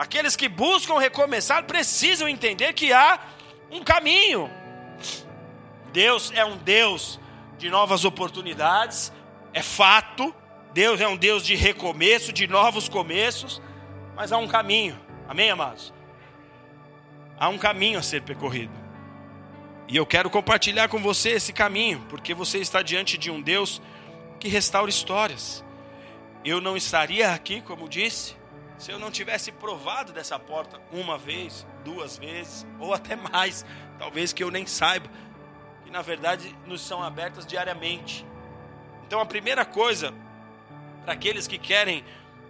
aqueles 0.00 0.34
que 0.34 0.48
buscam 0.48 0.98
recomeçar 0.98 1.64
precisam 1.64 2.26
entender 2.26 2.72
que 2.72 2.90
há 2.90 3.20
um 3.70 3.84
caminho. 3.84 4.50
Deus 5.92 6.32
é 6.34 6.42
um 6.42 6.56
Deus 6.56 7.20
de 7.58 7.68
novas 7.68 8.06
oportunidades, 8.06 9.12
é 9.52 9.60
fato. 9.60 10.34
Deus 10.72 11.02
é 11.02 11.06
um 11.06 11.18
Deus 11.18 11.44
de 11.44 11.54
recomeço, 11.54 12.32
de 12.32 12.46
novos 12.46 12.88
começos, 12.88 13.60
mas 14.16 14.32
há 14.32 14.38
um 14.38 14.48
caminho. 14.48 14.98
Amém, 15.28 15.50
amados? 15.50 15.92
Há 17.38 17.50
um 17.50 17.58
caminho 17.58 17.98
a 17.98 18.02
ser 18.02 18.22
percorrido. 18.22 18.72
E 19.86 19.98
eu 19.98 20.06
quero 20.06 20.30
compartilhar 20.30 20.88
com 20.88 20.98
você 21.02 21.30
esse 21.32 21.52
caminho, 21.52 22.06
porque 22.08 22.32
você 22.32 22.56
está 22.56 22.80
diante 22.80 23.18
de 23.18 23.30
um 23.30 23.42
Deus 23.42 23.82
que 24.38 24.48
restaura 24.48 24.88
histórias. 24.88 25.62
Eu 26.42 26.58
não 26.58 26.74
estaria 26.74 27.34
aqui, 27.34 27.60
como 27.60 27.86
disse, 27.86 28.39
se 28.80 28.90
eu 28.90 28.98
não 28.98 29.10
tivesse 29.10 29.52
provado 29.52 30.10
dessa 30.10 30.38
porta 30.38 30.80
uma 30.90 31.18
vez, 31.18 31.66
duas 31.84 32.16
vezes, 32.16 32.66
ou 32.78 32.94
até 32.94 33.14
mais, 33.14 33.62
talvez 33.98 34.32
que 34.32 34.42
eu 34.42 34.50
nem 34.50 34.66
saiba, 34.66 35.06
que 35.84 35.90
na 35.90 36.00
verdade 36.00 36.56
nos 36.64 36.80
são 36.80 37.02
abertas 37.02 37.44
diariamente. 37.44 38.24
Então 39.06 39.20
a 39.20 39.26
primeira 39.26 39.66
coisa, 39.66 40.14
para 41.04 41.12
aqueles 41.12 41.46
que 41.46 41.58
querem 41.58 42.02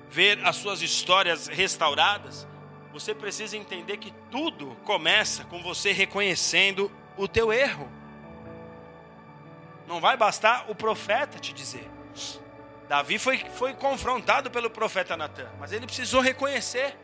ver 0.08 0.38
as 0.46 0.54
suas 0.54 0.82
histórias 0.82 1.48
restauradas, 1.48 2.46
você 2.92 3.12
precisa 3.12 3.56
entender 3.56 3.96
que 3.96 4.12
tudo 4.30 4.76
começa 4.84 5.42
com 5.46 5.60
você 5.60 5.90
reconhecendo 5.90 6.92
o 7.16 7.26
teu 7.26 7.52
erro. 7.52 7.90
Não 9.84 10.00
vai 10.00 10.16
bastar 10.16 10.70
o 10.70 10.76
profeta 10.76 11.40
te 11.40 11.52
dizer. 11.52 11.90
Davi 12.91 13.20
foi, 13.20 13.38
foi 13.55 13.72
confrontado 13.72 14.51
pelo 14.51 14.68
profeta 14.68 15.16
Natan, 15.16 15.49
mas 15.61 15.70
ele 15.70 15.86
precisou 15.86 16.20
reconhecer. 16.20 16.99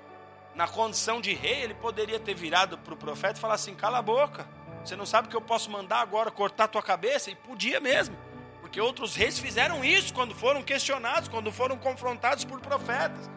Na 0.53 0.67
condição 0.67 1.21
de 1.21 1.33
rei, 1.33 1.63
ele 1.63 1.75
poderia 1.75 2.19
ter 2.19 2.35
virado 2.35 2.77
para 2.77 2.93
o 2.93 2.97
profeta 2.97 3.39
e 3.39 3.41
falar 3.41 3.55
assim: 3.55 3.73
cala 3.73 3.99
a 3.99 4.03
boca, 4.03 4.49
você 4.85 4.97
não 4.97 5.07
sabe 5.07 5.29
que 5.29 5.37
eu 5.37 5.41
posso 5.41 5.71
mandar 5.71 6.01
agora 6.01 6.29
cortar 6.29 6.67
tua 6.67 6.83
cabeça? 6.83 7.31
E 7.31 7.37
podia 7.37 7.79
mesmo, 7.79 8.17
porque 8.61 8.81
outros 8.81 9.15
reis 9.15 9.39
fizeram 9.39 9.85
isso 9.85 10.13
quando 10.13 10.35
foram 10.35 10.61
questionados, 10.61 11.29
quando 11.29 11.53
foram 11.53 11.79
confrontados 11.79 12.45
por 12.45 12.61
profetas. 12.61 13.31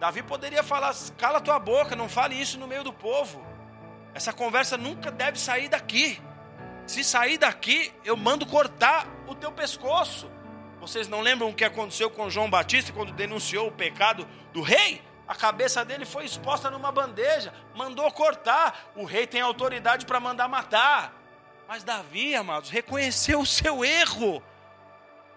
Davi 0.00 0.20
poderia 0.20 0.64
falar: 0.64 0.92
cala 1.16 1.40
tua 1.40 1.60
boca, 1.60 1.94
não 1.94 2.08
fale 2.08 2.34
isso 2.34 2.58
no 2.58 2.66
meio 2.66 2.82
do 2.82 2.92
povo. 2.92 3.40
Essa 4.12 4.32
conversa 4.32 4.76
nunca 4.76 5.12
deve 5.12 5.38
sair 5.38 5.68
daqui. 5.68 6.20
Se 6.88 7.04
sair 7.04 7.38
daqui, 7.38 7.94
eu 8.04 8.16
mando 8.16 8.44
cortar 8.46 9.06
o 9.28 9.34
teu 9.36 9.52
pescoço. 9.52 10.28
Vocês 10.82 11.06
não 11.06 11.20
lembram 11.20 11.48
o 11.48 11.54
que 11.54 11.64
aconteceu 11.64 12.10
com 12.10 12.28
João 12.28 12.50
Batista 12.50 12.92
quando 12.92 13.12
denunciou 13.12 13.68
o 13.68 13.72
pecado 13.72 14.26
do 14.52 14.62
rei? 14.62 15.00
A 15.28 15.34
cabeça 15.36 15.84
dele 15.84 16.04
foi 16.04 16.24
exposta 16.24 16.68
numa 16.72 16.90
bandeja, 16.90 17.54
mandou 17.72 18.10
cortar. 18.10 18.90
O 18.96 19.04
rei 19.04 19.24
tem 19.24 19.40
autoridade 19.40 20.04
para 20.04 20.18
mandar 20.18 20.48
matar. 20.48 21.14
Mas 21.68 21.84
Davi, 21.84 22.34
amados, 22.34 22.68
reconheceu 22.68 23.38
o 23.38 23.46
seu 23.46 23.84
erro. 23.84 24.42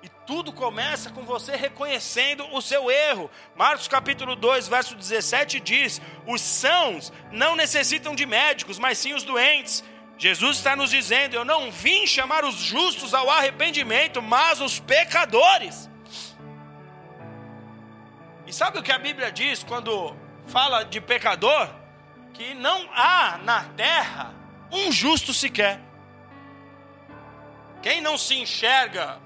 E 0.01 0.09
tudo 0.25 0.51
começa 0.51 1.11
com 1.11 1.21
você 1.21 1.55
reconhecendo 1.55 2.43
o 2.51 2.59
seu 2.59 2.89
erro. 2.89 3.29
Marcos 3.55 3.87
capítulo 3.87 4.35
2, 4.35 4.67
verso 4.67 4.95
17 4.95 5.59
diz: 5.59 6.01
Os 6.25 6.41
sãos 6.41 7.13
não 7.31 7.55
necessitam 7.55 8.15
de 8.15 8.25
médicos, 8.25 8.79
mas 8.79 8.97
sim 8.97 9.13
os 9.13 9.21
doentes. 9.21 9.83
Jesus 10.17 10.57
está 10.57 10.75
nos 10.75 10.91
dizendo: 10.91 11.35
Eu 11.35 11.45
não 11.45 11.71
vim 11.71 12.07
chamar 12.07 12.45
os 12.45 12.55
justos 12.55 13.13
ao 13.13 13.29
arrependimento, 13.29 14.21
mas 14.21 14.61
os 14.61 14.79
pecadores. 14.79 15.89
E 18.47 18.53
sabe 18.53 18.79
o 18.79 18.83
que 18.83 18.91
a 18.91 18.99
Bíblia 18.99 19.31
diz 19.31 19.63
quando 19.63 20.15
fala 20.47 20.83
de 20.83 21.01
pecador? 21.01 21.69
Que 22.33 22.53
não 22.53 22.89
há 22.93 23.39
na 23.43 23.63
terra 23.75 24.33
um 24.71 24.91
justo 24.91 25.33
sequer. 25.33 25.79
Quem 27.81 28.01
não 28.01 28.17
se 28.17 28.35
enxerga 28.35 29.19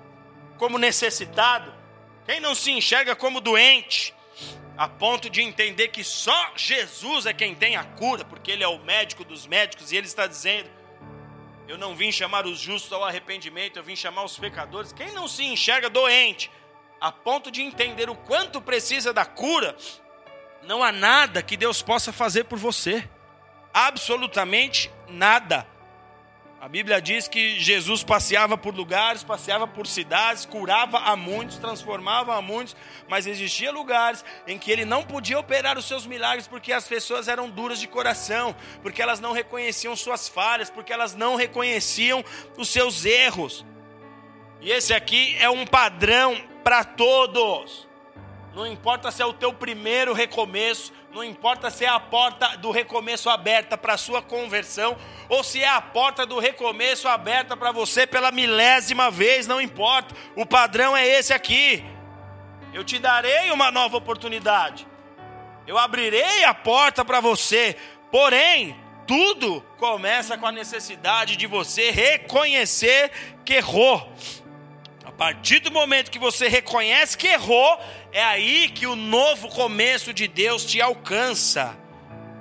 como 0.57 0.77
necessitado, 0.77 1.73
quem 2.25 2.39
não 2.39 2.53
se 2.53 2.71
enxerga 2.71 3.15
como 3.15 3.39
doente, 3.39 4.13
a 4.77 4.87
ponto 4.87 5.29
de 5.29 5.41
entender 5.41 5.89
que 5.89 6.03
só 6.03 6.53
Jesus 6.55 7.25
é 7.25 7.33
quem 7.33 7.55
tem 7.55 7.75
a 7.75 7.83
cura, 7.83 8.23
porque 8.23 8.51
Ele 8.51 8.63
é 8.63 8.67
o 8.67 8.79
médico 8.79 9.23
dos 9.23 9.45
médicos 9.47 9.91
e 9.91 9.97
Ele 9.97 10.07
está 10.07 10.27
dizendo: 10.27 10.69
Eu 11.69 11.77
não 11.77 11.95
vim 11.95 12.11
chamar 12.11 12.47
os 12.47 12.59
justos 12.59 12.91
ao 12.91 13.05
arrependimento, 13.05 13.77
eu 13.77 13.83
vim 13.83 13.95
chamar 13.95 14.23
os 14.23 14.35
pecadores. 14.35 14.91
Quem 14.91 15.11
não 15.11 15.27
se 15.27 15.43
enxerga 15.43 15.87
doente, 15.87 16.49
a 16.99 17.11
ponto 17.11 17.51
de 17.51 17.61
entender 17.61 18.09
o 18.09 18.15
quanto 18.15 18.59
precisa 18.59 19.13
da 19.13 19.23
cura, 19.23 19.77
não 20.63 20.83
há 20.83 20.91
nada 20.91 21.43
que 21.43 21.55
Deus 21.55 21.83
possa 21.83 22.11
fazer 22.11 22.45
por 22.45 22.57
você, 22.57 23.07
absolutamente 23.71 24.91
nada. 25.07 25.67
A 26.61 26.67
Bíblia 26.67 27.01
diz 27.01 27.25
que 27.25 27.57
Jesus 27.57 28.03
passeava 28.03 28.57
por 28.57 28.75
lugares, 28.75 29.23
passeava 29.23 29.65
por 29.65 29.87
cidades, 29.87 30.45
curava 30.45 30.99
a 30.99 31.15
muitos, 31.15 31.57
transformava 31.57 32.35
a 32.35 32.41
muitos, 32.41 32.75
mas 33.07 33.25
existia 33.25 33.71
lugares 33.71 34.25
em 34.45 34.59
que 34.59 34.69
ele 34.69 34.83
não 34.83 35.01
podia 35.01 35.39
operar 35.39 35.77
os 35.77 35.85
seus 35.85 36.05
milagres 36.05 36.49
porque 36.49 36.73
as 36.73 36.85
pessoas 36.85 37.29
eram 37.29 37.49
duras 37.49 37.79
de 37.79 37.87
coração, 37.87 38.53
porque 38.81 39.01
elas 39.01 39.21
não 39.21 39.31
reconheciam 39.31 39.95
suas 39.95 40.27
falhas, 40.27 40.69
porque 40.69 40.91
elas 40.91 41.15
não 41.15 41.37
reconheciam 41.37 42.25
os 42.57 42.67
seus 42.67 43.05
erros. 43.05 43.65
E 44.59 44.69
esse 44.69 44.93
aqui 44.93 45.37
é 45.39 45.49
um 45.49 45.65
padrão 45.65 46.35
para 46.61 46.83
todos. 46.83 47.88
Não 48.53 48.65
importa 48.65 49.11
se 49.11 49.21
é 49.21 49.25
o 49.25 49.33
teu 49.33 49.53
primeiro 49.53 50.13
recomeço, 50.13 50.91
não 51.13 51.23
importa 51.23 51.69
se 51.69 51.85
é 51.85 51.87
a 51.87 51.99
porta 51.99 52.57
do 52.57 52.71
recomeço 52.71 53.29
aberta 53.29 53.77
para 53.77 53.93
a 53.93 53.97
sua 53.97 54.21
conversão, 54.21 54.97
ou 55.27 55.43
se 55.43 55.61
é 55.61 55.67
a 55.67 55.81
porta 55.81 56.25
do 56.25 56.39
recomeço 56.39 57.07
aberta 57.07 57.55
para 57.55 57.71
você 57.71 58.07
pela 58.07 58.31
milésima 58.31 59.11
vez, 59.11 59.45
não 59.45 59.61
importa. 59.61 60.15
O 60.35 60.45
padrão 60.45 60.97
é 60.97 61.07
esse 61.07 61.31
aqui. 61.31 61.83
Eu 62.73 62.83
te 62.83 62.97
darei 62.99 63.51
uma 63.51 63.71
nova 63.71 63.97
oportunidade. 63.97 64.87
Eu 65.67 65.77
abrirei 65.77 66.43
a 66.43 66.53
porta 66.53 67.05
para 67.05 67.19
você. 67.19 67.75
Porém, 68.11 68.75
tudo 69.05 69.63
começa 69.77 70.37
com 70.37 70.47
a 70.47 70.51
necessidade 70.51 71.35
de 71.35 71.45
você 71.47 71.91
reconhecer 71.91 73.11
que 73.45 73.53
errou 73.53 74.11
partir 75.19 75.59
do 75.59 75.69
momento 75.69 76.09
que 76.09 76.17
você 76.17 76.47
reconhece 76.47 77.17
que 77.17 77.27
errou, 77.27 77.77
é 78.09 78.23
aí 78.23 78.69
que 78.69 78.87
o 78.87 78.95
novo 78.95 79.49
começo 79.49 80.13
de 80.13 80.29
Deus 80.29 80.63
te 80.63 80.79
alcança. 80.79 81.77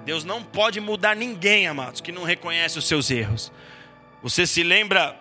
Deus 0.04 0.22
não 0.22 0.44
pode 0.44 0.80
mudar 0.80 1.16
ninguém, 1.16 1.66
amados, 1.66 2.00
que 2.00 2.12
não 2.12 2.22
reconhece 2.22 2.78
os 2.78 2.86
seus 2.86 3.10
erros. 3.10 3.50
Você 4.22 4.46
se 4.46 4.62
lembra 4.62 5.18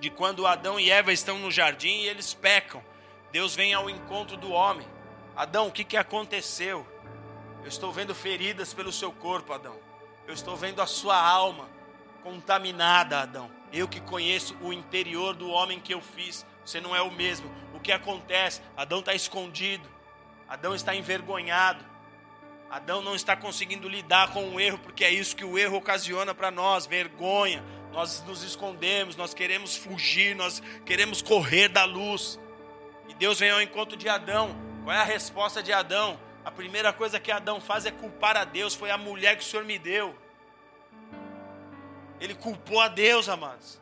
de 0.00 0.10
quando 0.10 0.48
Adão 0.48 0.78
e 0.80 0.90
Eva 0.90 1.12
estão 1.12 1.38
no 1.38 1.48
jardim 1.48 2.00
e 2.00 2.08
eles 2.08 2.34
pecam. 2.34 2.82
Deus 3.30 3.54
vem 3.54 3.72
ao 3.72 3.88
encontro 3.88 4.36
do 4.36 4.50
homem. 4.50 4.86
Adão, 5.36 5.68
o 5.68 5.72
que, 5.72 5.84
que 5.84 5.96
aconteceu? 5.96 6.84
Eu 7.62 7.68
estou 7.68 7.92
vendo 7.92 8.16
feridas 8.16 8.74
pelo 8.74 8.92
seu 8.92 9.12
corpo, 9.12 9.52
Adão. 9.52 9.76
Eu 10.26 10.34
estou 10.34 10.56
vendo 10.56 10.82
a 10.82 10.86
sua 10.86 11.16
alma 11.16 11.68
contaminada, 12.24 13.20
Adão. 13.20 13.48
Eu 13.72 13.86
que 13.86 14.00
conheço 14.00 14.56
o 14.60 14.72
interior 14.72 15.34
do 15.34 15.48
homem 15.50 15.78
que 15.78 15.94
eu 15.94 16.00
fiz. 16.00 16.44
Você 16.64 16.80
não 16.80 16.94
é 16.94 17.02
o 17.02 17.10
mesmo. 17.10 17.50
O 17.74 17.80
que 17.80 17.92
acontece? 17.92 18.60
Adão 18.76 19.00
está 19.00 19.14
escondido. 19.14 19.88
Adão 20.48 20.74
está 20.74 20.94
envergonhado. 20.94 21.84
Adão 22.70 23.02
não 23.02 23.14
está 23.14 23.36
conseguindo 23.36 23.88
lidar 23.88 24.32
com 24.32 24.48
o 24.48 24.58
erro, 24.58 24.78
porque 24.78 25.04
é 25.04 25.10
isso 25.10 25.36
que 25.36 25.44
o 25.44 25.58
erro 25.58 25.76
ocasiona 25.76 26.34
para 26.34 26.50
nós: 26.50 26.86
vergonha. 26.86 27.62
Nós 27.92 28.22
nos 28.26 28.42
escondemos, 28.42 29.14
nós 29.14 29.32
queremos 29.32 29.76
fugir, 29.76 30.34
nós 30.34 30.60
queremos 30.84 31.22
correr 31.22 31.68
da 31.68 31.84
luz. 31.84 32.40
E 33.08 33.14
Deus 33.14 33.38
vem 33.38 33.50
ao 33.50 33.62
encontro 33.62 33.96
de 33.96 34.08
Adão. 34.08 34.56
Qual 34.82 34.94
é 34.94 35.00
a 35.00 35.04
resposta 35.04 35.62
de 35.62 35.72
Adão? 35.72 36.18
A 36.44 36.50
primeira 36.50 36.92
coisa 36.92 37.20
que 37.20 37.30
Adão 37.30 37.60
faz 37.60 37.86
é 37.86 37.90
culpar 37.90 38.36
a 38.36 38.44
Deus. 38.44 38.74
Foi 38.74 38.90
a 38.90 38.98
mulher 38.98 39.36
que 39.36 39.44
o 39.44 39.46
Senhor 39.46 39.64
me 39.64 39.78
deu. 39.78 40.18
Ele 42.20 42.34
culpou 42.34 42.80
a 42.80 42.88
Deus, 42.88 43.28
amados. 43.28 43.80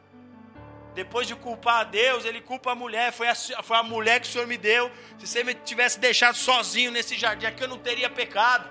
Depois 0.94 1.26
de 1.26 1.34
culpar 1.34 1.80
a 1.80 1.84
Deus, 1.84 2.24
ele 2.24 2.40
culpa 2.40 2.72
a 2.72 2.74
mulher. 2.74 3.12
Foi 3.12 3.28
a, 3.28 3.34
foi 3.34 3.76
a 3.76 3.82
mulher 3.82 4.20
que 4.20 4.28
o 4.28 4.30
Senhor 4.30 4.46
me 4.46 4.56
deu. 4.56 4.90
Se 5.18 5.26
você 5.26 5.44
me 5.44 5.54
tivesse 5.54 5.98
deixado 5.98 6.36
sozinho 6.36 6.90
nesse 6.90 7.16
jardim 7.16 7.46
aqui, 7.46 7.62
eu 7.62 7.68
não 7.68 7.78
teria 7.78 8.10
pecado. 8.10 8.68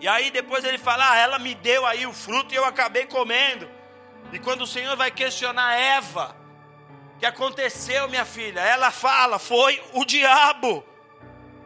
E 0.00 0.08
aí 0.08 0.30
depois 0.30 0.64
ele 0.64 0.78
fala: 0.78 1.12
ah, 1.12 1.16
ela 1.16 1.38
me 1.38 1.54
deu 1.54 1.86
aí 1.86 2.06
o 2.06 2.12
fruto 2.12 2.52
e 2.52 2.56
eu 2.56 2.64
acabei 2.64 3.06
comendo. 3.06 3.70
E 4.32 4.38
quando 4.38 4.62
o 4.62 4.66
Senhor 4.66 4.96
vai 4.96 5.10
questionar 5.10 5.74
Eva, 5.78 6.36
que 7.24 7.26
aconteceu, 7.26 8.06
minha 8.06 8.26
filha? 8.26 8.60
Ela 8.60 8.90
fala: 8.90 9.38
foi 9.38 9.82
o 9.94 10.04
diabo. 10.04 10.84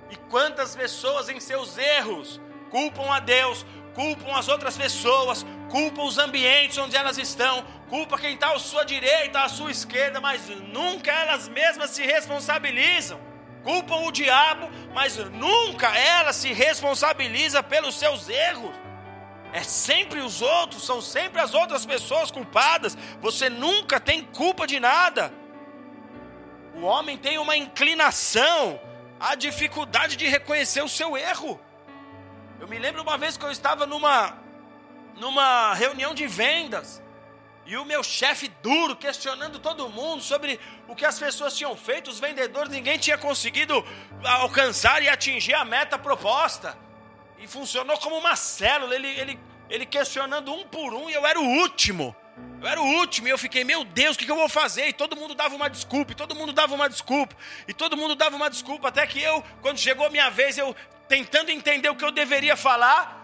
E 0.09 0.17
quantas 0.31 0.77
pessoas 0.77 1.29
em 1.29 1.41
seus 1.41 1.77
erros 1.77 2.41
culpam 2.71 3.11
a 3.11 3.19
Deus, 3.19 3.67
culpam 3.99 4.39
as 4.39 4.47
outras 4.47 4.77
pessoas, 4.77 5.45
culpam 5.69 6.05
os 6.05 6.19
ambientes 6.19 6.79
onde 6.79 6.95
elas 6.95 7.19
estão, 7.19 7.65
culpa 7.89 8.17
quem 8.17 8.35
está 8.35 8.53
à 8.53 8.59
sua 8.61 8.85
direita, 8.85 9.41
à 9.41 9.49
sua 9.49 9.73
esquerda, 9.73 10.21
mas 10.21 10.49
nunca 10.73 11.11
elas 11.11 11.49
mesmas 11.49 11.91
se 11.91 12.07
responsabilizam. 12.07 13.19
Culpam 13.65 13.97
o 13.97 14.13
diabo, 14.13 14.71
mas 14.95 15.17
nunca 15.17 15.89
ela 15.99 16.33
se 16.33 16.53
responsabiliza 16.53 17.61
pelos 17.61 17.99
seus 17.99 18.29
erros. 18.29 18.71
É 19.53 19.65
sempre 19.65 20.21
os 20.21 20.43
outros, 20.43 20.87
são 20.87 21.03
sempre 21.03 21.41
as 21.41 21.53
outras 21.53 21.85
pessoas 21.85 22.31
culpadas. 22.31 22.97
Você 23.21 23.51
nunca 23.51 23.99
tem 23.99 24.23
culpa 24.23 24.65
de 24.65 24.79
nada. 24.79 25.33
O 26.77 26.83
homem 26.83 27.17
tem 27.17 27.37
uma 27.37 27.57
inclinação 27.57 28.79
à 29.19 29.35
dificuldade 29.35 30.15
de 30.15 30.29
reconhecer 30.29 30.83
o 30.83 30.89
seu 30.89 31.17
erro. 31.19 31.61
Eu 32.61 32.67
me 32.67 32.79
lembro 32.79 33.03
uma 33.03 33.17
vez 33.17 33.37
que 33.37 33.45
eu 33.45 33.51
estava 33.51 33.87
numa 33.87 34.37
numa 35.17 35.75
reunião 35.75 36.15
de 36.15 36.27
vendas 36.27 37.03
e 37.67 37.77
o 37.77 37.85
meu 37.85 38.03
chefe 38.03 38.49
duro 38.63 38.97
questionando 38.97 39.59
todo 39.59 39.91
mundo 39.91 40.23
sobre 40.23 40.59
o 40.87 40.95
que 40.95 41.05
as 41.05 41.19
pessoas 41.19 41.55
tinham 41.55 41.77
feito, 41.77 42.09
os 42.09 42.19
vendedores, 42.19 42.71
ninguém 42.71 42.99
tinha 42.99 43.19
conseguido 43.19 43.85
alcançar 44.25 45.03
e 45.03 45.09
atingir 45.09 45.55
a 45.55 45.65
meta 45.65 45.99
proposta. 45.99 46.79
E 47.39 47.47
funcionou 47.47 47.99
como 47.99 48.17
uma 48.17 48.35
célula, 48.37 48.95
ele, 48.95 49.09
ele, 49.09 49.41
ele 49.69 49.85
questionando 49.85 50.53
um 50.53 50.65
por 50.67 50.95
um, 50.95 51.11
e 51.11 51.15
eu 51.15 51.27
era 51.27 51.39
o 51.39 51.45
último. 51.45 52.17
Eu 52.61 52.67
era 52.67 52.81
o 52.81 52.85
último, 52.85 53.29
e 53.29 53.31
eu 53.31 53.39
fiquei, 53.39 53.63
meu 53.63 53.85
Deus, 53.85 54.17
o 54.17 54.19
que, 54.19 54.25
que 54.25 54.31
eu 54.31 54.37
vou 54.37 54.49
fazer? 54.49 54.89
E 54.89 54.93
todo 54.93 55.15
mundo 55.15 55.35
dava 55.35 55.55
uma 55.55 55.71
desculpa, 55.71 56.13
e 56.13 56.15
todo 56.15 56.35
mundo 56.35 56.53
dava 56.53 56.75
uma 56.75 56.89
desculpa, 56.89 57.37
e 57.69 57.73
todo 57.73 57.97
mundo 57.97 58.17
dava 58.17 58.35
uma 58.35 58.51
desculpa, 58.51 58.89
até 58.89 59.07
que 59.07 59.23
eu, 59.23 59.45
quando 59.63 59.79
chegou 59.79 60.05
a 60.05 60.11
minha 60.11 60.29
vez, 60.29 60.59
eu 60.59 60.75
tentando 61.09 61.51
entender 61.51 61.89
o 61.89 61.97
que 61.97 62.05
eu 62.05 62.11
deveria 62.11 62.57
falar, 62.57 63.19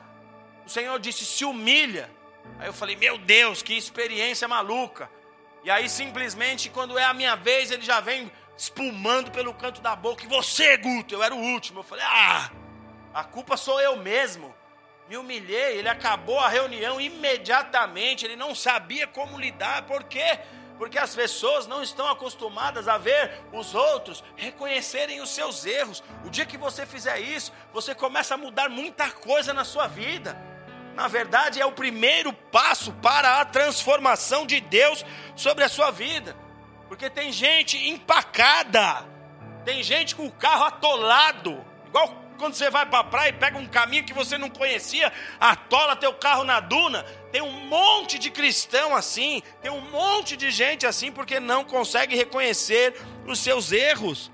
o 0.67 0.69
Senhor 0.69 0.99
disse: 0.99 1.25
se 1.25 1.45
humilha. 1.45 2.11
Aí 2.59 2.67
eu 2.67 2.73
falei: 2.73 2.97
meu 2.97 3.19
Deus, 3.19 3.62
que 3.62 3.75
experiência 3.75 4.49
maluca. 4.49 5.11
E 5.62 5.71
aí 5.71 5.89
simplesmente, 5.89 6.71
quando 6.71 6.99
é 6.99 7.05
a 7.05 7.15
minha 7.15 7.37
vez, 7.37 7.71
ele 7.71 7.83
já 7.83 8.01
vem 8.01 8.31
espumando 8.57 9.31
pelo 9.31 9.53
canto 9.55 9.81
da 9.81 9.95
boca. 9.95 10.25
E 10.25 10.29
você, 10.29 10.77
Guto, 10.77 11.15
eu 11.15 11.23
era 11.23 11.35
o 11.35 11.39
último. 11.39 11.81
Eu 11.81 11.85
falei: 11.85 12.05
ah, 12.07 12.51
a 13.12 13.25
culpa 13.25 13.57
sou 13.57 13.81
eu 13.81 13.97
mesmo. 13.97 14.55
Me 15.09 15.17
humilhei, 15.17 15.79
ele 15.79 15.89
acabou 15.89 16.39
a 16.39 16.49
reunião 16.49 17.01
imediatamente, 17.01 18.25
ele 18.25 18.37
não 18.37 18.55
sabia 18.55 19.07
como 19.07 19.39
lidar, 19.39 19.83
por 19.83 20.05
quê? 20.05 20.39
Porque 20.79 20.99
as 20.99 21.15
pessoas 21.15 21.67
não 21.67 21.83
estão 21.83 22.09
acostumadas 22.09 22.89
a 22.89 22.99
ver 22.99 23.41
os 23.53 23.75
outros 23.75 24.25
reconhecerem 24.35 25.21
os 25.21 25.31
seus 25.31 25.65
erros. 25.65 26.03
O 26.25 26.31
dia 26.31 26.47
que 26.47 26.57
você 26.57 26.85
fizer 26.85 27.21
isso, 27.21 27.53
você 27.73 27.95
começa 27.95 28.35
a 28.35 28.39
mudar 28.39 28.69
muita 28.69 29.11
coisa 29.11 29.53
na 29.53 29.65
sua 29.65 29.87
vida 29.87 30.37
na 30.95 31.09
verdade, 31.09 31.61
é 31.61 31.67
o 31.67 31.73
primeiro 31.73 32.33
passo 32.33 32.93
para 32.95 33.41
a 33.41 33.45
transformação 33.45 34.47
de 34.47 34.61
Deus 34.61 35.05
sobre 35.35 35.65
a 35.65 35.69
sua 35.69 35.91
vida. 35.91 36.37
Porque 36.89 37.11
tem 37.11 37.33
gente 37.33 37.77
empacada, 37.89 39.05
tem 39.65 39.83
gente 39.83 40.15
com 40.15 40.27
o 40.27 40.31
carro 40.31 40.65
atolado, 40.65 41.65
igual 41.87 42.24
quando 42.39 42.55
você 42.55 42.70
vai 42.70 42.87
para 42.87 43.01
a 43.01 43.05
praia 43.05 43.30
e 43.30 43.32
pega 43.32 43.59
um 43.59 43.66
caminho 43.66 44.05
que 44.05 44.12
você 44.12 44.39
não 44.39 44.51
conhecia, 44.51 45.12
atola 45.41 45.97
teu 45.97 46.12
carro 46.14 46.45
na 46.45 46.61
duna. 46.61 47.03
Tem 47.32 47.43
um 47.43 47.66
monte 47.66 48.18
de 48.18 48.30
cristão 48.30 48.95
assim, 48.95 49.43
tem 49.62 49.70
um 49.70 49.80
monte 49.80 50.37
de 50.37 50.51
gente 50.51 50.87
assim, 50.87 51.11
porque 51.11 51.41
não 51.41 51.64
consegue 51.64 52.14
reconhecer 52.16 52.95
os 53.26 53.39
seus 53.39 53.72
erros. 53.72 54.30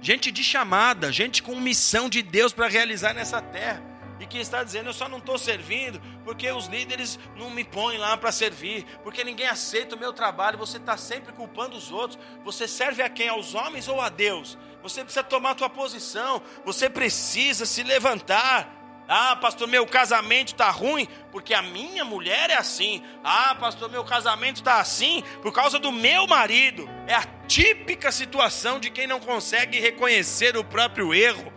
Gente 0.00 0.30
de 0.30 0.44
chamada, 0.44 1.10
gente 1.10 1.42
com 1.42 1.56
missão 1.56 2.08
de 2.08 2.22
Deus 2.22 2.52
para 2.52 2.68
realizar 2.68 3.14
nessa 3.14 3.40
terra 3.40 3.95
e 4.18 4.26
que 4.26 4.38
está 4.38 4.62
dizendo: 4.62 4.88
Eu 4.88 4.94
só 4.94 5.08
não 5.08 5.18
estou 5.18 5.38
servindo 5.38 6.00
porque 6.24 6.50
os 6.50 6.66
líderes 6.66 7.18
não 7.36 7.50
me 7.50 7.64
põem 7.64 7.98
lá 7.98 8.16
para 8.16 8.32
servir, 8.32 8.84
porque 9.02 9.24
ninguém 9.24 9.46
aceita 9.46 9.96
o 9.96 9.98
meu 9.98 10.12
trabalho. 10.12 10.58
Você 10.58 10.78
está 10.78 10.96
sempre 10.96 11.32
culpando 11.32 11.76
os 11.76 11.90
outros. 11.90 12.18
Você 12.44 12.66
serve 12.66 13.02
a 13.02 13.08
quem? 13.08 13.28
Aos 13.28 13.54
homens 13.54 13.88
ou 13.88 14.00
a 14.00 14.08
Deus? 14.08 14.58
Você 14.82 15.02
precisa 15.02 15.24
tomar 15.24 15.50
a 15.50 15.54
tua 15.54 15.70
posição, 15.70 16.40
você 16.64 16.88
precisa 16.88 17.66
se 17.66 17.82
levantar. 17.82 18.72
Ah, 19.08 19.36
pastor, 19.36 19.68
meu 19.68 19.86
casamento 19.86 20.48
está 20.48 20.68
ruim 20.68 21.06
porque 21.30 21.54
a 21.54 21.62
minha 21.62 22.04
mulher 22.04 22.50
é 22.50 22.56
assim. 22.56 23.02
Ah, 23.22 23.54
pastor, 23.54 23.88
meu 23.88 24.04
casamento 24.04 24.56
está 24.56 24.80
assim 24.80 25.22
por 25.42 25.52
causa 25.52 25.78
do 25.78 25.92
meu 25.92 26.26
marido. 26.26 26.88
É 27.06 27.14
a 27.14 27.24
típica 27.46 28.10
situação 28.10 28.80
de 28.80 28.90
quem 28.90 29.06
não 29.06 29.20
consegue 29.20 29.78
reconhecer 29.78 30.56
o 30.56 30.64
próprio 30.64 31.14
erro 31.14 31.52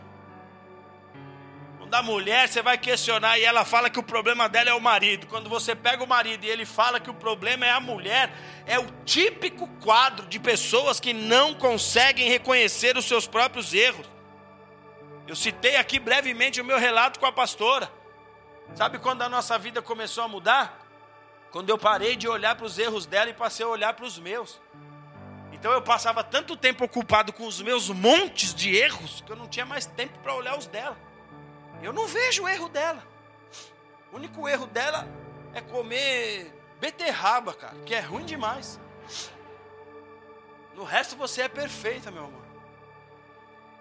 da 1.90 2.04
mulher, 2.04 2.48
você 2.48 2.62
vai 2.62 2.78
questionar 2.78 3.38
e 3.40 3.44
ela 3.44 3.66
fala 3.66 3.90
que 3.90 4.00
o 4.00 4.04
problema 4.04 4.48
dela 4.48 4.70
é 4.70 4.74
o 4.74 4.80
marido. 4.80 5.28
Quando 5.28 5.50
você 5.50 5.76
pega 5.76 6.04
o 6.04 6.08
marido 6.08 6.46
e 6.46 6.50
ele 6.50 6.66
fala 6.66 7.00
que 7.00 7.10
o 7.10 7.14
problema 7.14 7.66
é 7.66 7.72
a 7.72 7.80
mulher, 7.80 8.32
é 8.66 8.80
o 8.80 8.88
típico 9.04 9.68
quadro 9.82 10.28
de 10.28 10.40
pessoas 10.40 11.00
que 11.00 11.14
não 11.14 11.54
conseguem 11.54 12.30
reconhecer 12.30 12.96
os 12.96 13.06
seus 13.06 13.26
próprios 13.26 13.74
erros. 13.74 14.06
Eu 15.28 15.36
citei 15.36 15.76
aqui 15.76 16.00
brevemente 16.00 16.62
o 16.62 16.66
meu 16.66 16.78
relato 16.78 17.20
com 17.20 17.26
a 17.26 17.32
pastora. 17.32 17.92
Sabe 18.76 19.00
quando 19.00 19.24
a 19.24 19.30
nossa 19.30 19.58
vida 19.58 19.82
começou 19.82 20.24
a 20.24 20.28
mudar? 20.28 20.80
Quando 21.52 21.70
eu 21.70 21.78
parei 21.78 22.16
de 22.16 22.28
olhar 22.28 22.56
para 22.56 22.66
os 22.66 22.78
erros 22.78 23.08
dela 23.08 23.32
e 23.32 23.34
passei 23.34 23.66
a 23.66 23.70
olhar 23.70 23.94
para 23.94 24.06
os 24.06 24.20
meus. 24.20 24.62
Então 25.52 25.72
eu 25.72 25.82
passava 25.82 26.24
tanto 26.24 26.56
tempo 26.56 26.86
ocupado 26.86 27.34
com 27.34 27.48
os 27.48 27.60
meus 27.62 27.90
montes 27.90 28.54
de 28.54 28.76
erros 28.76 29.22
que 29.26 29.32
eu 29.32 29.36
não 29.36 29.48
tinha 29.48 29.66
mais 29.66 29.88
tempo 29.88 30.18
para 30.20 30.36
olhar 30.36 30.58
os 30.58 30.68
dela. 30.68 31.09
Eu 31.82 31.94
não 31.94 32.08
vejo 32.08 32.44
o 32.44 32.50
erro 32.50 32.70
dela. 32.70 33.04
O 34.12 34.16
único 34.16 34.48
erro 34.48 34.68
dela 34.68 35.08
é 35.54 35.62
comer 35.62 36.54
beterraba, 36.80 37.54
cara, 37.54 37.76
que 37.86 37.94
é 37.94 38.00
ruim 38.00 38.26
demais. 38.26 38.80
No 40.76 40.84
resto 40.84 41.16
você 41.16 41.44
é 41.44 41.48
perfeita, 41.48 42.10
meu 42.10 42.26
amor. 42.26 42.46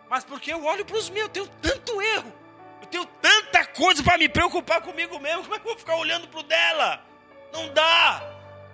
Mas 0.09 0.25
porque 0.25 0.53
eu 0.53 0.65
olho 0.65 0.85
para 0.85 0.97
os 0.97 1.11
meus, 1.11 1.25
eu 1.25 1.29
tenho 1.29 1.49
tanto 1.61 2.01
erro. 2.01 2.33
Eu 2.81 2.87
tenho 2.87 3.07
tanta 3.07 3.67
coisa 3.67 4.03
para 4.03 4.17
me 4.19 4.29
preocupar 4.29 4.81
comigo 4.81 5.19
mesmo. 5.21 5.43
Como 5.43 5.55
é 5.55 5.59
que 5.59 5.67
eu 5.67 5.71
vou 5.71 5.79
ficar 5.79 5.97
olhando 5.97 6.27
para 6.29 6.41
o 6.41 6.43
dela? 6.43 7.05
Não 7.53 7.73
dá. 7.73 8.23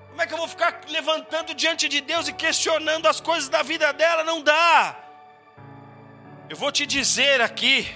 Como 0.09 0.23
é 0.23 0.27
que 0.27 0.33
eu 0.33 0.39
vou 0.39 0.47
ficar 0.47 0.81
levantando 0.89 1.55
diante 1.55 1.89
de 1.89 2.01
Deus 2.01 2.29
e 2.29 2.33
questionando 2.33 3.07
as 3.07 3.21
coisas 3.21 3.49
da 3.49 3.63
vida 3.63 3.93
dela? 3.93 4.23
Não 4.23 4.41
dá. 4.41 4.97
Eu 6.49 6.57
vou 6.57 6.71
te 6.71 6.87
dizer 6.87 7.41
aqui, 7.41 7.93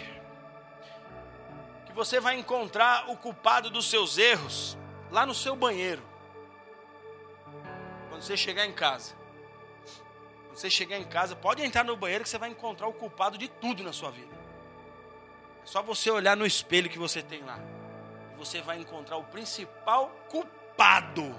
você 1.98 2.20
vai 2.20 2.38
encontrar 2.38 3.10
o 3.10 3.16
culpado 3.16 3.68
dos 3.70 3.90
seus 3.90 4.18
erros 4.18 4.78
lá 5.10 5.26
no 5.26 5.34
seu 5.34 5.56
banheiro. 5.56 6.00
Quando 8.08 8.22
você 8.22 8.36
chegar 8.36 8.64
em 8.64 8.72
casa. 8.72 9.16
Quando 10.46 10.56
você 10.56 10.70
chegar 10.70 10.96
em 10.96 11.04
casa, 11.04 11.34
pode 11.34 11.60
entrar 11.60 11.82
no 11.82 11.96
banheiro 11.96 12.22
que 12.22 12.30
você 12.30 12.38
vai 12.38 12.50
encontrar 12.50 12.86
o 12.86 12.92
culpado 12.92 13.36
de 13.36 13.48
tudo 13.48 13.82
na 13.82 13.92
sua 13.92 14.12
vida. 14.12 14.32
É 15.64 15.66
só 15.66 15.82
você 15.82 16.08
olhar 16.08 16.36
no 16.36 16.46
espelho 16.46 16.88
que 16.88 17.00
você 17.00 17.20
tem 17.20 17.42
lá. 17.42 17.58
Você 18.36 18.62
vai 18.62 18.78
encontrar 18.78 19.16
o 19.16 19.24
principal 19.24 20.08
culpado 20.28 21.34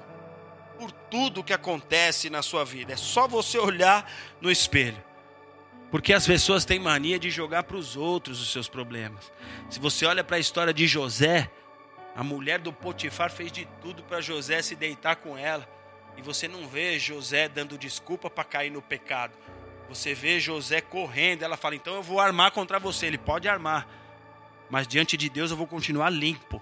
por 0.78 0.92
tudo 0.92 1.42
que 1.42 1.54
acontece 1.54 2.30
na 2.30 2.42
sua 2.42 2.66
vida. 2.66 2.92
É 2.92 2.98
só 2.98 3.30
você 3.30 3.58
olhar 3.58 4.12
no 4.42 4.52
espelho. 4.52 5.02
Porque 5.92 6.14
as 6.14 6.26
pessoas 6.26 6.66
têm 6.66 6.80
mania 6.80 7.18
de 7.18 7.30
jogar 7.30 7.64
para 7.64 7.78
os 7.78 7.96
outros 7.96 8.40
os 8.42 8.52
seus 8.52 8.70
problemas. 8.70 9.32
Se 9.70 9.80
você 9.80 10.06
olha 10.06 10.24
para 10.24 10.38
a 10.38 10.40
história 10.40 10.74
de 10.74 10.88
José, 10.88 11.50
a 12.16 12.24
mulher 12.24 12.60
do 12.60 12.72
Potifar 12.72 13.32
fez 13.32 13.52
de 13.52 13.68
tudo 13.82 14.04
para 14.04 14.22
José 14.22 14.62
se 14.62 14.76
deitar 14.76 15.16
com 15.16 15.38
ela. 15.38 15.68
E 16.18 16.22
você 16.22 16.48
não 16.48 16.68
vê 16.68 17.00
José 17.00 17.48
dando 17.48 17.78
desculpa 17.78 18.30
para 18.30 18.44
cair 18.44 18.70
no 18.70 18.82
pecado. 18.82 19.34
Você 19.88 20.14
vê 20.14 20.40
José 20.40 20.82
correndo. 20.82 21.44
Ela 21.44 21.58
fala: 21.58 21.76
Então 21.76 21.96
eu 21.96 22.04
vou 22.04 22.20
armar 22.20 22.52
contra 22.52 22.78
você. 22.78 23.08
Ele 23.08 23.18
pode 23.18 23.48
armar. 23.48 23.88
Mas 24.70 24.88
diante 24.88 25.18
de 25.18 25.30
Deus 25.30 25.50
eu 25.50 25.58
vou 25.58 25.66
continuar 25.66 26.10
limpo. 26.10 26.62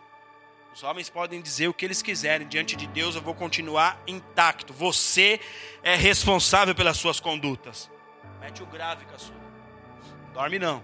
Os 0.74 0.84
homens 0.84 1.10
podem 1.10 1.42
dizer 1.42 1.68
o 1.68 1.74
que 1.74 1.84
eles 1.84 2.02
quiserem. 2.02 2.48
Diante 2.48 2.76
de 2.76 2.88
Deus 2.88 3.16
eu 3.16 3.22
vou 3.22 3.34
continuar 3.34 4.02
intacto. 4.08 4.72
Você 4.74 5.40
é 5.82 5.96
responsável 5.96 6.74
pelas 6.76 6.98
suas 6.98 7.20
condutas. 7.20 7.90
Mete 8.40 8.64
o 8.64 8.66
grave, 8.66 9.06
caçula. 9.06 9.38
Dorme 10.34 10.60
não. 10.60 10.84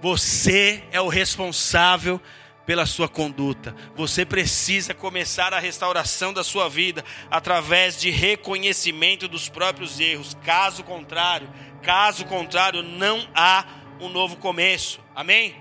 Você 0.00 0.84
é 0.92 1.00
o 1.00 1.08
responsável 1.08 2.20
pela 2.64 2.86
sua 2.86 3.08
conduta. 3.08 3.74
Você 3.96 4.24
precisa 4.24 4.94
começar 4.94 5.52
a 5.52 5.58
restauração 5.58 6.32
da 6.32 6.44
sua 6.44 6.68
vida 6.68 7.04
através 7.30 8.00
de 8.00 8.10
reconhecimento 8.10 9.26
dos 9.26 9.48
próprios 9.48 9.98
erros. 9.98 10.36
Caso 10.44 10.84
contrário, 10.84 11.50
caso 11.82 12.24
contrário, 12.26 12.82
não 12.82 13.28
há 13.34 13.64
um 13.98 14.08
novo 14.08 14.36
começo. 14.36 15.00
Amém? 15.14 15.56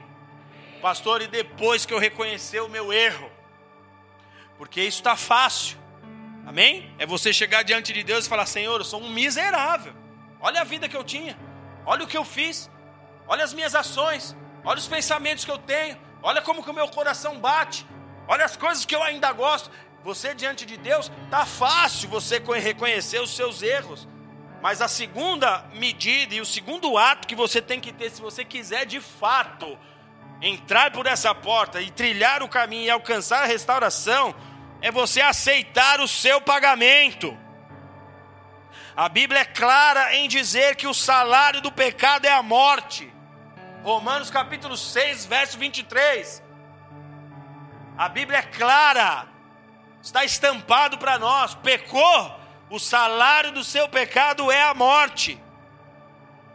Pastor, 0.82 1.22
e 1.22 1.28
depois 1.28 1.86
que 1.86 1.94
eu 1.94 2.00
reconhecer 2.00 2.62
o 2.62 2.70
meu 2.70 2.94
erro? 2.94 3.30
Porque 4.58 4.82
isso 4.82 5.00
está 5.00 5.16
fácil. 5.16 5.78
Amém? 6.46 6.94
É 6.98 7.06
você 7.06 7.34
chegar 7.34 7.64
diante 7.64 7.92
de 7.92 8.04
Deus 8.04 8.26
e 8.26 8.30
falar: 8.30 8.46
Senhor, 8.46 8.80
eu 8.80 8.86
sou 8.86 9.02
um 9.02 9.10
miserável. 9.10 9.94
Olha 10.40 10.62
a 10.62 10.64
vida 10.64 10.88
que 10.88 10.96
eu 10.96 11.04
tinha. 11.04 11.38
Olha 11.86 12.04
o 12.04 12.08
que 12.08 12.18
eu 12.18 12.26
fiz. 12.26 12.70
Olha 13.28 13.44
as 13.44 13.54
minhas 13.54 13.76
ações. 13.76 14.36
Olha 14.64 14.80
os 14.80 14.88
pensamentos 14.88 15.46
que 15.46 15.52
eu 15.52 15.58
tenho. 15.58 15.98
Olha 16.22 16.42
como 16.42 16.64
que 16.64 16.70
o 16.70 16.74
meu 16.74 16.88
coração 16.88 17.40
bate. 17.40 17.86
Olha 18.28 18.46
as 18.46 18.56
coisas 18.56 18.86
que 18.86 18.96
eu 18.96 19.04
ainda 19.04 19.32
gosto. 19.32 19.72
Você 20.04 20.34
diante 20.34 20.66
de 20.66 20.78
Deus, 20.78 21.12
tá 21.30 21.46
fácil 21.46 22.10
você 22.10 22.40
reconhecer 22.40 23.22
os 23.22 23.36
seus 23.36 23.62
erros. 23.62 24.08
Mas 24.62 24.82
a 24.82 24.88
segunda 24.88 25.66
medida 25.74 26.36
e 26.36 26.42
o 26.42 26.46
segundo 26.46 26.98
ato 26.98 27.28
que 27.28 27.36
você 27.36 27.62
tem 27.62 27.80
que 27.80 27.94
ter, 27.94 28.10
se 28.10 28.22
você 28.22 28.44
quiser 28.44 28.86
de 28.86 29.00
fato 29.00 29.78
entrar 30.42 30.92
por 30.92 31.06
essa 31.06 31.34
porta 31.34 31.82
e 31.82 31.92
trilhar 31.92 32.42
o 32.44 32.48
caminho 32.50 32.86
e 32.86 32.90
alcançar 32.90 33.44
a 33.44 33.46
restauração, 33.46 34.34
é 34.82 34.92
você 34.92 35.22
aceitar 35.22 36.00
o 36.00 36.08
seu 36.08 36.42
pagamento. 36.42 37.38
A 39.00 39.08
Bíblia 39.08 39.40
é 39.40 39.46
clara 39.46 40.14
em 40.14 40.28
dizer 40.28 40.76
que 40.76 40.86
o 40.86 40.94
salário 40.94 41.62
do 41.62 41.72
pecado 41.72 42.26
é 42.26 42.34
a 42.34 42.44
morte. 42.44 43.10
Romanos 43.82 44.30
capítulo 44.30 44.76
6, 44.76 45.26
verso 45.26 45.58
23. 45.58 46.44
A 47.98 48.10
Bíblia 48.10 48.40
é 48.40 48.42
clara, 48.42 49.26
está 50.02 50.26
estampado 50.26 50.98
para 50.98 51.18
nós: 51.18 51.56
pecou, 51.56 52.40
o 52.70 52.78
salário 52.78 53.54
do 53.54 53.64
seu 53.64 53.88
pecado 53.88 54.52
é 54.52 54.64
a 54.64 54.74
morte. 54.74 55.42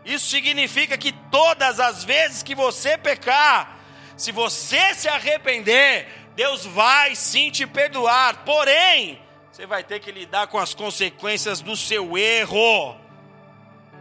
Isso 0.04 0.26
significa 0.26 0.98
que 0.98 1.12
todas 1.12 1.80
as 1.80 2.04
vezes 2.04 2.42
que 2.42 2.54
você 2.54 2.98
pecar, 2.98 3.78
se 4.18 4.30
você 4.30 4.94
se 4.94 5.08
arrepender, 5.08 6.28
Deus 6.36 6.66
vai 6.66 7.14
sim 7.14 7.50
te 7.50 7.66
perdoar. 7.66 8.44
Porém, 8.44 9.23
você 9.54 9.66
vai 9.66 9.84
ter 9.84 10.00
que 10.00 10.10
lidar 10.10 10.48
com 10.48 10.58
as 10.58 10.74
consequências 10.74 11.60
do 11.60 11.76
seu 11.76 12.18
erro. 12.18 12.98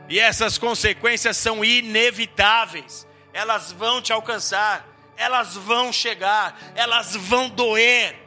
E 0.10 0.20
essas 0.20 0.58
consequências 0.58 1.38
são 1.38 1.64
inevitáveis. 1.64 3.08
Elas 3.32 3.72
vão 3.72 4.01
te 4.01 4.12
alcançar, 4.12 4.84
elas 5.16 5.56
vão 5.56 5.93
chegar, 5.93 6.60
elas 6.74 7.16
vão 7.16 7.49
doer. 7.49 8.18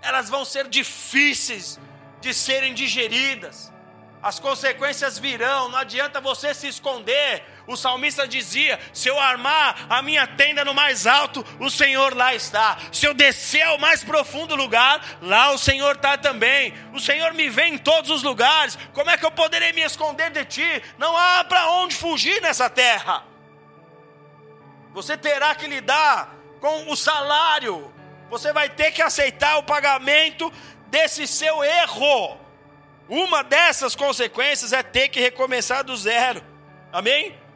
Elas 0.00 0.30
vão 0.30 0.42
ser 0.42 0.68
difíceis 0.68 1.78
de 2.18 2.32
serem 2.32 2.72
digeridas. 2.72 3.70
As 4.22 4.40
consequências 4.40 5.18
virão, 5.18 5.68
não 5.68 5.78
adianta 5.78 6.18
você 6.18 6.54
se 6.54 6.66
esconder. 6.66 7.44
O 7.68 7.76
salmista 7.76 8.26
dizia: 8.26 8.80
Se 8.94 9.08
eu 9.08 9.20
armar 9.20 9.86
a 9.90 10.00
minha 10.00 10.26
tenda 10.26 10.64
no 10.64 10.72
mais 10.72 11.06
alto, 11.06 11.44
o 11.60 11.70
Senhor 11.70 12.16
lá 12.16 12.34
está. 12.34 12.78
Se 12.90 13.04
eu 13.04 13.12
descer 13.12 13.60
ao 13.60 13.76
mais 13.76 14.02
profundo 14.02 14.56
lugar, 14.56 15.18
lá 15.20 15.50
o 15.50 15.58
Senhor 15.58 15.94
está 15.94 16.16
também. 16.16 16.72
O 16.94 16.98
Senhor 16.98 17.34
me 17.34 17.50
vê 17.50 17.64
em 17.66 17.76
todos 17.76 18.10
os 18.10 18.22
lugares. 18.22 18.78
Como 18.94 19.10
é 19.10 19.18
que 19.18 19.26
eu 19.26 19.30
poderei 19.30 19.74
me 19.74 19.82
esconder 19.82 20.30
de 20.30 20.46
ti? 20.46 20.82
Não 20.96 21.14
há 21.14 21.44
para 21.44 21.70
onde 21.72 21.94
fugir 21.94 22.40
nessa 22.40 22.70
terra. 22.70 23.22
Você 24.94 25.14
terá 25.18 25.54
que 25.54 25.66
lidar 25.66 26.34
com 26.62 26.90
o 26.90 26.96
salário. 26.96 27.92
Você 28.30 28.50
vai 28.50 28.70
ter 28.70 28.92
que 28.92 29.02
aceitar 29.02 29.58
o 29.58 29.62
pagamento 29.62 30.50
desse 30.86 31.26
seu 31.26 31.62
erro. 31.62 32.38
Uma 33.10 33.44
dessas 33.44 33.94
consequências 33.94 34.72
é 34.72 34.82
ter 34.82 35.10
que 35.10 35.20
recomeçar 35.20 35.84
do 35.84 35.94
zero. 35.94 36.42
Amém? 36.90 37.47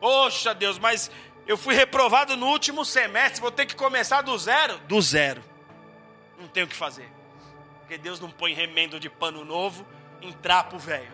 Poxa 0.00 0.54
Deus, 0.54 0.78
mas 0.78 1.10
eu 1.46 1.56
fui 1.56 1.74
reprovado 1.74 2.36
no 2.36 2.46
último 2.46 2.84
semestre, 2.84 3.40
vou 3.40 3.50
ter 3.50 3.66
que 3.66 3.74
começar 3.74 4.22
do 4.22 4.36
zero? 4.38 4.78
Do 4.80 5.00
zero. 5.00 5.42
Não 6.38 6.48
tenho 6.48 6.66
o 6.66 6.68
que 6.68 6.76
fazer. 6.76 7.10
Porque 7.80 7.98
Deus 7.98 8.18
não 8.18 8.30
põe 8.30 8.54
remendo 8.54 8.98
de 8.98 9.10
pano 9.10 9.44
novo 9.44 9.86
em 10.22 10.32
trapo 10.32 10.78
velho. 10.78 11.12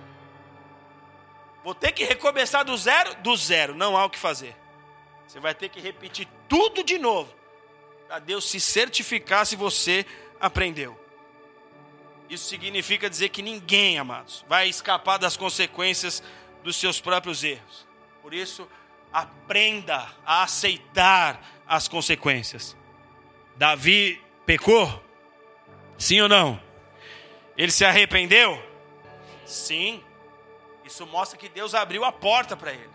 Vou 1.64 1.74
ter 1.74 1.92
que 1.92 2.04
recomeçar 2.04 2.64
do 2.64 2.76
zero? 2.76 3.14
Do 3.16 3.36
zero. 3.36 3.74
Não 3.74 3.96
há 3.96 4.04
o 4.04 4.10
que 4.10 4.18
fazer. 4.18 4.56
Você 5.26 5.38
vai 5.38 5.54
ter 5.54 5.68
que 5.68 5.80
repetir 5.80 6.26
tudo 6.48 6.82
de 6.82 6.98
novo. 6.98 7.32
Para 8.06 8.18
Deus 8.18 8.48
se 8.48 8.60
certificar 8.60 9.44
se 9.46 9.56
você 9.56 10.06
aprendeu. 10.40 10.98
Isso 12.28 12.48
significa 12.48 13.10
dizer 13.10 13.28
que 13.28 13.42
ninguém, 13.42 13.98
amados, 13.98 14.44
vai 14.48 14.68
escapar 14.68 15.18
das 15.18 15.36
consequências 15.36 16.22
dos 16.62 16.76
seus 16.76 17.00
próprios 17.00 17.42
erros. 17.42 17.89
Por 18.22 18.34
isso, 18.34 18.68
aprenda 19.12 20.08
a 20.24 20.42
aceitar 20.42 21.40
as 21.66 21.88
consequências. 21.88 22.76
Davi 23.56 24.22
pecou? 24.46 25.02
Sim 25.98 26.22
ou 26.22 26.28
não? 26.28 26.60
Ele 27.56 27.70
se 27.70 27.84
arrependeu? 27.84 28.62
Sim. 29.44 30.02
Isso 30.84 31.06
mostra 31.06 31.38
que 31.38 31.48
Deus 31.48 31.74
abriu 31.74 32.04
a 32.04 32.12
porta 32.12 32.56
para 32.56 32.72
ele. 32.72 32.90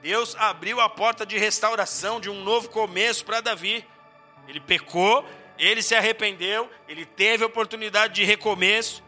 Deus 0.00 0.36
abriu 0.36 0.80
a 0.80 0.88
porta 0.88 1.26
de 1.26 1.36
restauração, 1.36 2.20
de 2.20 2.30
um 2.30 2.42
novo 2.44 2.68
começo 2.68 3.24
para 3.24 3.40
Davi. 3.40 3.84
Ele 4.46 4.60
pecou, 4.60 5.24
ele 5.58 5.82
se 5.82 5.94
arrependeu, 5.94 6.70
ele 6.86 7.04
teve 7.04 7.44
oportunidade 7.44 8.14
de 8.14 8.24
recomeço. 8.24 9.02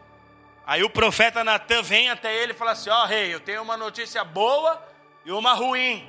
Aí 0.65 0.83
o 0.83 0.89
profeta 0.89 1.43
Natan 1.43 1.81
vem 1.81 2.09
até 2.09 2.35
ele 2.35 2.51
e 2.51 2.55
fala 2.55 2.71
assim: 2.71 2.89
Ó 2.89 3.03
oh, 3.03 3.05
rei, 3.05 3.33
eu 3.33 3.39
tenho 3.39 3.61
uma 3.61 3.77
notícia 3.77 4.23
boa 4.23 4.90
e 5.25 5.31
uma 5.31 5.53
ruim. 5.53 6.07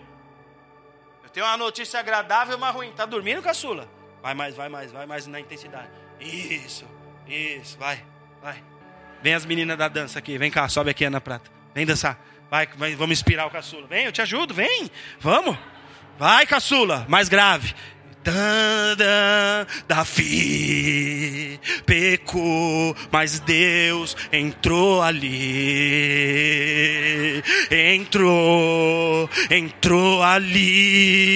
Eu 1.23 1.31
tenho 1.31 1.47
uma 1.47 1.57
notícia 1.57 2.01
agradável 2.01 2.55
e 2.55 2.57
uma 2.57 2.71
ruim. 2.71 2.93
Tá 2.93 3.07
dormindo, 3.07 3.43
caçula? 3.43 3.89
Vai 4.23 4.35
mais, 4.35 4.55
vai 4.55 4.69
mais, 4.69 4.93
vai 4.93 5.07
mais 5.07 5.27
na 5.27 5.41
intensidade. 5.41 5.91
Isso, 6.21 6.85
isso, 7.27 7.77
vai, 7.79 8.05
vai. 8.41 8.63
Vem 9.23 9.35
as 9.35 9.45
meninas 9.45 9.77
da 9.77 9.89
dança 9.89 10.19
aqui, 10.19 10.37
vem 10.39 10.51
cá, 10.51 10.69
sobe 10.69 10.91
aqui, 10.91 11.05
Ana 11.05 11.21
Prata. 11.21 11.51
Vem 11.75 11.87
dançar. 11.87 12.19
Vai, 12.51 12.67
vamos 12.97 13.13
inspirar 13.19 13.47
o 13.47 13.51
caçula. 13.51 13.87
Vem, 13.87 14.05
eu 14.05 14.13
te 14.13 14.21
ajudo, 14.21 14.53
vem. 14.53 14.91
Vamos. 15.19 15.57
Vai, 16.19 16.47
caçula, 16.47 17.07
mais 17.09 17.29
grave. 17.29 17.75
Davi 19.89 21.59
pecou, 21.85 22.97
mas 23.11 23.41
Deus 23.41 24.17
entrou 24.33 25.03
ali. 25.03 25.43
Entrou, 27.71 29.29
entrou 29.51 30.23
ali. 30.23 31.33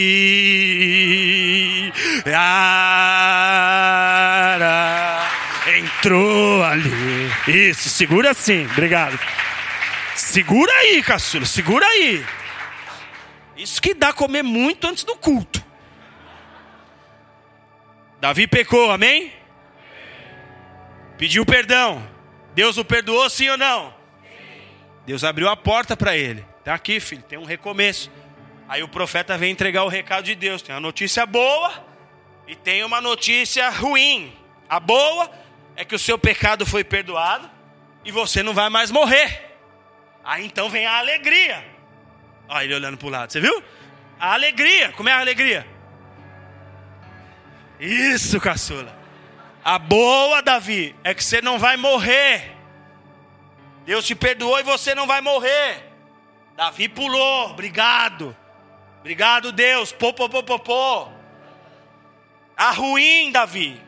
Ara, 2.26 3.26
entrou 5.78 6.62
ali. 6.64 7.30
Isso, 7.48 7.88
segura 7.88 8.30
assim, 8.30 8.66
obrigado. 8.66 9.18
Segura 10.14 10.72
aí, 10.72 11.02
caçula, 11.02 11.44
segura 11.44 11.84
aí. 11.86 12.24
Isso 13.56 13.82
que 13.82 13.94
dá 13.94 14.12
comer 14.12 14.42
muito 14.42 14.86
antes 14.86 15.02
do 15.02 15.16
culto. 15.16 15.65
Davi 18.20 18.46
pecou, 18.46 18.90
amém? 18.90 19.32
Pediu 21.18 21.44
perdão. 21.44 22.06
Deus 22.54 22.78
o 22.78 22.84
perdoou, 22.84 23.28
sim 23.28 23.48
ou 23.48 23.56
não? 23.56 23.94
Deus 25.04 25.22
abriu 25.22 25.48
a 25.48 25.56
porta 25.56 25.96
para 25.96 26.16
ele. 26.16 26.44
Está 26.58 26.74
aqui, 26.74 26.98
filho, 26.98 27.22
tem 27.22 27.38
um 27.38 27.44
recomeço. 27.44 28.10
Aí 28.68 28.82
o 28.82 28.88
profeta 28.88 29.38
vem 29.38 29.52
entregar 29.52 29.84
o 29.84 29.88
recado 29.88 30.24
de 30.24 30.34
Deus. 30.34 30.62
Tem 30.62 30.74
uma 30.74 30.80
notícia 30.80 31.24
boa 31.24 31.72
e 32.48 32.56
tem 32.56 32.82
uma 32.82 33.00
notícia 33.00 33.68
ruim. 33.70 34.32
A 34.68 34.80
boa 34.80 35.30
é 35.76 35.84
que 35.84 35.94
o 35.94 35.98
seu 35.98 36.18
pecado 36.18 36.66
foi 36.66 36.82
perdoado 36.82 37.48
e 38.04 38.10
você 38.10 38.42
não 38.42 38.54
vai 38.54 38.68
mais 38.68 38.90
morrer. 38.90 39.58
Aí 40.24 40.44
então 40.44 40.68
vem 40.68 40.86
a 40.86 40.98
alegria. 40.98 41.64
Olha 42.48 42.64
ele 42.64 42.74
olhando 42.74 42.96
para 42.96 43.06
o 43.06 43.10
lado, 43.10 43.32
você 43.32 43.40
viu? 43.40 43.62
A 44.18 44.32
alegria. 44.32 44.90
Como 44.92 45.08
é 45.08 45.12
a 45.12 45.20
alegria? 45.20 45.75
Isso, 47.78 48.40
caçula. 48.40 48.96
A 49.64 49.78
boa, 49.78 50.42
Davi, 50.42 50.94
é 51.02 51.12
que 51.14 51.22
você 51.22 51.40
não 51.42 51.58
vai 51.58 51.76
morrer. 51.76 52.56
Deus 53.84 54.04
te 54.04 54.14
perdoou 54.14 54.58
e 54.58 54.62
você 54.62 54.94
não 54.94 55.06
vai 55.06 55.20
morrer. 55.20 55.92
Davi 56.56 56.88
pulou, 56.88 57.50
obrigado. 57.50 58.36
Obrigado, 59.00 59.52
Deus. 59.52 59.92
Pô, 59.92 60.12
pô, 60.12 60.28
pô, 60.28 60.42
pô, 60.42 60.58
pô. 60.58 61.08
A 62.56 62.70
ruim, 62.70 63.30
Davi, 63.30 63.80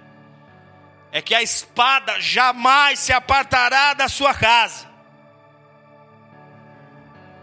é 1.11 1.23
que 1.23 1.35
a 1.35 1.43
espada 1.43 2.21
jamais 2.21 2.99
se 2.99 3.13
apartará 3.13 3.95
da 3.95 4.09
sua 4.09 4.35
casa. 4.35 4.87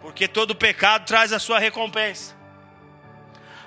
Porque 0.01 0.27
todo 0.27 0.55
pecado 0.55 1.05
traz 1.05 1.33
a 1.33 1.39
sua 1.39 1.57
recompensa. 1.57 2.35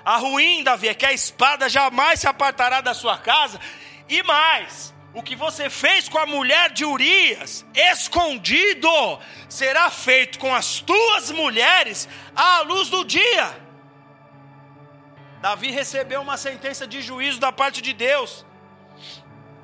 A 0.09 0.17
ruim, 0.17 0.63
Davi, 0.63 0.87
é 0.87 0.95
que 0.95 1.05
a 1.05 1.13
espada 1.13 1.69
jamais 1.69 2.21
se 2.21 2.27
apartará 2.27 2.81
da 2.81 2.95
sua 2.95 3.15
casa. 3.15 3.59
E 4.09 4.23
mais, 4.23 4.91
o 5.13 5.21
que 5.21 5.35
você 5.35 5.69
fez 5.69 6.09
com 6.09 6.17
a 6.17 6.25
mulher 6.25 6.71
de 6.71 6.83
Urias, 6.83 7.63
escondido, 7.75 8.89
será 9.47 9.87
feito 9.91 10.39
com 10.39 10.51
as 10.51 10.79
tuas 10.79 11.29
mulheres 11.29 12.09
à 12.35 12.61
luz 12.61 12.89
do 12.89 13.05
dia. 13.05 13.55
Davi 15.41 15.69
recebeu 15.69 16.21
uma 16.21 16.37
sentença 16.37 16.87
de 16.87 17.03
juízo 17.03 17.39
da 17.39 17.51
parte 17.51 17.79
de 17.79 17.93
Deus. 17.93 18.43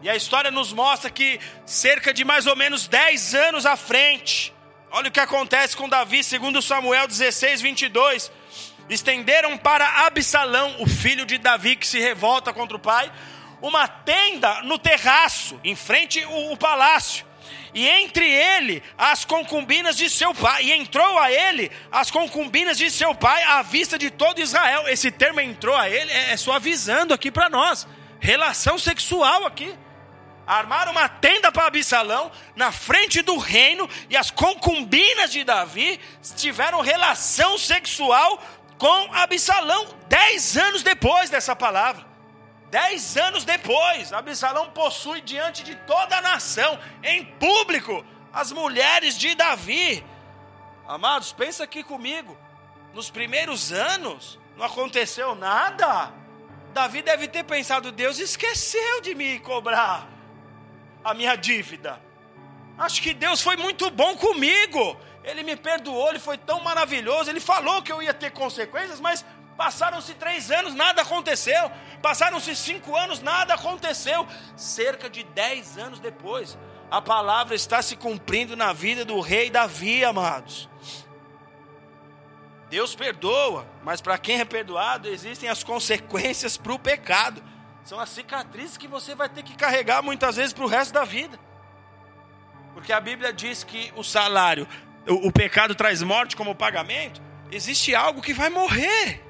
E 0.04 0.08
a 0.08 0.16
história 0.16 0.52
nos 0.52 0.72
mostra 0.72 1.10
que 1.10 1.40
cerca 1.66 2.14
de 2.14 2.24
mais 2.24 2.46
ou 2.46 2.56
menos 2.56 2.88
10 2.88 3.34
anos 3.34 3.66
à 3.66 3.76
frente, 3.76 4.54
olha 4.92 5.10
o 5.10 5.12
que 5.12 5.20
acontece 5.20 5.76
com 5.76 5.90
Davi, 5.90 6.24
segundo 6.24 6.62
Samuel 6.62 7.08
16, 7.08 7.62
22. 7.62 8.32
Estenderam 8.90 9.58
para 9.58 10.06
Absalão, 10.06 10.76
o 10.80 10.88
filho 10.88 11.26
de 11.26 11.38
Davi 11.38 11.76
que 11.76 11.88
se 11.88 12.00
revolta 12.00 12.54
contra 12.54 12.78
o 12.78 12.80
pai, 12.80 13.12
uma 13.62 13.88
tenda 13.88 14.62
no 14.64 14.78
terraço, 14.78 15.60
em 15.64 15.76
frente 15.76 16.24
ao 16.24 16.56
palácio 16.58 17.26
e 17.76 17.88
entre 17.88 18.26
ele 18.26 18.82
as 18.98 19.26
concubinas 19.26 19.98
de 19.98 20.10
seu 20.10 20.34
pai, 20.34 20.64
e 20.64 20.72
entrou 20.72 21.20
a 21.20 21.30
ele 21.30 21.70
as 21.92 22.10
concubinas 22.10 22.78
de 22.78 22.90
seu 22.90 23.14
pai 23.14 23.44
à 23.44 23.62
vista 23.62 23.98
de 23.98 24.10
todo 24.10 24.40
Israel. 24.40 24.88
Esse 24.88 25.12
termo 25.12 25.42
entrou 25.42 25.76
a 25.76 25.90
ele 25.90 26.10
é, 26.10 26.32
é 26.32 26.38
suavizando 26.38 27.14
aqui 27.14 27.30
para 27.30 27.50
nós, 27.50 27.86
relação 28.20 28.80
sexual 28.80 29.46
aqui. 29.46 29.76
Armaram 30.48 30.92
uma 30.92 31.10
tenda 31.10 31.52
para 31.52 31.66
Absalão 31.66 32.32
na 32.56 32.72
frente 32.72 33.22
do 33.22 33.38
reino, 33.38 33.90
e 34.10 34.16
as 34.16 34.32
concubinas 34.32 35.32
de 35.32 35.44
Davi 35.44 36.00
tiveram 36.38 36.80
relação 36.82 37.58
sexual 37.58 38.42
com 38.86 39.12
Absalão, 39.16 39.88
dez 40.08 40.56
anos 40.56 40.84
depois 40.84 41.32
dessa 41.32 41.56
palavra. 41.56 42.06
Dez 42.70 43.18
anos 43.18 43.44
depois, 43.44 44.14
Absalão 44.14 44.70
possui 44.70 45.22
diante 45.22 45.64
de 45.64 45.74
toda 45.74 46.18
a 46.18 46.22
nação, 46.22 46.80
em 47.04 47.26
público, 47.26 48.06
as 48.32 48.52
mulheres 48.52 49.18
de 49.18 49.34
Davi. 49.34 50.06
Amados, 50.88 51.34
pensa 51.34 51.64
aqui 51.64 51.82
comigo. 51.82 52.38
Nos 52.94 53.10
primeiros 53.10 53.72
anos, 53.72 54.38
não 54.56 54.64
aconteceu 54.64 55.34
nada. 55.34 56.14
Davi 56.72 57.02
deve 57.02 57.28
ter 57.28 57.44
pensado: 57.44 57.92
Deus 57.92 58.20
esqueceu 58.20 59.02
de 59.02 59.16
me 59.16 59.40
cobrar 59.40 60.08
a 61.04 61.12
minha 61.16 61.36
dívida. 61.36 62.00
Acho 62.78 63.02
que 63.02 63.16
Deus 63.16 63.42
foi 63.42 63.56
muito 63.56 63.90
bom 63.90 64.16
comigo. 64.16 64.96
Ele 65.26 65.44
me 65.44 65.56
perdoou, 65.56 66.10
ele 66.10 66.20
foi 66.20 66.38
tão 66.38 66.62
maravilhoso. 66.62 67.30
Ele 67.30 67.40
falou 67.40 67.82
que 67.82 67.92
eu 67.92 68.02
ia 68.02 68.14
ter 68.14 68.32
consequências, 68.32 69.00
mas 69.00 69.26
Passaram-se 69.58 70.14
três 70.16 70.52
anos, 70.52 70.74
nada 70.74 71.02
aconteceu. 71.02 71.72
Passaram-se 72.02 72.56
cinco 72.56 72.96
anos, 72.96 73.22
nada 73.22 73.54
aconteceu. 73.54 74.28
Cerca 74.56 75.10
de 75.10 75.24
dez 75.24 75.78
anos 75.78 76.00
depois, 76.00 76.58
a 76.92 77.02
palavra 77.02 77.56
está 77.56 77.82
se 77.82 77.96
cumprindo 77.96 78.56
na 78.56 78.74
vida 78.74 79.06
do 79.06 79.20
rei 79.22 79.50
Davi, 79.50 80.04
amados. 80.04 80.70
Deus 82.70 82.96
perdoa, 82.96 83.66
mas 83.84 84.02
para 84.02 84.18
quem 84.18 84.42
é 84.42 84.46
perdoado, 84.46 85.08
existem 85.08 85.48
as 85.48 85.64
consequências 85.64 86.58
para 86.58 86.74
o 86.74 86.80
pecado. 86.80 87.42
São 87.86 88.00
as 88.00 88.10
cicatrizes 88.10 88.76
que 88.76 88.88
você 88.88 89.16
vai 89.16 89.30
ter 89.30 89.44
que 89.44 89.56
carregar 89.56 90.02
muitas 90.02 90.36
vezes 90.36 90.52
para 90.52 90.66
o 90.66 90.68
resto 90.68 90.94
da 90.94 91.06
vida. 91.06 91.40
Porque 92.74 92.92
a 92.92 93.00
Bíblia 93.00 93.32
diz 93.32 93.64
que 93.64 93.94
o 93.96 94.04
salário, 94.04 94.68
o, 95.08 95.28
o 95.28 95.32
pecado 95.32 95.76
traz 95.76 96.02
morte 96.02 96.36
como 96.36 96.56
pagamento. 96.56 97.22
Existe 97.52 97.94
algo 97.94 98.22
que 98.22 98.34
vai 98.34 98.50
morrer. 98.50 99.22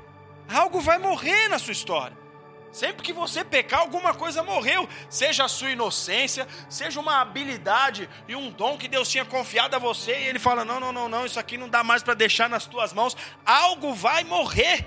Algo 0.47 0.79
vai 0.79 0.97
morrer 0.97 1.47
na 1.47 1.59
sua 1.59 1.73
história. 1.73 2.25
Sempre 2.71 3.03
que 3.03 3.13
você 3.13 3.41
pecar, 3.41 3.79
alguma 3.79 4.13
coisa 4.13 4.43
morreu. 4.43 4.87
Seja 5.09 5.45
a 5.45 5.47
sua 5.47 5.71
inocência, 5.71 6.45
seja 6.69 6.99
uma 6.99 7.21
habilidade 7.21 8.09
e 8.27 8.35
um 8.35 8.51
dom 8.51 8.77
que 8.77 8.89
Deus 8.89 9.09
tinha 9.09 9.23
confiado 9.23 9.77
a 9.77 9.79
você, 9.79 10.11
e 10.11 10.27
Ele 10.27 10.39
fala: 10.39 10.65
não, 10.65 10.77
não, 10.77 10.91
não, 10.91 11.07
não, 11.07 11.25
isso 11.25 11.39
aqui 11.39 11.57
não 11.57 11.69
dá 11.69 11.85
mais 11.85 12.03
para 12.03 12.13
deixar 12.13 12.49
nas 12.49 12.65
tuas 12.65 12.91
mãos. 12.91 13.15
Algo 13.45 13.93
vai 13.93 14.25
morrer. 14.25 14.85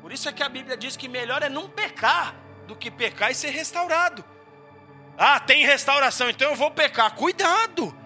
Por 0.00 0.12
isso 0.12 0.28
é 0.28 0.32
que 0.32 0.44
a 0.44 0.48
Bíblia 0.48 0.76
diz 0.76 0.96
que 0.96 1.08
melhor 1.08 1.42
é 1.42 1.48
não 1.48 1.68
pecar 1.68 2.36
do 2.68 2.76
que 2.76 2.88
pecar 2.88 3.32
e 3.32 3.34
ser 3.34 3.50
restaurado. 3.50 4.24
Ah, 5.16 5.40
tem 5.40 5.66
restauração, 5.66 6.30
então 6.30 6.50
eu 6.50 6.56
vou 6.56 6.70
pecar. 6.70 7.12
Cuidado! 7.16 7.97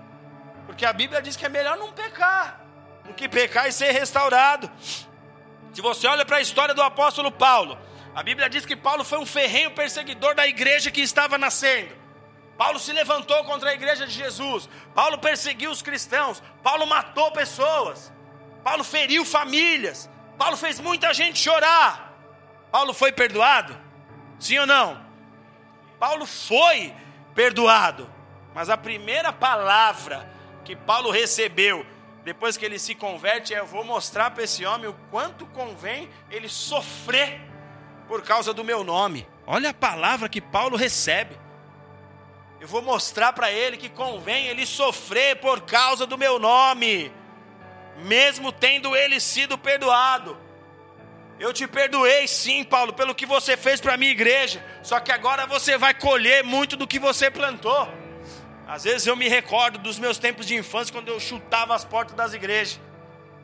Porque 0.73 0.87
a 0.87 0.93
Bíblia 0.95 1.21
diz 1.21 1.37
que 1.37 1.45
é 1.45 1.51
melhor 1.51 1.77
não 1.77 1.93
pecar 1.93 2.65
do 3.05 3.13
que 3.13 3.29
pecar 3.29 3.69
e 3.69 3.73
ser 3.73 3.91
restaurado. 3.93 4.71
Se 5.75 5.83
você 5.83 6.07
olha 6.07 6.25
para 6.25 6.39
a 6.39 6.41
história 6.41 6.75
do 6.75 6.81
apóstolo 6.81 7.31
Paulo, 7.31 7.79
a 8.15 8.23
Bíblia 8.23 8.49
diz 8.49 8.65
que 8.65 8.75
Paulo 8.75 9.05
foi 9.05 9.19
um 9.19 9.27
ferrenho 9.27 9.73
perseguidor 9.73 10.35
da 10.35 10.47
igreja 10.47 10.91
que 10.91 11.03
estava 11.03 11.37
nascendo. 11.37 11.95
Paulo 12.57 12.79
se 12.79 12.91
levantou 12.91 13.45
contra 13.45 13.69
a 13.69 13.75
igreja 13.75 14.07
de 14.07 14.15
Jesus. 14.15 14.67
Paulo 14.95 15.19
perseguiu 15.19 15.71
os 15.71 15.83
cristãos. 15.83 16.43
Paulo 16.63 16.87
matou 16.87 17.31
pessoas. 17.33 18.11
Paulo 18.65 18.83
feriu 18.83 19.27
famílias. 19.27 20.09
Paulo 20.39 20.57
fez 20.57 20.81
muita 20.81 21.13
gente 21.13 21.39
chorar. 21.39 22.15
Paulo 22.71 22.95
foi 22.95 23.13
perdoado? 23.13 23.79
Sim 24.41 24.61
ou 24.61 24.67
não? 24.67 25.05
Paulo 26.01 26.25
foi 26.25 26.95
perdoado. 27.35 28.11
Mas 28.55 28.71
a 28.71 28.79
primeira 28.79 29.35
palavra 29.35 30.33
que 30.65 30.77
Paulo 30.77 31.11
recebeu 31.11 31.85
depois 32.25 32.57
que 32.57 32.65
ele 32.65 32.79
se 32.79 32.95
converte, 32.95 33.53
eu 33.53 33.67
vou 33.67 33.83
mostrar 33.83 34.31
para 34.31 34.45
esse 34.45 34.65
homem 34.65 34.89
o 34.89 34.97
quanto 35.11 35.45
convém 35.47 36.09
ele 36.31 36.49
sofrer 36.49 37.41
por 38.07 38.23
causa 38.23 38.55
do 38.55 38.63
meu 38.63 38.85
nome. 38.85 39.27
Olha 39.45 39.71
a 39.71 39.75
palavra 39.75 40.29
que 40.29 40.41
Paulo 40.41 40.77
recebe. 40.77 41.37
Eu 42.61 42.69
vou 42.69 42.81
mostrar 42.81 43.33
para 43.33 43.51
ele 43.51 43.77
que 43.77 43.89
convém 43.89 44.47
ele 44.47 44.65
sofrer 44.65 45.37
por 45.41 45.63
causa 45.63 46.07
do 46.07 46.17
meu 46.17 46.39
nome, 46.39 47.11
mesmo 48.05 48.53
tendo 48.53 48.95
ele 48.95 49.19
sido 49.19 49.59
perdoado. 49.59 50.39
Eu 51.41 51.53
te 51.53 51.67
perdoei 51.67 52.29
sim, 52.29 52.63
Paulo, 52.63 52.93
pelo 52.93 53.17
que 53.17 53.27
você 53.27 53.57
fez 53.57 53.81
para 53.81 53.95
a 53.95 53.97
minha 53.97 54.13
igreja. 54.13 54.65
Só 54.81 55.01
que 55.01 55.11
agora 55.11 55.45
você 55.45 55.77
vai 55.77 55.93
colher 55.93 56.45
muito 56.45 56.77
do 56.77 56.87
que 56.87 57.01
você 57.01 57.29
plantou. 57.33 58.02
Às 58.73 58.85
vezes 58.85 59.07
eu 59.07 59.15
me 59.15 59.29
recordo 59.29 59.79
dos 59.79 59.99
meus 59.99 60.17
tempos 60.17 60.47
de 60.47 60.55
infância 60.55 60.91
quando 60.91 61.09
eu 61.09 61.21
chutava 61.21 61.75
as 61.75 61.85
portas 61.85 62.17
das 62.17 62.33
igrejas. 62.33 62.81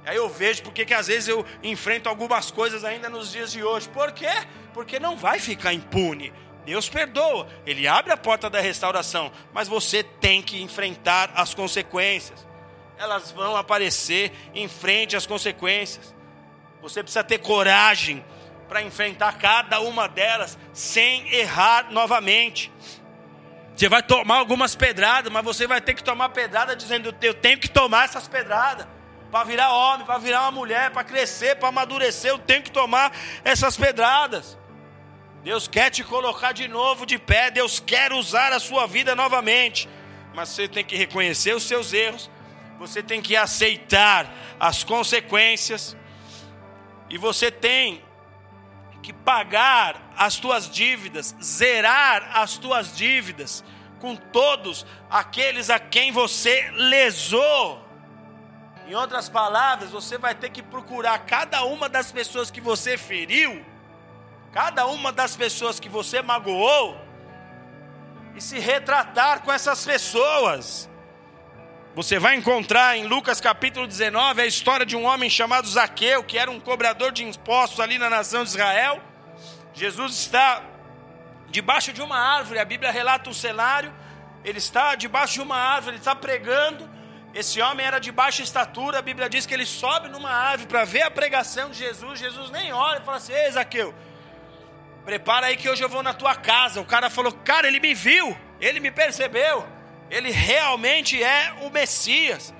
Aí 0.06 0.16
eu 0.16 0.26
vejo 0.26 0.62
porque 0.62 0.86
que 0.86 0.94
às 0.94 1.06
vezes 1.06 1.28
eu 1.28 1.44
enfrento 1.62 2.08
algumas 2.08 2.50
coisas 2.50 2.82
ainda 2.82 3.10
nos 3.10 3.30
dias 3.30 3.52
de 3.52 3.62
hoje. 3.62 3.90
Por 3.90 4.10
quê? 4.12 4.30
Porque 4.72 4.98
não 4.98 5.18
vai 5.18 5.38
ficar 5.38 5.74
impune. 5.74 6.32
Deus 6.64 6.88
perdoa, 6.88 7.46
Ele 7.66 7.86
abre 7.86 8.10
a 8.10 8.16
porta 8.16 8.48
da 8.48 8.58
restauração, 8.58 9.30
mas 9.52 9.68
você 9.68 10.02
tem 10.02 10.40
que 10.40 10.62
enfrentar 10.62 11.30
as 11.34 11.52
consequências. 11.52 12.46
Elas 12.96 13.30
vão 13.30 13.54
aparecer 13.54 14.32
em 14.54 14.66
frente 14.66 15.14
às 15.14 15.26
consequências. 15.26 16.14
Você 16.80 17.02
precisa 17.02 17.22
ter 17.22 17.36
coragem 17.36 18.24
para 18.66 18.80
enfrentar 18.80 19.36
cada 19.36 19.78
uma 19.80 20.08
delas 20.08 20.58
sem 20.72 21.28
errar 21.34 21.92
novamente. 21.92 22.72
Você 23.78 23.88
vai 23.88 24.02
tomar 24.02 24.38
algumas 24.38 24.74
pedradas, 24.74 25.32
mas 25.32 25.44
você 25.44 25.64
vai 25.64 25.80
ter 25.80 25.94
que 25.94 26.02
tomar 26.02 26.30
pedrada 26.30 26.74
dizendo: 26.74 27.14
Eu 27.22 27.32
tenho 27.32 27.58
que 27.58 27.68
tomar 27.68 28.06
essas 28.06 28.26
pedradas. 28.26 28.88
Para 29.30 29.44
virar 29.44 29.72
homem, 29.72 30.04
para 30.04 30.18
virar 30.18 30.42
uma 30.42 30.50
mulher, 30.50 30.90
para 30.90 31.04
crescer, 31.04 31.54
para 31.54 31.68
amadurecer, 31.68 32.32
eu 32.32 32.40
tenho 32.40 32.60
que 32.60 32.72
tomar 32.72 33.12
essas 33.44 33.76
pedradas. 33.76 34.58
Deus 35.44 35.68
quer 35.68 35.90
te 35.90 36.02
colocar 36.02 36.50
de 36.50 36.66
novo 36.66 37.06
de 37.06 37.20
pé, 37.20 37.52
Deus 37.52 37.78
quer 37.78 38.12
usar 38.12 38.52
a 38.52 38.58
sua 38.58 38.84
vida 38.88 39.14
novamente. 39.14 39.88
Mas 40.34 40.48
você 40.48 40.66
tem 40.66 40.84
que 40.84 40.96
reconhecer 40.96 41.54
os 41.54 41.62
seus 41.62 41.92
erros, 41.92 42.28
você 42.80 43.00
tem 43.00 43.22
que 43.22 43.36
aceitar 43.36 44.28
as 44.58 44.82
consequências, 44.82 45.96
e 47.08 47.16
você 47.16 47.48
tem 47.48 48.02
que 49.08 49.12
pagar 49.14 50.12
as 50.18 50.36
tuas 50.36 50.68
dívidas, 50.68 51.34
zerar 51.42 52.30
as 52.36 52.58
tuas 52.58 52.94
dívidas 52.94 53.64
com 54.00 54.14
todos 54.14 54.84
aqueles 55.08 55.70
a 55.70 55.78
quem 55.78 56.12
você 56.12 56.70
lesou. 56.72 57.82
Em 58.86 58.94
outras 58.94 59.26
palavras, 59.26 59.92
você 59.92 60.18
vai 60.18 60.34
ter 60.34 60.50
que 60.50 60.62
procurar 60.62 61.20
cada 61.20 61.64
uma 61.64 61.88
das 61.88 62.12
pessoas 62.12 62.50
que 62.50 62.60
você 62.60 62.98
feriu, 62.98 63.64
cada 64.52 64.86
uma 64.86 65.10
das 65.10 65.34
pessoas 65.34 65.80
que 65.80 65.88
você 65.88 66.20
magoou, 66.20 67.00
e 68.36 68.42
se 68.42 68.58
retratar 68.58 69.40
com 69.40 69.50
essas 69.50 69.86
pessoas. 69.86 70.87
Você 71.98 72.16
vai 72.16 72.36
encontrar 72.36 72.96
em 72.96 73.08
Lucas 73.08 73.40
capítulo 73.40 73.84
19 73.84 74.40
a 74.40 74.46
história 74.46 74.86
de 74.86 74.94
um 74.94 75.04
homem 75.04 75.28
chamado 75.28 75.66
Zaqueu, 75.66 76.22
que 76.22 76.38
era 76.38 76.48
um 76.48 76.60
cobrador 76.60 77.10
de 77.10 77.24
impostos 77.24 77.80
ali 77.80 77.98
na 77.98 78.08
nação 78.08 78.44
de 78.44 78.50
Israel. 78.50 79.02
Jesus 79.74 80.12
está 80.12 80.62
debaixo 81.50 81.92
de 81.92 82.00
uma 82.00 82.16
árvore, 82.16 82.60
a 82.60 82.64
Bíblia 82.64 82.92
relata 82.92 83.28
um 83.28 83.34
cenário. 83.34 83.92
Ele 84.44 84.58
está 84.58 84.94
debaixo 84.94 85.34
de 85.34 85.40
uma 85.40 85.56
árvore, 85.56 85.96
ele 85.96 85.98
está 85.98 86.14
pregando. 86.14 86.88
Esse 87.34 87.60
homem 87.60 87.84
era 87.84 87.98
de 87.98 88.12
baixa 88.12 88.44
estatura, 88.44 89.00
a 89.00 89.02
Bíblia 89.02 89.28
diz 89.28 89.44
que 89.44 89.52
ele 89.52 89.66
sobe 89.66 90.08
numa 90.08 90.30
árvore 90.30 90.68
para 90.68 90.84
ver 90.84 91.02
a 91.02 91.10
pregação 91.10 91.68
de 91.68 91.78
Jesus. 91.78 92.20
Jesus 92.20 92.48
nem 92.52 92.72
olha 92.72 93.00
e 93.00 93.04
fala 93.04 93.16
assim: 93.16 93.32
Ei, 93.32 93.50
Zaqueu, 93.50 93.92
prepara 95.04 95.48
aí 95.48 95.56
que 95.56 95.68
hoje 95.68 95.82
eu 95.82 95.88
vou 95.88 96.04
na 96.04 96.14
tua 96.14 96.36
casa. 96.36 96.80
O 96.80 96.84
cara 96.84 97.10
falou: 97.10 97.32
Cara, 97.32 97.66
ele 97.66 97.80
me 97.80 97.92
viu, 97.92 98.38
ele 98.60 98.78
me 98.78 98.92
percebeu 98.92 99.77
ele 100.10 100.30
realmente 100.30 101.22
é 101.22 101.54
o 101.62 101.70
Messias. 101.70 102.54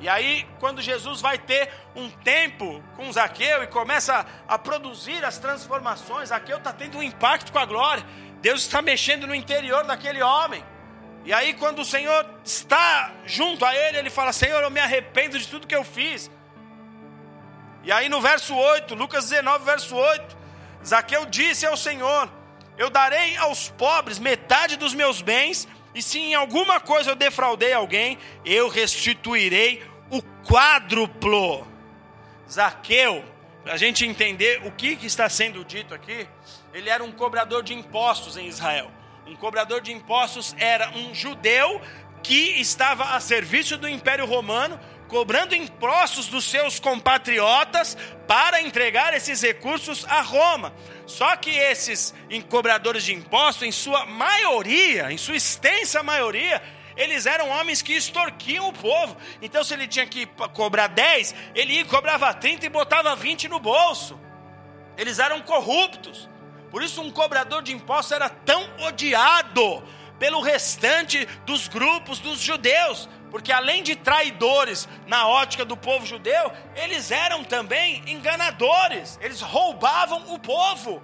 E 0.00 0.08
aí, 0.08 0.46
quando 0.58 0.80
Jesus 0.80 1.20
vai 1.20 1.38
ter 1.38 1.70
um 1.94 2.08
tempo 2.08 2.82
com 2.96 3.12
Zaqueu 3.12 3.62
e 3.62 3.66
começa 3.66 4.26
a, 4.48 4.58
produzir 4.58 5.22
as 5.24 5.38
transformações, 5.38 6.30
Zaqueu 6.30 6.56
está 6.56 6.72
tendo 6.72 6.98
um 6.98 7.02
impacto 7.02 7.52
com 7.52 7.58
a 7.58 7.66
glória. 7.66 8.04
Deus 8.40 8.62
está 8.62 8.80
mexendo 8.80 9.26
no 9.26 9.34
interior 9.34 9.84
daquele 9.84 10.22
homem. 10.22 10.64
E 11.22 11.34
aí, 11.34 11.52
quando 11.52 11.80
o 11.80 11.84
Senhor 11.84 12.26
está 12.42 13.12
junto 13.26 13.62
a 13.64 13.76
ele, 13.76 13.98
ele 13.98 14.08
fala: 14.08 14.32
Senhor, 14.32 14.62
eu 14.62 14.70
me 14.70 14.80
arrependo 14.80 15.38
de 15.38 15.46
tudo 15.46 15.66
que 15.66 15.76
eu 15.76 15.84
fiz. 15.84 16.30
E 17.82 17.92
aí, 17.92 18.08
no 18.08 18.22
verso 18.22 18.54
8, 18.54 18.94
Lucas 18.94 19.28
19, 19.28 19.64
verso 19.64 19.94
8, 19.94 20.36
Zaqueu 20.86 21.26
disse 21.26 21.66
ao 21.66 21.76
Senhor: 21.76 22.30
Eu 22.78 22.88
darei 22.88 23.36
aos 23.36 23.68
pobres 23.68 24.18
metade 24.18 24.76
dos 24.76 24.94
meus 24.94 25.20
bens, 25.20 25.68
e 25.94 26.02
se 26.02 26.18
em 26.18 26.34
alguma 26.34 26.80
coisa 26.80 27.10
eu 27.10 27.16
defraudei 27.16 27.72
alguém, 27.72 28.18
eu 28.44 28.68
restituirei 28.68 29.82
o 30.10 30.22
quádruplo. 30.46 31.66
Zaqueu, 32.48 33.24
para 33.62 33.74
a 33.74 33.76
gente 33.76 34.04
entender 34.04 34.60
o 34.66 34.72
que, 34.72 34.96
que 34.96 35.06
está 35.06 35.28
sendo 35.28 35.64
dito 35.64 35.94
aqui, 35.94 36.26
ele 36.72 36.88
era 36.88 37.02
um 37.02 37.12
cobrador 37.12 37.62
de 37.62 37.74
impostos 37.74 38.36
em 38.36 38.46
Israel. 38.46 38.90
Um 39.26 39.36
cobrador 39.36 39.80
de 39.80 39.92
impostos 39.92 40.54
era 40.58 40.90
um 40.90 41.14
judeu 41.14 41.80
que 42.22 42.60
estava 42.60 43.14
a 43.14 43.20
serviço 43.20 43.76
do 43.76 43.88
Império 43.88 44.26
Romano, 44.26 44.78
cobrando 45.10 45.56
impostos 45.56 46.28
dos 46.28 46.44
seus 46.44 46.78
compatriotas 46.78 47.98
para 48.28 48.62
entregar 48.62 49.12
esses 49.12 49.42
recursos 49.42 50.06
a 50.08 50.22
Roma. 50.22 50.72
Só 51.04 51.36
que 51.36 51.50
esses 51.50 52.14
cobradores 52.48 53.02
de 53.02 53.12
impostos, 53.12 53.64
em 53.64 53.72
sua 53.72 54.06
maioria, 54.06 55.12
em 55.12 55.18
sua 55.18 55.36
extensa 55.36 56.00
maioria, 56.00 56.62
eles 56.96 57.26
eram 57.26 57.48
homens 57.48 57.82
que 57.82 57.92
extorquiam 57.92 58.68
o 58.68 58.72
povo. 58.72 59.16
Então, 59.42 59.64
se 59.64 59.74
ele 59.74 59.88
tinha 59.88 60.06
que 60.06 60.26
cobrar 60.54 60.86
10, 60.86 61.34
ele 61.56 61.72
ia, 61.74 61.84
cobrava 61.84 62.32
30 62.32 62.66
e 62.66 62.68
botava 62.68 63.16
20 63.16 63.48
no 63.48 63.58
bolso. 63.58 64.18
Eles 64.96 65.18
eram 65.18 65.40
corruptos. 65.40 66.28
Por 66.70 66.84
isso, 66.84 67.02
um 67.02 67.10
cobrador 67.10 67.62
de 67.62 67.72
impostos 67.72 68.12
era 68.12 68.28
tão 68.28 68.70
odiado 68.78 69.82
pelo 70.20 70.40
restante 70.40 71.26
dos 71.46 71.66
grupos 71.66 72.20
dos 72.20 72.38
judeus, 72.38 73.08
porque 73.30 73.52
além 73.52 73.82
de 73.82 73.96
traidores 73.96 74.88
na 75.06 75.28
ótica 75.28 75.64
do 75.64 75.76
povo 75.76 76.04
judeu, 76.04 76.52
eles 76.74 77.10
eram 77.10 77.44
também 77.44 78.02
enganadores, 78.06 79.18
eles 79.22 79.40
roubavam 79.40 80.34
o 80.34 80.38
povo. 80.38 81.02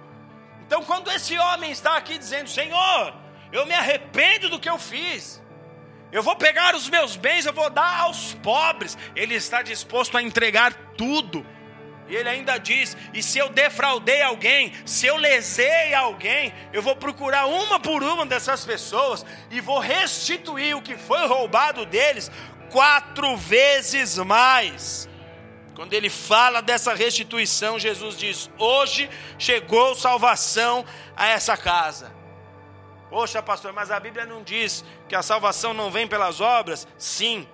Então, 0.65 0.83
quando 0.83 1.09
esse 1.11 1.37
homem 1.37 1.71
está 1.71 1.95
aqui 1.95 2.17
dizendo: 2.17 2.49
Senhor, 2.49 3.13
eu 3.51 3.65
me 3.65 3.73
arrependo 3.73 4.49
do 4.49 4.59
que 4.59 4.69
eu 4.69 4.77
fiz, 4.77 5.41
eu 6.11 6.21
vou 6.21 6.35
pegar 6.35 6.75
os 6.75 6.89
meus 6.89 7.15
bens, 7.15 7.45
eu 7.45 7.53
vou 7.53 7.69
dar 7.69 8.01
aos 8.01 8.33
pobres, 8.35 8.97
ele 9.15 9.35
está 9.35 9.61
disposto 9.61 10.17
a 10.17 10.21
entregar 10.21 10.73
tudo 10.97 11.45
e 12.07 12.15
ele 12.15 12.29
ainda 12.29 12.57
diz: 12.57 12.95
e 13.13 13.21
se 13.21 13.37
eu 13.37 13.49
defraudei 13.49 14.21
alguém, 14.21 14.73
se 14.85 15.05
eu 15.05 15.17
lesei 15.17 15.93
alguém, 15.93 16.53
eu 16.71 16.81
vou 16.81 16.95
procurar 16.95 17.45
uma 17.45 17.79
por 17.79 18.01
uma 18.03 18.25
dessas 18.25 18.65
pessoas 18.65 19.25
e 19.51 19.59
vou 19.59 19.79
restituir 19.79 20.75
o 20.75 20.81
que 20.81 20.95
foi 20.95 21.27
roubado 21.27 21.85
deles 21.85 22.31
quatro 22.69 23.35
vezes 23.35 24.17
mais. 24.17 25.07
Quando 25.75 25.93
ele 25.93 26.09
fala 26.09 26.61
dessa 26.61 26.93
restituição, 26.93 27.77
Jesus 27.77 28.17
diz: 28.17 28.49
hoje 28.57 29.09
chegou 29.37 29.93
salvação 29.93 30.85
a 31.15 31.27
essa 31.27 31.57
casa. 31.57 32.15
Poxa, 33.09 33.41
pastor, 33.41 33.71
mas 33.71 33.91
a 33.91 33.99
Bíblia 33.99 34.25
não 34.25 34.43
diz 34.43 34.83
que 35.07 35.15
a 35.15 35.21
salvação 35.21 35.73
não 35.73 35.89
vem 35.89 36.07
pelas 36.07 36.41
obras? 36.41 36.87
Sim, 36.97 37.47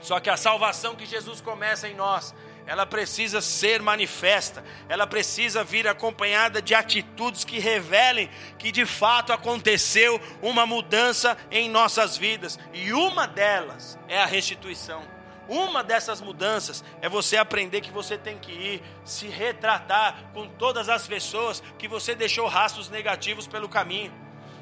só 0.00 0.18
que 0.18 0.30
a 0.30 0.36
salvação 0.36 0.96
que 0.96 1.06
Jesus 1.06 1.40
começa 1.40 1.88
em 1.88 1.94
nós 1.94 2.34
ela 2.70 2.86
precisa 2.86 3.40
ser 3.40 3.82
manifesta, 3.82 4.62
ela 4.88 5.04
precisa 5.04 5.64
vir 5.64 5.88
acompanhada 5.88 6.62
de 6.62 6.72
atitudes 6.72 7.44
que 7.44 7.58
revelem 7.58 8.30
que 8.60 8.70
de 8.70 8.86
fato 8.86 9.32
aconteceu 9.32 10.20
uma 10.40 10.64
mudança 10.64 11.36
em 11.50 11.68
nossas 11.68 12.16
vidas, 12.16 12.60
e 12.72 12.92
uma 12.92 13.26
delas 13.26 13.98
é 14.06 14.22
a 14.22 14.24
restituição. 14.24 15.02
Uma 15.48 15.82
dessas 15.82 16.20
mudanças 16.20 16.84
é 17.02 17.08
você 17.08 17.36
aprender 17.36 17.80
que 17.80 17.90
você 17.90 18.16
tem 18.16 18.38
que 18.38 18.52
ir 18.52 18.82
se 19.04 19.26
retratar 19.26 20.30
com 20.32 20.46
todas 20.46 20.88
as 20.88 21.08
pessoas 21.08 21.60
que 21.76 21.88
você 21.88 22.14
deixou 22.14 22.46
rastros 22.46 22.88
negativos 22.88 23.48
pelo 23.48 23.68
caminho. 23.68 24.14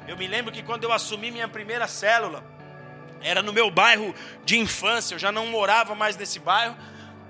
Eu 0.07 0.17
me 0.17 0.25
lembro 0.25 0.51
que 0.51 0.63
quando 0.63 0.83
eu 0.83 0.91
assumi 0.91 1.29
minha 1.29 1.47
primeira 1.47 1.87
célula, 1.87 2.43
era 3.21 3.43
no 3.43 3.53
meu 3.53 3.69
bairro 3.69 4.15
de 4.43 4.57
infância, 4.57 5.13
eu 5.13 5.19
já 5.19 5.31
não 5.31 5.45
morava 5.45 5.93
mais 5.93 6.17
nesse 6.17 6.39
bairro, 6.39 6.75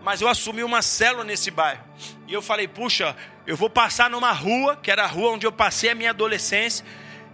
mas 0.01 0.21
eu 0.21 0.27
assumi 0.27 0.63
uma 0.63 0.81
célula 0.81 1.23
nesse 1.23 1.51
bairro. 1.51 1.83
E 2.27 2.33
eu 2.33 2.41
falei, 2.41 2.67
puxa, 2.67 3.15
eu 3.45 3.57
vou 3.57 3.69
passar 3.69 4.09
numa 4.09 4.31
rua, 4.31 4.75
que 4.75 4.91
era 4.91 5.03
a 5.03 5.07
rua 5.07 5.31
onde 5.31 5.45
eu 5.45 5.51
passei 5.51 5.89
a 5.89 5.95
minha 5.95 6.11
adolescência, 6.11 6.85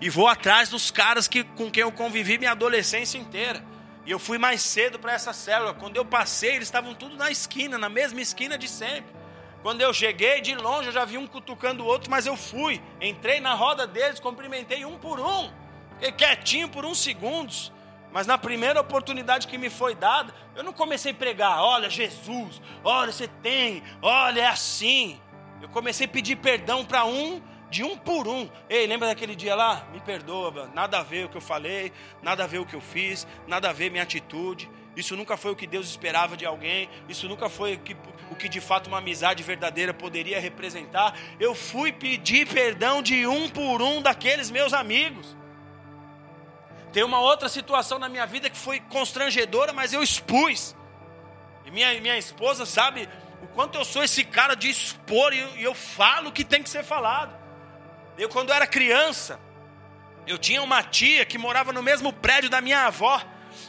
e 0.01 0.09
vou 0.09 0.27
atrás 0.27 0.69
dos 0.69 0.91
caras 0.91 1.27
que, 1.27 1.43
com 1.43 1.69
quem 1.69 1.81
eu 1.81 1.91
convivi 1.91 2.37
minha 2.37 2.51
adolescência 2.51 3.17
inteira. 3.17 3.63
E 4.05 4.11
eu 4.11 4.19
fui 4.19 4.37
mais 4.37 4.61
cedo 4.61 4.99
para 4.99 5.13
essa 5.13 5.33
célula. 5.33 5.73
Quando 5.73 5.97
eu 5.97 6.05
passei, 6.05 6.55
eles 6.55 6.67
estavam 6.67 6.93
tudo 6.93 7.15
na 7.15 7.31
esquina, 7.31 7.77
na 7.77 7.89
mesma 7.89 8.21
esquina 8.21 8.57
de 8.57 8.67
sempre. 8.67 9.15
Quando 9.63 9.81
eu 9.81 9.91
cheguei, 9.91 10.41
de 10.41 10.53
longe 10.53 10.89
eu 10.89 10.93
já 10.93 11.05
vi 11.05 11.17
um 11.17 11.25
cutucando 11.25 11.83
o 11.83 11.87
outro, 11.87 12.11
mas 12.11 12.27
eu 12.27 12.37
fui. 12.37 12.79
Entrei 13.01 13.39
na 13.39 13.55
roda 13.55 13.87
deles, 13.87 14.19
cumprimentei 14.19 14.85
um 14.85 14.97
por 14.97 15.19
um. 15.19 15.51
Fiquei 15.93 16.11
quietinho 16.11 16.69
por 16.69 16.85
uns 16.85 16.99
segundos. 16.99 17.73
Mas 18.15 18.25
na 18.25 18.37
primeira 18.37 18.79
oportunidade 18.79 19.45
que 19.45 19.57
me 19.57 19.69
foi 19.69 19.93
dada, 19.93 20.33
eu 20.55 20.63
não 20.63 20.71
comecei 20.71 21.11
a 21.11 21.15
pregar, 21.15 21.61
olha 21.61 21.89
Jesus, 21.89 22.61
olha 22.81 23.11
você 23.11 23.27
tem, 23.27 23.83
olha 24.01 24.39
é 24.39 24.47
assim. 24.47 25.19
Eu 25.61 25.67
comecei 25.67 26.05
a 26.05 26.09
pedir 26.09 26.37
perdão 26.37 26.85
para 26.85 27.03
um, 27.03 27.41
de 27.69 27.83
um 27.83 27.97
por 27.97 28.25
um. 28.25 28.49
Ei, 28.69 28.87
lembra 28.87 29.09
daquele 29.09 29.35
dia 29.35 29.53
lá? 29.53 29.85
Me 29.91 29.99
perdoa, 29.99 30.71
nada 30.73 30.99
a 30.99 31.03
ver 31.03 31.25
o 31.25 31.29
que 31.29 31.35
eu 31.35 31.41
falei, 31.41 31.91
nada 32.23 32.45
a 32.45 32.47
ver 32.47 32.59
o 32.59 32.65
que 32.65 32.73
eu 32.73 32.79
fiz, 32.79 33.27
nada 33.47 33.69
a 33.69 33.73
ver 33.73 33.91
minha 33.91 34.03
atitude. 34.03 34.71
Isso 34.95 35.17
nunca 35.17 35.35
foi 35.35 35.51
o 35.51 35.55
que 35.57 35.67
Deus 35.67 35.85
esperava 35.89 36.37
de 36.37 36.45
alguém, 36.45 36.89
isso 37.09 37.27
nunca 37.27 37.49
foi 37.49 37.73
o 37.73 37.79
que, 37.79 37.97
o 38.31 38.35
que 38.37 38.47
de 38.47 38.61
fato 38.61 38.87
uma 38.87 38.99
amizade 38.99 39.43
verdadeira 39.43 39.93
poderia 39.93 40.39
representar. 40.39 41.19
Eu 41.37 41.53
fui 41.53 41.91
pedir 41.91 42.47
perdão 42.47 43.01
de 43.01 43.27
um 43.27 43.49
por 43.49 43.81
um 43.81 44.01
daqueles 44.01 44.49
meus 44.49 44.71
amigos. 44.71 45.35
Tem 46.95 47.03
uma 47.03 47.19
outra 47.19 47.49
situação 47.49 47.99
na 47.99 48.07
minha 48.07 48.25
vida 48.25 48.49
que 48.49 48.57
foi 48.57 48.79
constrangedora, 48.79 49.73
mas 49.73 49.91
eu 49.91 50.01
expus. 50.01 50.73
E 51.65 51.69
minha, 51.69 51.99
minha 51.99 52.17
esposa 52.17 52.65
sabe 52.65 53.09
o 53.43 53.47
quanto 53.47 53.77
eu 53.77 53.83
sou 53.83 54.01
esse 54.01 54.23
cara 54.23 54.55
de 54.55 54.69
expor 54.69 55.33
e 55.33 55.39
eu, 55.39 55.49
eu 55.57 55.75
falo 55.75 56.29
o 56.29 56.31
que 56.31 56.45
tem 56.45 56.63
que 56.63 56.69
ser 56.69 56.85
falado. 56.85 57.35
Eu, 58.17 58.29
quando 58.29 58.53
era 58.53 58.65
criança, 58.65 59.37
eu 60.25 60.37
tinha 60.37 60.63
uma 60.63 60.81
tia 60.81 61.25
que 61.25 61.37
morava 61.37 61.73
no 61.73 61.83
mesmo 61.83 62.13
prédio 62.13 62.49
da 62.49 62.61
minha 62.61 62.85
avó. 62.85 63.21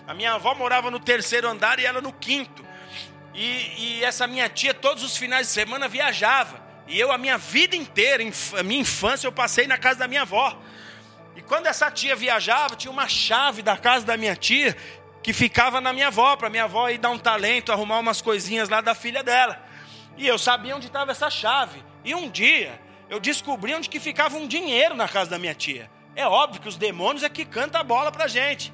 A 0.07 0.15
minha 0.15 0.35
avó 0.35 0.55
morava 0.55 0.89
no 0.89 1.01
terceiro 1.01 1.49
andar 1.49 1.81
e 1.81 1.85
ela 1.85 2.01
no 2.01 2.13
quinto. 2.13 2.65
E, 3.35 3.73
e, 3.77 4.05
essa 4.05 4.29
minha 4.29 4.49
tia, 4.49 4.73
todos 4.73 5.03
os 5.03 5.17
finais 5.17 5.49
de 5.49 5.53
semana, 5.53 5.89
viajava. 5.89 6.65
E 6.87 6.97
eu, 6.97 7.11
a 7.11 7.19
minha 7.19 7.37
vida 7.37 7.75
inteira, 7.75 8.23
a 8.57 8.63
minha 8.63 8.83
infância, 8.83 9.27
eu 9.27 9.33
passei 9.33 9.67
na 9.67 9.77
casa 9.77 9.99
da 9.99 10.07
minha 10.07 10.23
avó. 10.23 10.57
Quando 11.47 11.67
essa 11.67 11.91
tia 11.91 12.17
viajava, 12.17 12.75
tinha 12.75 12.91
uma 12.91 13.09
chave 13.09 13.63
da 13.63 13.77
casa 13.77 14.05
da 14.05 14.17
minha 14.17 14.35
tia 14.35 14.77
que 15.23 15.33
ficava 15.33 15.81
na 15.81 15.93
minha 15.93 16.09
avó, 16.09 16.37
para 16.37 16.51
minha 16.51 16.65
avó 16.65 16.89
ir 16.89 16.99
dar 16.99 17.11
um 17.11 17.19
talento, 17.19 17.73
arrumar 17.73 17.99
umas 17.99 18.21
coisinhas 18.21 18.69
lá 18.69 18.81
da 18.81 18.95
filha 18.95 19.23
dela. 19.23 19.61
E 20.17 20.27
eu 20.27 20.39
sabia 20.39 20.77
onde 20.77 20.87
estava 20.87 21.13
essa 21.13 21.31
chave. 21.31 21.83
E 22.05 22.15
um 22.15 22.29
dia 22.29 22.81
eu 23.09 23.21
descobri 23.21 23.75
onde 23.75 23.89
que 23.89 24.01
ficava 24.01 24.37
um 24.37 24.47
dinheiro 24.47 24.95
na 24.95 25.09
casa 25.09 25.31
da 25.31 25.39
minha 25.39 25.55
tia. 25.55 25.91
É 26.15 26.27
óbvio 26.27 26.61
que 26.61 26.69
os 26.69 26.77
demônios 26.77 27.23
é 27.23 27.29
que 27.29 27.45
canta 27.45 27.79
a 27.79 27.85
bola 27.85 28.11
pra 28.11 28.27
gente. 28.27 28.73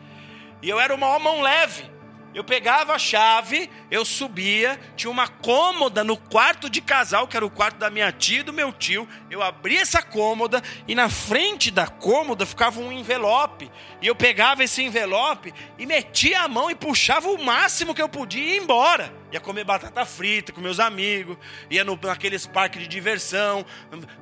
E 0.62 0.68
eu 0.68 0.80
era 0.80 0.94
uma 0.94 1.18
mão 1.18 1.40
leve. 1.40 1.90
Eu 2.34 2.42
pegava 2.42 2.94
a 2.94 2.98
chave, 2.98 3.68
eu 3.90 4.04
subia, 4.06 4.80
tinha 4.96 5.10
uma 5.10 5.28
cômoda 5.28 6.02
no 6.02 6.16
quarto 6.16 6.70
de 6.70 6.80
casal, 6.80 7.28
que 7.28 7.36
era 7.36 7.44
o 7.44 7.50
quarto 7.50 7.76
da 7.76 7.90
minha 7.90 8.10
tia 8.10 8.40
e 8.40 8.42
do 8.42 8.54
meu 8.54 8.72
tio. 8.72 9.06
Eu 9.30 9.42
abria 9.42 9.82
essa 9.82 10.02
cômoda 10.02 10.62
e 10.88 10.94
na 10.94 11.10
frente 11.10 11.70
da 11.70 11.86
cômoda 11.86 12.46
ficava 12.46 12.80
um 12.80 12.90
envelope. 12.90 13.70
E 14.00 14.06
eu 14.06 14.14
pegava 14.14 14.64
esse 14.64 14.82
envelope 14.82 15.52
e 15.78 15.84
metia 15.84 16.40
a 16.40 16.48
mão 16.48 16.70
e 16.70 16.74
puxava 16.74 17.28
o 17.28 17.42
máximo 17.42 17.94
que 17.94 18.00
eu 18.00 18.08
podia 18.08 18.42
e 18.42 18.50
ia 18.52 18.62
embora. 18.62 19.12
Ia 19.30 19.40
comer 19.40 19.64
batata 19.64 20.04
frita 20.06 20.52
com 20.52 20.60
meus 20.60 20.80
amigos, 20.80 21.36
ia 21.70 21.84
no, 21.84 21.98
naqueles 22.02 22.46
parques 22.46 22.80
de 22.80 22.88
diversão, 22.88 23.64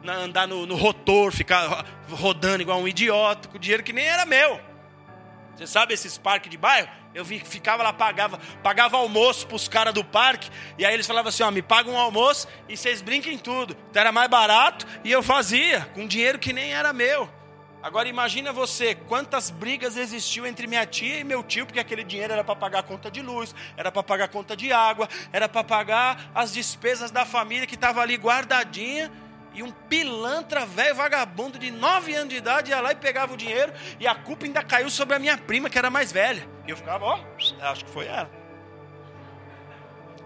andar 0.05 0.49
no, 0.49 0.67
no 0.67 0.75
rotor, 0.75 1.33
ficar 1.33 1.85
rodando 2.09 2.63
igual 2.63 2.81
um 2.81 2.89
idiota, 2.89 3.49
com 3.49 3.59
dinheiro 3.59 3.85
que 3.85 3.93
nem 3.93 4.05
era 4.05 4.27
meu. 4.27 4.70
Você 5.57 5.67
sabe 5.67 5.95
esses 5.95 6.17
parques 6.17 6.51
de 6.51 6.57
bairro? 6.57 6.89
Eu 7.15 7.25
ficava 7.25 7.83
lá, 7.83 7.93
pagava, 7.93 8.39
pagava 8.63 8.97
almoço 8.97 9.47
os 9.53 9.69
caras 9.69 9.93
do 9.93 10.05
parque, 10.05 10.49
e 10.79 10.85
aí 10.87 10.95
eles 10.95 11.07
falavam 11.07 11.29
assim: 11.29 11.43
ó, 11.43 11.51
me 11.51 11.61
pagam 11.61 11.95
um 11.95 11.99
almoço 11.99 12.47
e 12.69 12.77
vocês 12.77 13.03
brinquem 13.03 13.37
tudo. 13.37 13.77
Então 13.91 14.01
era 14.01 14.13
mais 14.13 14.31
barato 14.31 14.87
e 15.05 15.11
eu 15.11 15.23
fazia, 15.23 15.87
com 15.95 16.07
dinheiro 16.07 16.39
que 16.39 16.53
nem 16.53 16.73
era 16.73 16.93
meu. 16.93 17.29
Agora 17.83 18.07
imagina 18.07 18.53
você, 18.53 18.95
quantas 18.95 19.49
brigas 19.49 19.97
existiu 19.97 20.47
entre 20.47 20.67
minha 20.67 20.85
tia 20.85 21.19
e 21.19 21.25
meu 21.25 21.43
tio, 21.43 21.65
porque 21.65 21.81
aquele 21.81 22.05
dinheiro 22.05 22.33
era 22.33 22.45
para 22.45 22.55
pagar 22.55 22.81
a 22.81 22.83
conta 22.83 23.11
de 23.11 23.23
luz, 23.23 23.55
era 23.75 23.91
para 23.91 24.03
pagar 24.03 24.25
a 24.27 24.29
conta 24.29 24.55
de 24.55 24.71
água, 24.71 25.09
era 25.33 25.49
para 25.49 25.65
pagar 25.65 26.31
as 26.35 26.53
despesas 26.53 27.11
da 27.11 27.25
família 27.25 27.67
que 27.67 27.77
estava 27.77 28.03
ali 28.03 28.17
guardadinha. 28.17 29.11
E 29.53 29.63
um 29.63 29.71
pilantra 29.71 30.65
velho 30.65 30.95
vagabundo 30.95 31.59
de 31.59 31.71
9 31.71 32.15
anos 32.15 32.29
de 32.29 32.37
idade 32.37 32.71
ia 32.71 32.81
lá 32.81 32.93
e 32.93 32.97
pegava 32.97 33.35
o 33.35 33.37
dinheiro, 33.37 33.73
e 33.99 34.07
a 34.07 34.15
culpa 34.15 34.45
ainda 34.47 34.63
caiu 34.63 34.89
sobre 34.89 35.17
a 35.17 35.19
minha 35.19 35.37
prima, 35.37 35.69
que 35.69 35.79
era 35.79 35.91
mais 35.91 36.13
velha. 36.13 36.49
E 36.67 36.71
eu 36.71 36.77
ficava, 36.77 37.05
ó, 37.05 37.21
acho 37.63 37.85
que 37.85 37.91
foi 37.91 38.07
ela. 38.07 38.31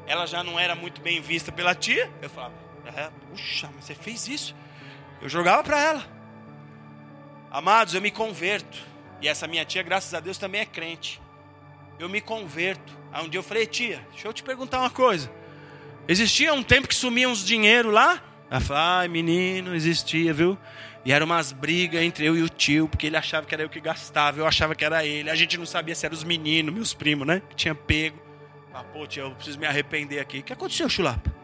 Ela 0.06 0.26
já 0.26 0.44
não 0.44 0.60
era 0.60 0.74
muito 0.74 1.00
bem 1.00 1.20
vista 1.20 1.50
pela 1.50 1.74
tia. 1.74 2.10
Eu 2.20 2.28
falava, 2.28 2.54
é, 2.94 3.10
puxa, 3.30 3.70
mas 3.74 3.86
você 3.86 3.94
fez 3.94 4.28
isso? 4.28 4.54
Eu 5.22 5.28
jogava 5.28 5.64
para 5.64 5.80
ela. 5.80 6.04
Amados, 7.50 7.94
eu 7.94 8.02
me 8.02 8.10
converto. 8.10 8.78
E 9.22 9.28
essa 9.28 9.46
minha 9.46 9.64
tia, 9.64 9.82
graças 9.82 10.12
a 10.12 10.20
Deus, 10.20 10.36
também 10.36 10.60
é 10.60 10.66
crente. 10.66 11.20
Eu 11.98 12.08
me 12.08 12.20
converto. 12.20 12.92
Aí 13.10 13.24
um 13.24 13.28
dia 13.28 13.38
eu 13.38 13.42
falei, 13.42 13.66
tia, 13.66 14.06
deixa 14.10 14.28
eu 14.28 14.32
te 14.32 14.42
perguntar 14.42 14.80
uma 14.80 14.90
coisa. 14.90 15.30
Existia 16.06 16.52
um 16.52 16.62
tempo 16.62 16.86
que 16.86 16.94
sumia 16.94 17.28
uns 17.28 17.42
dinheiro 17.42 17.90
lá? 17.90 18.22
Ela 18.54 18.60
falou, 18.60 18.82
ai 18.84 19.08
menino, 19.08 19.74
existia, 19.74 20.32
viu? 20.32 20.56
E 21.04 21.10
eram 21.10 21.26
umas 21.26 21.50
brigas 21.50 22.00
entre 22.00 22.24
eu 22.24 22.36
e 22.36 22.42
o 22.42 22.48
tio, 22.48 22.86
porque 22.88 23.08
ele 23.08 23.16
achava 23.16 23.44
que 23.44 23.52
era 23.52 23.64
eu 23.64 23.68
que 23.68 23.80
gastava, 23.80 24.38
eu 24.38 24.46
achava 24.46 24.76
que 24.76 24.84
era 24.84 25.04
ele. 25.04 25.28
A 25.28 25.34
gente 25.34 25.58
não 25.58 25.66
sabia 25.66 25.92
se 25.92 26.06
eram 26.06 26.14
os 26.14 26.22
meninos, 26.22 26.72
meus 26.72 26.94
primos, 26.94 27.26
né? 27.26 27.42
Que 27.50 27.56
tinha 27.56 27.74
pego. 27.74 28.16
Ah, 28.72 28.84
pô, 28.84 29.08
tia, 29.08 29.24
eu 29.24 29.32
preciso 29.32 29.58
me 29.58 29.66
arrepender 29.66 30.20
aqui. 30.20 30.38
O 30.38 30.42
que 30.44 30.52
aconteceu, 30.52 30.88
chulapa? 30.88 31.34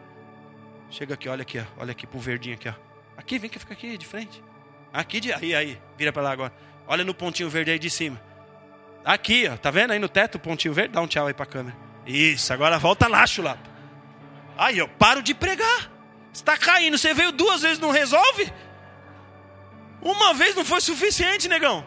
Chega 0.89 1.15
aqui, 1.15 1.27
olha 1.27 1.41
aqui, 1.41 1.59
ó. 1.59 1.63
Olha 1.81 1.91
aqui 1.91 2.07
pro 2.07 2.17
verdinho 2.17 2.55
aqui, 2.55 2.69
ó. 2.69 2.73
Aqui, 3.17 3.37
vem 3.37 3.49
que 3.49 3.59
fica 3.59 3.73
aqui 3.73 3.97
de 3.97 4.05
frente. 4.05 4.41
Aqui 4.93 5.19
de 5.19 5.33
aí, 5.33 5.53
aí, 5.53 5.81
vira 5.97 6.13
para 6.13 6.21
lá 6.21 6.31
agora. 6.31 6.53
Olha 6.87 7.03
no 7.03 7.13
pontinho 7.13 7.49
verde 7.49 7.71
aí 7.71 7.79
de 7.79 7.89
cima. 7.89 8.21
Aqui, 9.03 9.49
ó, 9.51 9.57
tá 9.57 9.69
vendo 9.69 9.91
aí 9.91 9.99
no 9.99 10.07
teto 10.07 10.35
o 10.35 10.39
pontinho 10.39 10.73
verde? 10.73 10.93
Dá 10.93 11.01
um 11.01 11.07
tchau 11.07 11.27
aí 11.27 11.33
para 11.33 11.43
a 11.43 11.47
câmera. 11.47 11.75
Isso, 12.05 12.53
agora 12.53 12.79
volta 12.79 13.09
lá, 13.09 13.27
chulapa. 13.27 13.69
Aí, 14.57 14.77
eu 14.77 14.87
paro 14.87 15.21
de 15.21 15.33
pregar. 15.33 15.91
Está 16.33 16.57
caindo, 16.57 16.97
você 16.97 17.13
veio 17.13 17.31
duas 17.31 17.61
vezes 17.61 17.79
não 17.79 17.91
resolve? 17.91 18.51
Uma 20.01 20.33
vez 20.33 20.55
não 20.55 20.65
foi 20.65 20.81
suficiente, 20.81 21.47
negão. 21.47 21.85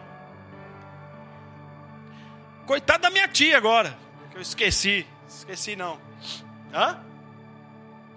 Coitado 2.66 3.02
da 3.02 3.10
minha 3.10 3.28
tia 3.28 3.56
agora, 3.56 3.96
que 4.30 4.36
eu 4.36 4.42
esqueci. 4.42 5.06
Esqueci 5.28 5.74
não. 5.76 6.00
Hã? 6.72 7.02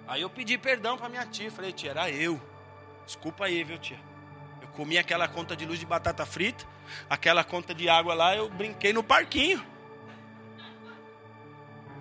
Aí 0.07 0.21
eu 0.21 0.29
pedi 0.29 0.57
perdão 0.57 0.97
para 0.97 1.09
minha 1.09 1.25
tia, 1.25 1.51
falei, 1.51 1.71
tia, 1.71 1.91
era 1.91 2.09
eu. 2.09 2.39
Desculpa 3.05 3.45
aí, 3.45 3.63
viu, 3.63 3.77
tia? 3.77 3.99
Comi 4.77 4.95
aquela 4.95 5.27
conta 5.27 5.55
de 5.55 5.65
luz 5.65 5.79
de 5.79 5.87
batata 5.87 6.23
frita, 6.23 6.63
aquela 7.09 7.43
conta 7.43 7.73
de 7.73 7.89
água 7.89 8.13
lá, 8.13 8.35
eu 8.35 8.47
brinquei 8.47 8.93
no 8.93 9.01
parquinho. 9.03 9.65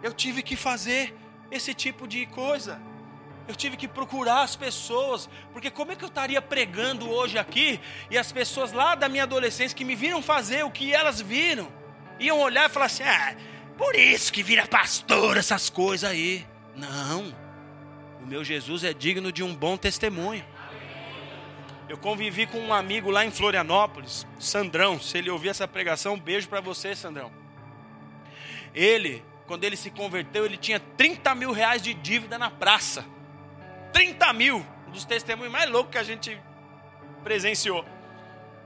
Eu 0.02 0.12
tive 0.12 0.42
que 0.42 0.54
fazer 0.54 1.16
esse 1.50 1.72
tipo 1.72 2.06
de 2.06 2.26
coisa. 2.26 2.78
Eu 3.48 3.54
tive 3.54 3.76
que 3.76 3.86
procurar 3.86 4.42
as 4.42 4.56
pessoas, 4.56 5.28
porque 5.52 5.70
como 5.70 5.92
é 5.92 5.96
que 5.96 6.02
eu 6.02 6.08
estaria 6.08 6.42
pregando 6.42 7.08
hoje 7.08 7.38
aqui 7.38 7.80
e 8.10 8.18
as 8.18 8.32
pessoas 8.32 8.72
lá 8.72 8.94
da 8.94 9.08
minha 9.08 9.22
adolescência 9.22 9.76
que 9.76 9.84
me 9.84 9.94
viram 9.94 10.20
fazer 10.20 10.64
o 10.64 10.70
que 10.70 10.92
elas 10.92 11.20
viram, 11.20 11.72
iam 12.18 12.40
olhar 12.40 12.68
e 12.68 12.72
falar 12.72 12.86
assim: 12.86 13.04
ah, 13.04 13.36
por 13.78 13.94
isso 13.94 14.32
que 14.32 14.42
vira 14.42 14.66
pastor 14.66 15.36
essas 15.36 15.70
coisas 15.70 16.10
aí. 16.10 16.44
Não, 16.74 17.32
o 18.20 18.26
meu 18.26 18.42
Jesus 18.42 18.82
é 18.82 18.92
digno 18.92 19.30
de 19.30 19.42
um 19.42 19.54
bom 19.54 19.76
testemunho. 19.76 20.44
Eu 21.88 21.96
convivi 21.96 22.46
com 22.46 22.58
um 22.58 22.74
amigo 22.74 23.10
lá 23.10 23.24
em 23.24 23.30
Florianópolis, 23.30 24.26
Sandrão. 24.40 25.00
Se 25.00 25.18
ele 25.18 25.30
ouvir 25.30 25.50
essa 25.50 25.68
pregação, 25.68 26.14
um 26.14 26.20
beijo 26.20 26.48
para 26.48 26.60
você, 26.60 26.96
Sandrão. 26.96 27.30
Ele, 28.74 29.22
quando 29.46 29.62
ele 29.62 29.76
se 29.76 29.88
converteu, 29.90 30.44
ele 30.44 30.56
tinha 30.56 30.80
30 30.80 31.32
mil 31.36 31.52
reais 31.52 31.80
de 31.80 31.94
dívida 31.94 32.36
na 32.36 32.50
praça. 32.50 33.04
30 33.96 34.30
mil! 34.34 34.66
Um 34.86 34.90
dos 34.90 35.06
testemunhos 35.06 35.50
mais 35.50 35.70
loucos 35.70 35.90
que 35.90 35.96
a 35.96 36.02
gente 36.02 36.38
presenciou. 37.24 37.82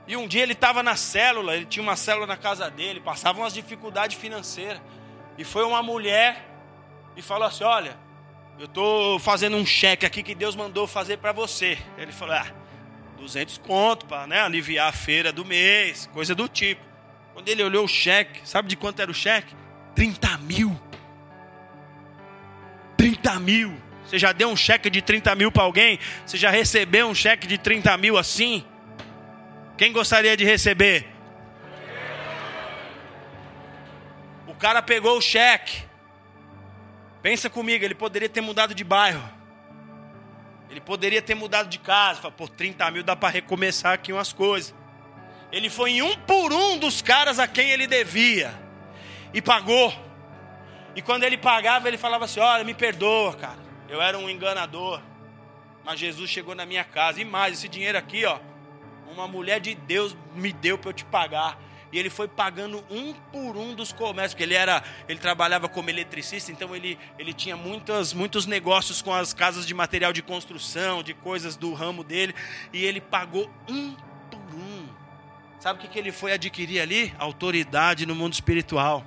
E 0.05 0.17
um 0.17 0.27
dia 0.27 0.43
ele 0.43 0.51
estava 0.51 0.83
na 0.83 0.97
célula, 0.97 1.55
ele 1.55 1.65
tinha 1.65 1.81
uma 1.81 1.95
célula 1.95 2.27
na 2.27 2.35
casa 2.35 2.69
dele, 2.69 2.99
passava 2.99 3.39
umas 3.39 3.53
dificuldades 3.53 4.17
financeiras. 4.17 4.81
E 5.37 5.45
foi 5.45 5.63
uma 5.63 5.81
mulher 5.81 6.45
e 7.15 7.21
falou 7.21 7.47
assim: 7.47 7.63
Olha, 7.63 7.97
eu 8.59 8.65
estou 8.65 9.19
fazendo 9.19 9.55
um 9.55 9.65
cheque 9.65 10.05
aqui 10.05 10.21
que 10.21 10.35
Deus 10.35 10.53
mandou 10.53 10.85
fazer 10.85 11.15
para 11.15 11.31
você. 11.31 11.77
Ele 11.97 12.11
falou: 12.11 12.35
Ah 12.35 12.47
200 13.17 13.57
conto 13.59 14.07
para 14.07 14.27
né, 14.27 14.41
aliviar 14.41 14.89
a 14.89 14.91
feira 14.91 15.31
do 15.31 15.45
mês, 15.45 16.09
coisa 16.11 16.35
do 16.35 16.49
tipo. 16.49 16.83
Quando 17.33 17.47
ele 17.47 17.63
olhou 17.63 17.85
o 17.85 17.87
cheque, 17.87 18.41
sabe 18.43 18.67
de 18.67 18.75
quanto 18.75 19.01
era 19.01 19.09
o 19.09 19.13
cheque? 19.13 19.55
30 19.95 20.37
mil. 20.39 20.77
30 22.97 23.39
mil. 23.39 23.90
Você 24.11 24.19
já 24.19 24.33
deu 24.33 24.49
um 24.49 24.57
cheque 24.57 24.89
de 24.89 25.01
30 25.01 25.33
mil 25.35 25.53
para 25.53 25.63
alguém? 25.63 25.97
Você 26.25 26.35
já 26.35 26.49
recebeu 26.49 27.07
um 27.07 27.15
cheque 27.15 27.47
de 27.47 27.57
30 27.57 27.95
mil 27.95 28.17
assim? 28.17 28.61
Quem 29.77 29.93
gostaria 29.93 30.35
de 30.35 30.43
receber? 30.43 31.07
O 34.45 34.53
cara 34.53 34.81
pegou 34.81 35.17
o 35.17 35.21
cheque. 35.21 35.83
Pensa 37.21 37.49
comigo, 37.49 37.85
ele 37.85 37.95
poderia 37.95 38.27
ter 38.27 38.41
mudado 38.41 38.75
de 38.75 38.83
bairro. 38.83 39.23
Ele 40.69 40.81
poderia 40.81 41.21
ter 41.21 41.33
mudado 41.35 41.69
de 41.69 41.79
casa, 41.79 42.19
falou, 42.19 42.35
por 42.35 42.49
30 42.49 42.91
mil 42.91 43.03
dá 43.03 43.15
para 43.15 43.29
recomeçar 43.29 43.93
aqui 43.93 44.11
umas 44.11 44.33
coisas. 44.33 44.75
Ele 45.53 45.69
foi 45.69 45.91
em 45.91 46.01
um 46.01 46.17
por 46.17 46.51
um 46.51 46.77
dos 46.77 47.01
caras 47.01 47.39
a 47.39 47.47
quem 47.47 47.69
ele 47.69 47.87
devia 47.87 48.53
e 49.33 49.41
pagou. 49.41 49.93
E 50.97 51.01
quando 51.01 51.23
ele 51.23 51.37
pagava, 51.37 51.87
ele 51.87 51.97
falava 51.97 52.25
assim: 52.25 52.41
Olha, 52.41 52.65
me 52.65 52.73
perdoa, 52.73 53.33
cara, 53.35 53.70
eu 53.91 54.01
era 54.01 54.17
um 54.17 54.29
enganador. 54.29 55.01
Mas 55.83 55.99
Jesus 55.99 56.29
chegou 56.29 56.55
na 56.55 56.65
minha 56.65 56.83
casa 56.83 57.21
e 57.21 57.25
mais, 57.25 57.57
esse 57.57 57.67
dinheiro 57.67 57.97
aqui, 57.97 58.25
ó, 58.25 58.39
uma 59.11 59.27
mulher 59.27 59.59
de 59.59 59.75
Deus 59.75 60.15
me 60.33 60.53
deu 60.53 60.77
para 60.77 60.91
eu 60.91 60.93
te 60.93 61.03
pagar 61.03 61.59
e 61.91 61.99
ele 61.99 62.09
foi 62.09 62.27
pagando 62.27 62.81
um 62.89 63.13
por 63.13 63.57
um 63.57 63.75
dos 63.75 63.91
comércios, 63.91 64.33
porque 64.33 64.43
ele 64.43 64.53
era, 64.53 64.81
ele 65.09 65.19
trabalhava 65.19 65.67
como 65.67 65.89
eletricista, 65.89 66.49
então 66.49 66.73
ele, 66.73 66.97
ele 67.19 67.33
tinha 67.33 67.57
muitos, 67.57 68.13
muitos 68.13 68.45
negócios 68.45 69.01
com 69.01 69.13
as 69.13 69.33
casas 69.33 69.67
de 69.67 69.73
material 69.73 70.13
de 70.13 70.21
construção, 70.21 71.03
de 71.03 71.13
coisas 71.13 71.57
do 71.57 71.73
ramo 71.73 72.01
dele, 72.01 72.33
e 72.71 72.85
ele 72.85 73.01
pagou 73.01 73.51
um 73.67 73.93
por 74.29 74.55
um. 74.55 74.87
Sabe 75.59 75.79
o 75.79 75.81
que, 75.81 75.89
que 75.89 75.99
ele 75.99 76.13
foi 76.13 76.31
adquirir 76.31 76.79
ali? 76.79 77.13
Autoridade 77.19 78.05
no 78.05 78.15
mundo 78.15 78.31
espiritual. 78.31 79.05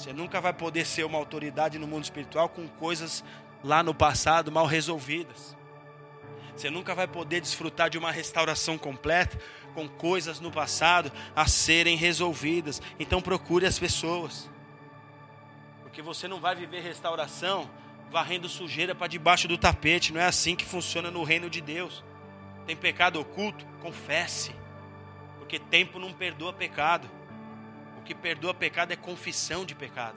Você 0.00 0.14
nunca 0.14 0.40
vai 0.40 0.54
poder 0.54 0.86
ser 0.86 1.04
uma 1.04 1.18
autoridade 1.18 1.78
no 1.78 1.86
mundo 1.86 2.04
espiritual 2.04 2.48
com 2.48 2.66
coisas 2.66 3.22
lá 3.62 3.82
no 3.82 3.94
passado 3.94 4.50
mal 4.50 4.64
resolvidas. 4.64 5.54
Você 6.56 6.70
nunca 6.70 6.94
vai 6.94 7.06
poder 7.06 7.42
desfrutar 7.42 7.90
de 7.90 7.98
uma 7.98 8.10
restauração 8.10 8.78
completa 8.78 9.38
com 9.74 9.86
coisas 9.86 10.40
no 10.40 10.50
passado 10.50 11.12
a 11.36 11.44
serem 11.46 11.98
resolvidas. 11.98 12.80
Então 12.98 13.20
procure 13.20 13.66
as 13.66 13.78
pessoas. 13.78 14.48
Porque 15.82 16.00
você 16.00 16.26
não 16.26 16.40
vai 16.40 16.56
viver 16.56 16.80
restauração 16.80 17.70
varrendo 18.10 18.48
sujeira 18.48 18.94
para 18.94 19.06
debaixo 19.06 19.46
do 19.46 19.58
tapete. 19.58 20.14
Não 20.14 20.20
é 20.22 20.24
assim 20.24 20.56
que 20.56 20.64
funciona 20.64 21.10
no 21.10 21.24
reino 21.24 21.50
de 21.50 21.60
Deus. 21.60 22.02
Tem 22.66 22.74
pecado 22.74 23.20
oculto? 23.20 23.66
Confesse. 23.82 24.54
Porque 25.38 25.58
tempo 25.58 25.98
não 25.98 26.10
perdoa 26.10 26.54
pecado. 26.54 27.19
O 28.00 28.02
que 28.02 28.14
perdoa 28.14 28.52
pecado 28.52 28.92
é 28.92 28.96
confissão 28.96 29.64
de 29.64 29.74
pecado. 29.74 30.16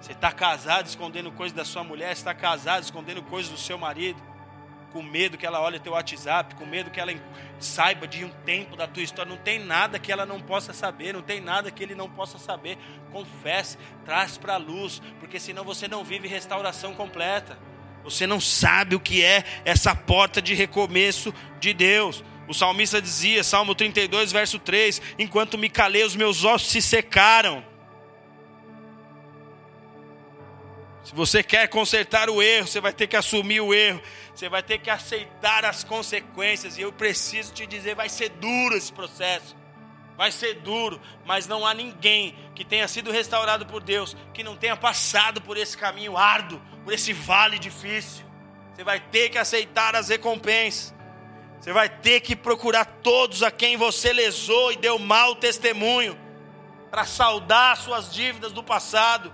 Você 0.00 0.12
está 0.12 0.32
casado 0.32 0.86
escondendo 0.86 1.30
coisas 1.30 1.56
da 1.56 1.64
sua 1.64 1.84
mulher, 1.84 2.12
está 2.12 2.34
casado 2.34 2.82
escondendo 2.82 3.22
coisas 3.22 3.50
do 3.52 3.58
seu 3.58 3.78
marido 3.78 4.20
com 4.92 5.02
medo 5.02 5.38
que 5.38 5.46
ela 5.46 5.60
olhe 5.60 5.80
teu 5.80 5.92
WhatsApp, 5.92 6.54
com 6.54 6.66
medo 6.66 6.90
que 6.90 7.00
ela 7.00 7.12
saiba 7.58 8.06
de 8.06 8.24
um 8.24 8.28
tempo 8.44 8.76
da 8.76 8.86
tua 8.86 9.02
história. 9.02 9.30
Não 9.30 9.38
tem 9.38 9.58
nada 9.58 9.98
que 9.98 10.12
ela 10.12 10.26
não 10.26 10.40
possa 10.40 10.72
saber, 10.72 11.14
não 11.14 11.22
tem 11.22 11.40
nada 11.40 11.70
que 11.70 11.82
ele 11.82 11.94
não 11.94 12.10
possa 12.10 12.38
saber. 12.38 12.76
Confesse, 13.10 13.78
traz 14.04 14.36
para 14.36 14.54
a 14.54 14.58
luz, 14.58 15.00
porque 15.18 15.40
senão 15.40 15.64
você 15.64 15.88
não 15.88 16.04
vive 16.04 16.28
restauração 16.28 16.94
completa. 16.94 17.58
Você 18.04 18.26
não 18.26 18.40
sabe 18.40 18.94
o 18.96 19.00
que 19.00 19.24
é 19.24 19.44
essa 19.64 19.94
porta 19.94 20.42
de 20.42 20.54
recomeço 20.54 21.32
de 21.58 21.72
Deus. 21.72 22.22
O 22.48 22.54
salmista 22.54 23.00
dizia, 23.00 23.44
Salmo 23.44 23.74
32, 23.74 24.32
verso 24.32 24.58
3: 24.58 25.00
Enquanto 25.18 25.56
me 25.56 25.68
calei, 25.68 26.04
os 26.04 26.16
meus 26.16 26.44
ossos 26.44 26.70
se 26.70 26.82
secaram. 26.82 27.64
Se 31.04 31.14
você 31.14 31.42
quer 31.42 31.68
consertar 31.68 32.30
o 32.30 32.40
erro, 32.40 32.66
você 32.66 32.80
vai 32.80 32.92
ter 32.92 33.06
que 33.06 33.16
assumir 33.16 33.60
o 33.60 33.74
erro. 33.74 34.00
Você 34.34 34.48
vai 34.48 34.62
ter 34.62 34.78
que 34.78 34.88
aceitar 34.88 35.64
as 35.64 35.82
consequências. 35.82 36.78
E 36.78 36.82
eu 36.82 36.92
preciso 36.92 37.52
te 37.52 37.66
dizer: 37.66 37.94
vai 37.94 38.08
ser 38.08 38.28
duro 38.30 38.76
esse 38.76 38.92
processo. 38.92 39.56
Vai 40.16 40.30
ser 40.30 40.54
duro, 40.56 41.00
mas 41.24 41.46
não 41.46 41.66
há 41.66 41.72
ninguém 41.72 42.36
que 42.54 42.64
tenha 42.64 42.86
sido 42.86 43.10
restaurado 43.10 43.66
por 43.66 43.82
Deus 43.82 44.16
que 44.34 44.44
não 44.44 44.56
tenha 44.56 44.76
passado 44.76 45.40
por 45.40 45.56
esse 45.56 45.76
caminho 45.76 46.16
árduo, 46.16 46.60
por 46.84 46.92
esse 46.92 47.12
vale 47.12 47.58
difícil. 47.58 48.24
Você 48.74 48.84
vai 48.84 49.00
ter 49.00 49.30
que 49.30 49.38
aceitar 49.38 49.96
as 49.96 50.08
recompensas. 50.08 50.94
Você 51.62 51.72
vai 51.72 51.88
ter 51.88 52.18
que 52.18 52.34
procurar 52.34 52.84
todos 52.84 53.40
a 53.44 53.48
quem 53.48 53.76
você 53.76 54.12
lesou 54.12 54.72
e 54.72 54.76
deu 54.76 54.98
mau 54.98 55.36
testemunho, 55.36 56.18
para 56.90 57.04
saldar 57.04 57.76
suas 57.76 58.12
dívidas 58.12 58.50
do 58.50 58.64
passado. 58.64 59.32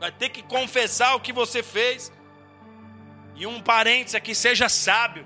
Vai 0.00 0.10
ter 0.10 0.30
que 0.30 0.42
confessar 0.42 1.14
o 1.14 1.20
que 1.20 1.32
você 1.32 1.62
fez. 1.62 2.12
E 3.36 3.46
um 3.46 3.62
parênteses 3.62 4.16
aqui, 4.16 4.34
seja 4.34 4.68
sábio. 4.68 5.24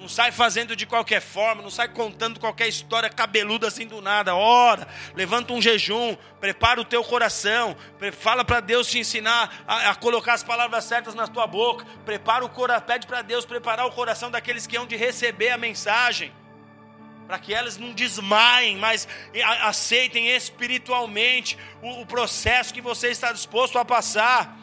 Não 0.00 0.08
sai 0.08 0.32
fazendo 0.32 0.74
de 0.74 0.86
qualquer 0.86 1.20
forma, 1.20 1.60
não 1.60 1.68
sai 1.68 1.86
contando 1.86 2.40
qualquer 2.40 2.66
história 2.66 3.10
cabeluda 3.10 3.68
assim 3.68 3.86
do 3.86 4.00
nada. 4.00 4.34
Ora, 4.34 4.88
levanta 5.14 5.52
um 5.52 5.60
jejum, 5.60 6.16
prepara 6.40 6.80
o 6.80 6.86
teu 6.86 7.04
coração, 7.04 7.76
fala 8.18 8.42
para 8.42 8.60
Deus 8.60 8.86
te 8.86 8.98
ensinar 8.98 9.62
a, 9.68 9.90
a, 9.90 9.94
colocar 9.94 10.32
as 10.32 10.42
palavras 10.42 10.84
certas 10.84 11.14
na 11.14 11.26
tua 11.26 11.46
boca. 11.46 11.84
Prepara 12.06 12.42
o 12.42 12.48
coração, 12.48 12.86
pede 12.86 13.06
para 13.06 13.20
Deus 13.20 13.44
preparar 13.44 13.84
o 13.84 13.92
coração 13.92 14.30
daqueles 14.30 14.66
que 14.66 14.74
hão 14.74 14.86
de 14.86 14.96
receber 14.96 15.50
a 15.50 15.58
mensagem. 15.58 16.32
Para 17.26 17.38
que 17.38 17.52
elas 17.52 17.76
não 17.76 17.92
desmaiem, 17.92 18.78
mas 18.78 19.06
aceitem 19.60 20.30
espiritualmente 20.30 21.58
o, 21.82 22.00
o 22.00 22.06
processo 22.06 22.72
que 22.72 22.80
você 22.80 23.10
está 23.10 23.32
disposto 23.32 23.78
a 23.78 23.84
passar. 23.84 24.58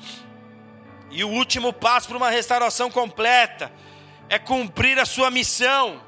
E 1.11 1.23
o 1.23 1.29
último 1.29 1.71
passo 1.71 2.07
para 2.07 2.17
uma 2.17 2.31
restauração 2.31 2.89
completa 2.89 3.71
é 4.29 4.37
cumprir 4.37 4.99
a 4.99 5.05
sua 5.05 5.31
missão. 5.31 6.01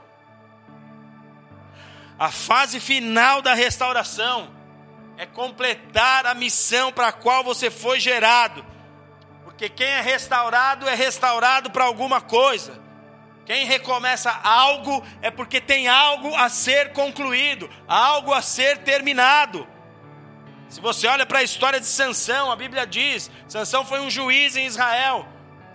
A 2.17 2.29
fase 2.29 2.79
final 2.79 3.41
da 3.41 3.53
restauração 3.53 4.53
é 5.17 5.25
completar 5.25 6.25
a 6.25 6.33
missão 6.33 6.91
para 6.91 7.09
a 7.09 7.13
qual 7.13 7.43
você 7.43 7.69
foi 7.69 7.99
gerado. 7.99 8.65
Porque 9.43 9.69
quem 9.69 9.87
é 9.87 10.01
restaurado 10.01 10.87
é 10.87 10.95
restaurado 10.95 11.71
para 11.71 11.85
alguma 11.85 12.21
coisa. 12.21 12.79
Quem 13.45 13.65
recomeça 13.65 14.31
algo 14.31 15.03
é 15.21 15.31
porque 15.31 15.59
tem 15.59 15.87
algo 15.87 16.35
a 16.35 16.49
ser 16.49 16.93
concluído, 16.93 17.69
algo 17.87 18.33
a 18.33 18.41
ser 18.41 18.79
terminado. 18.79 19.67
Se 20.69 20.79
você 20.79 21.07
olha 21.07 21.25
para 21.25 21.39
a 21.39 21.43
história 21.43 21.79
de 21.79 21.87
Sansão, 21.87 22.51
a 22.51 22.55
Bíblia 22.55 22.85
diz: 22.85 23.31
Sansão 23.47 23.83
foi 23.83 23.99
um 24.01 24.09
juiz 24.09 24.55
em 24.55 24.67
Israel, 24.67 25.27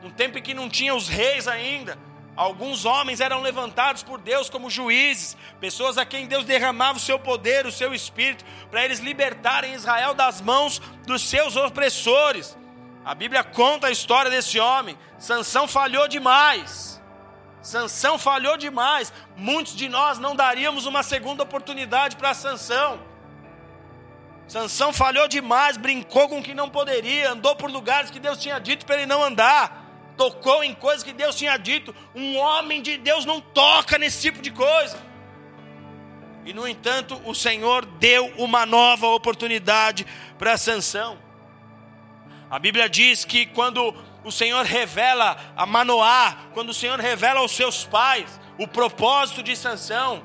um 0.04 0.10
tempo 0.10 0.38
em 0.38 0.42
que 0.42 0.54
não 0.54 0.68
tinha 0.68 0.94
os 0.94 1.08
reis 1.08 1.48
ainda. 1.48 1.98
Alguns 2.36 2.84
homens 2.84 3.20
eram 3.20 3.40
levantados 3.40 4.02
por 4.02 4.20
Deus 4.20 4.50
como 4.50 4.68
juízes, 4.68 5.36
pessoas 5.60 5.96
a 5.96 6.04
quem 6.04 6.26
Deus 6.26 6.44
derramava 6.44 6.98
o 6.98 7.00
seu 7.00 7.16
poder, 7.18 7.64
o 7.64 7.70
seu 7.72 7.94
espírito, 7.94 8.44
para 8.70 8.84
eles 8.84 8.98
libertarem 8.98 9.74
Israel 9.74 10.14
das 10.14 10.40
mãos 10.40 10.80
dos 11.06 11.22
seus 11.22 11.54
opressores. 11.54 12.56
A 13.04 13.14
Bíblia 13.14 13.44
conta 13.44 13.86
a 13.86 13.90
história 13.90 14.30
desse 14.30 14.58
homem. 14.58 14.98
Sansão 15.16 15.68
falhou 15.68 16.08
demais. 16.08 17.00
Sansão 17.62 18.18
falhou 18.18 18.56
demais. 18.56 19.12
Muitos 19.36 19.76
de 19.76 19.88
nós 19.88 20.18
não 20.18 20.34
daríamos 20.34 20.86
uma 20.86 21.04
segunda 21.04 21.44
oportunidade 21.44 22.16
para 22.16 22.34
Sansão. 22.34 23.00
Sansão 24.48 24.92
falhou 24.92 25.28
demais, 25.28 25.76
brincou 25.76 26.28
com 26.28 26.40
o 26.40 26.42
que 26.42 26.52
não 26.52 26.68
poderia, 26.68 27.30
andou 27.30 27.54
por 27.54 27.70
lugares 27.70 28.10
que 28.10 28.20
Deus 28.20 28.38
tinha 28.38 28.58
dito 28.58 28.84
para 28.84 28.96
ele 28.96 29.06
não 29.06 29.22
andar 29.22 29.83
tocou 30.16 30.62
em 30.64 30.74
coisas 30.74 31.02
que 31.02 31.12
Deus 31.12 31.36
tinha 31.36 31.56
dito. 31.56 31.94
Um 32.14 32.36
homem 32.36 32.80
de 32.82 32.96
Deus 32.96 33.24
não 33.24 33.40
toca 33.40 33.98
nesse 33.98 34.20
tipo 34.20 34.40
de 34.40 34.50
coisa. 34.50 34.98
E 36.44 36.52
no 36.52 36.68
entanto, 36.68 37.20
o 37.24 37.34
Senhor 37.34 37.86
deu 37.86 38.26
uma 38.36 38.66
nova 38.66 39.06
oportunidade 39.08 40.06
para 40.38 40.58
Sansão. 40.58 41.18
A 42.50 42.58
Bíblia 42.58 42.88
diz 42.88 43.24
que 43.24 43.46
quando 43.46 43.94
o 44.22 44.30
Senhor 44.30 44.64
revela 44.64 45.36
a 45.56 45.66
Manoá, 45.66 46.36
quando 46.52 46.70
o 46.70 46.74
Senhor 46.74 46.98
revela 47.00 47.40
aos 47.40 47.52
seus 47.52 47.84
pais 47.84 48.40
o 48.58 48.68
propósito 48.68 49.42
de 49.42 49.56
Sansão, 49.56 50.22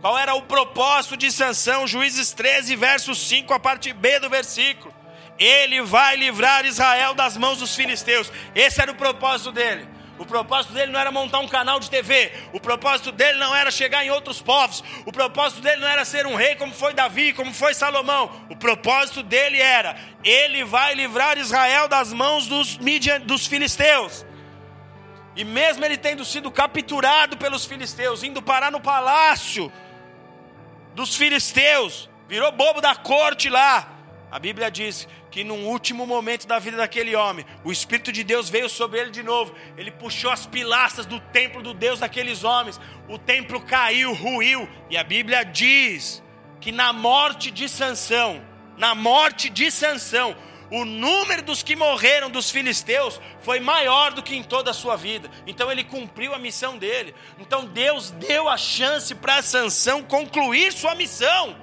qual 0.00 0.16
era 0.16 0.34
o 0.34 0.42
propósito 0.42 1.16
de 1.16 1.30
Sansão? 1.30 1.86
Juízes 1.86 2.32
13, 2.32 2.74
verso 2.74 3.14
5, 3.14 3.52
a 3.52 3.60
parte 3.60 3.92
B 3.92 4.18
do 4.18 4.30
versículo. 4.30 4.94
Ele 5.40 5.80
vai 5.80 6.16
livrar 6.16 6.66
Israel 6.66 7.14
das 7.14 7.34
mãos 7.34 7.58
dos 7.58 7.74
filisteus. 7.74 8.30
Esse 8.54 8.82
era 8.82 8.92
o 8.92 8.94
propósito 8.94 9.50
dele. 9.50 9.88
O 10.18 10.26
propósito 10.26 10.74
dele 10.74 10.92
não 10.92 11.00
era 11.00 11.10
montar 11.10 11.38
um 11.38 11.48
canal 11.48 11.80
de 11.80 11.88
TV. 11.88 12.30
O 12.52 12.60
propósito 12.60 13.10
dele 13.10 13.38
não 13.38 13.56
era 13.56 13.70
chegar 13.70 14.04
em 14.04 14.10
outros 14.10 14.42
povos. 14.42 14.84
O 15.06 15.10
propósito 15.10 15.62
dele 15.62 15.80
não 15.80 15.88
era 15.88 16.04
ser 16.04 16.26
um 16.26 16.34
rei 16.34 16.56
como 16.56 16.74
foi 16.74 16.92
Davi, 16.92 17.32
como 17.32 17.54
foi 17.54 17.72
Salomão. 17.72 18.30
O 18.50 18.54
propósito 18.54 19.22
dele 19.22 19.58
era: 19.58 19.96
ele 20.22 20.62
vai 20.62 20.94
livrar 20.94 21.38
Israel 21.38 21.88
das 21.88 22.12
mãos 22.12 22.46
dos, 22.46 22.78
dos 23.24 23.46
filisteus. 23.46 24.26
E 25.34 25.42
mesmo 25.42 25.82
ele 25.86 25.96
tendo 25.96 26.22
sido 26.22 26.50
capturado 26.50 27.38
pelos 27.38 27.64
filisteus, 27.64 28.22
indo 28.22 28.42
parar 28.42 28.70
no 28.70 28.80
palácio 28.80 29.72
dos 30.94 31.16
filisteus, 31.16 32.10
virou 32.28 32.52
bobo 32.52 32.82
da 32.82 32.94
corte 32.94 33.48
lá. 33.48 33.99
A 34.30 34.38
Bíblia 34.38 34.70
diz 34.70 35.08
que 35.30 35.42
num 35.42 35.66
último 35.66 36.06
momento 36.06 36.46
da 36.46 36.58
vida 36.58 36.76
daquele 36.76 37.16
homem, 37.16 37.44
o 37.64 37.72
Espírito 37.72 38.12
de 38.12 38.22
Deus 38.22 38.48
veio 38.48 38.68
sobre 38.68 39.00
ele 39.00 39.10
de 39.10 39.22
novo. 39.22 39.54
Ele 39.76 39.90
puxou 39.90 40.30
as 40.30 40.46
pilastras 40.46 41.04
do 41.04 41.18
templo 41.18 41.60
do 41.62 41.74
Deus 41.74 41.98
daqueles 41.98 42.44
homens. 42.44 42.80
O 43.08 43.18
templo 43.18 43.60
caiu, 43.60 44.14
ruiu. 44.14 44.68
E 44.88 44.96
a 44.96 45.02
Bíblia 45.02 45.44
diz 45.44 46.22
que 46.60 46.70
na 46.70 46.92
morte 46.92 47.50
de 47.50 47.68
Sansão, 47.68 48.40
na 48.76 48.94
morte 48.94 49.50
de 49.50 49.68
Sansão, 49.70 50.36
o 50.70 50.84
número 50.84 51.42
dos 51.42 51.64
que 51.64 51.74
morreram 51.74 52.30
dos 52.30 52.50
filisteus 52.50 53.20
foi 53.40 53.58
maior 53.58 54.12
do 54.12 54.22
que 54.22 54.36
em 54.36 54.42
toda 54.44 54.70
a 54.70 54.74
sua 54.74 54.94
vida. 54.94 55.28
Então 55.44 55.72
ele 55.72 55.82
cumpriu 55.82 56.32
a 56.32 56.38
missão 56.38 56.78
dele. 56.78 57.12
Então 57.40 57.64
Deus 57.64 58.12
deu 58.12 58.48
a 58.48 58.56
chance 58.56 59.12
para 59.12 59.42
Sansão 59.42 60.04
concluir 60.04 60.72
sua 60.72 60.94
missão. 60.94 61.56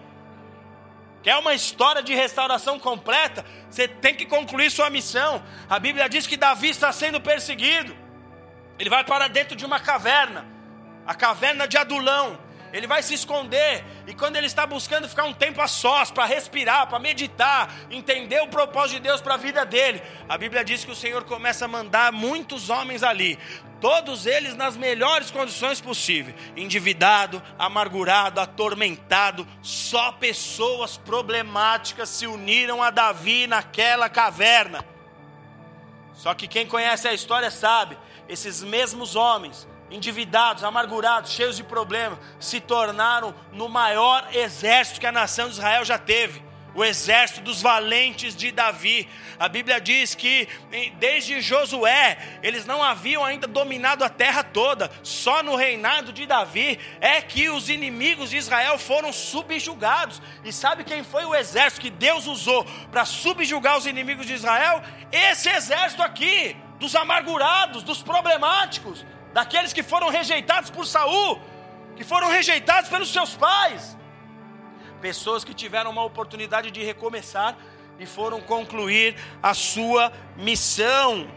Quer 1.28 1.36
uma 1.36 1.54
história 1.54 2.02
de 2.02 2.16
restauração 2.16 2.80
completa? 2.80 3.44
Você 3.70 3.86
tem 3.86 4.16
que 4.16 4.26
concluir 4.26 4.72
sua 4.72 4.90
missão. 4.90 5.44
A 5.70 5.78
Bíblia 5.78 6.08
diz 6.08 6.26
que 6.26 6.38
Davi 6.38 6.70
está 6.70 6.90
sendo 6.94 7.20
perseguido. 7.20 7.94
Ele 8.80 8.90
vai 8.90 9.04
para 9.04 9.28
dentro 9.28 9.54
de 9.54 9.66
uma 9.66 9.78
caverna, 9.78 10.46
a 11.06 11.14
caverna 11.14 11.68
de 11.68 11.78
Adulão. 11.78 12.40
Ele 12.74 12.88
vai 12.88 13.02
se 13.02 13.14
esconder, 13.14 13.84
e 14.06 14.14
quando 14.14 14.36
ele 14.36 14.48
está 14.48 14.66
buscando 14.66 15.08
ficar 15.08 15.24
um 15.24 15.34
tempo 15.34 15.62
a 15.62 15.68
sós, 15.68 16.12
para 16.12 16.26
respirar, 16.26 16.88
para 16.88 17.00
meditar, 17.00 17.74
entender 17.90 18.42
o 18.42 18.48
propósito 18.48 18.98
de 18.98 19.08
Deus 19.08 19.22
para 19.22 19.36
a 19.36 19.38
vida 19.38 19.66
dele, 19.66 20.02
a 20.28 20.38
Bíblia 20.38 20.64
diz 20.64 20.84
que 20.84 20.92
o 20.92 20.96
Senhor 20.96 21.24
começa 21.24 21.66
a 21.66 21.68
mandar 21.68 22.12
muitos 22.12 22.70
homens 22.70 23.04
ali, 23.04 23.40
todos 23.80 24.26
eles 24.26 24.56
nas 24.56 24.76
melhores 24.76 25.32
condições 25.32 25.80
possíveis, 25.80 26.36
endividado, 26.56 27.42
amargurado, 27.58 28.40
atormentado, 28.40 29.48
só 29.62 30.12
pessoas 30.12 30.98
problemáticas 30.98 32.10
se 32.10 32.28
uniram 32.28 32.84
a 32.84 32.90
Davi 32.90 33.48
naquela 33.48 34.10
caverna. 34.10 34.84
Só 36.14 36.34
que 36.34 36.48
quem 36.48 36.66
conhece 36.66 37.08
a 37.08 37.14
história 37.14 37.52
sabe, 37.52 37.98
esses 38.28 38.64
mesmos 38.64 39.16
homens, 39.16 39.68
endividados, 39.90 40.64
amargurados, 40.64 41.32
cheios 41.32 41.56
de 41.56 41.64
problemas, 41.64 42.20
se 42.40 42.60
tornaram 42.60 43.34
no 43.52 43.70
maior 43.70 44.28
exército 44.34 45.00
que 45.00 45.08
a 45.08 45.12
nação 45.12 45.48
de 45.48 45.54
Israel 45.54 45.86
já 45.86 45.98
teve 45.98 46.48
o 46.78 46.86
exército 46.86 47.42
dos 47.42 47.60
valentes 47.60 48.36
de 48.36 48.52
Davi. 48.52 49.10
A 49.40 49.50
Bíblia 49.50 49.82
diz 49.82 50.14
que 50.14 50.48
desde 51.00 51.42
Josué, 51.42 52.40
eles 52.44 52.68
não 52.68 52.84
haviam 52.84 53.26
ainda 53.26 53.48
dominado 53.48 54.04
a 54.04 54.10
terra 54.10 54.44
toda, 54.44 54.92
só 55.02 55.42
no 55.42 55.56
reinado 55.56 56.14
de 56.14 56.28
Davi 56.28 56.80
é 57.02 57.20
que 57.20 57.50
os 57.50 57.68
inimigos 57.68 58.30
de 58.30 58.38
Israel 58.38 58.78
foram 58.78 59.12
subjugados. 59.12 60.22
E 60.44 60.54
sabe 60.54 60.84
quem 60.84 61.04
foi 61.04 61.26
o 61.26 61.34
exército 61.34 61.82
que 61.82 61.90
Deus 61.90 62.28
usou 62.28 62.64
para 62.92 63.06
subjugar 63.06 63.76
os 63.76 63.88
inimigos 63.88 64.28
de 64.28 64.36
Israel? 64.36 64.84
Esse 65.12 65.50
exército 65.50 66.04
aqui, 66.04 66.56
dos 66.80 66.96
amargurados, 66.96 67.82
dos 67.82 68.04
problemáticos, 68.04 69.04
daqueles 69.38 69.72
que 69.72 69.84
foram 69.84 70.10
rejeitados 70.10 70.72
por 70.72 70.84
Saul, 70.84 71.40
que 71.96 72.04
foram 72.04 72.28
rejeitados 72.28 72.90
pelos 72.90 73.14
seus 73.14 73.36
pais 73.36 73.96
pessoas 75.00 75.44
que 75.44 75.54
tiveram 75.54 75.92
uma 75.92 76.04
oportunidade 76.04 76.72
de 76.72 76.84
recomeçar 76.84 77.56
e 78.00 78.06
foram 78.08 78.42
concluir 78.42 79.16
a 79.44 79.54
sua 79.54 80.12
missão. 80.36 81.30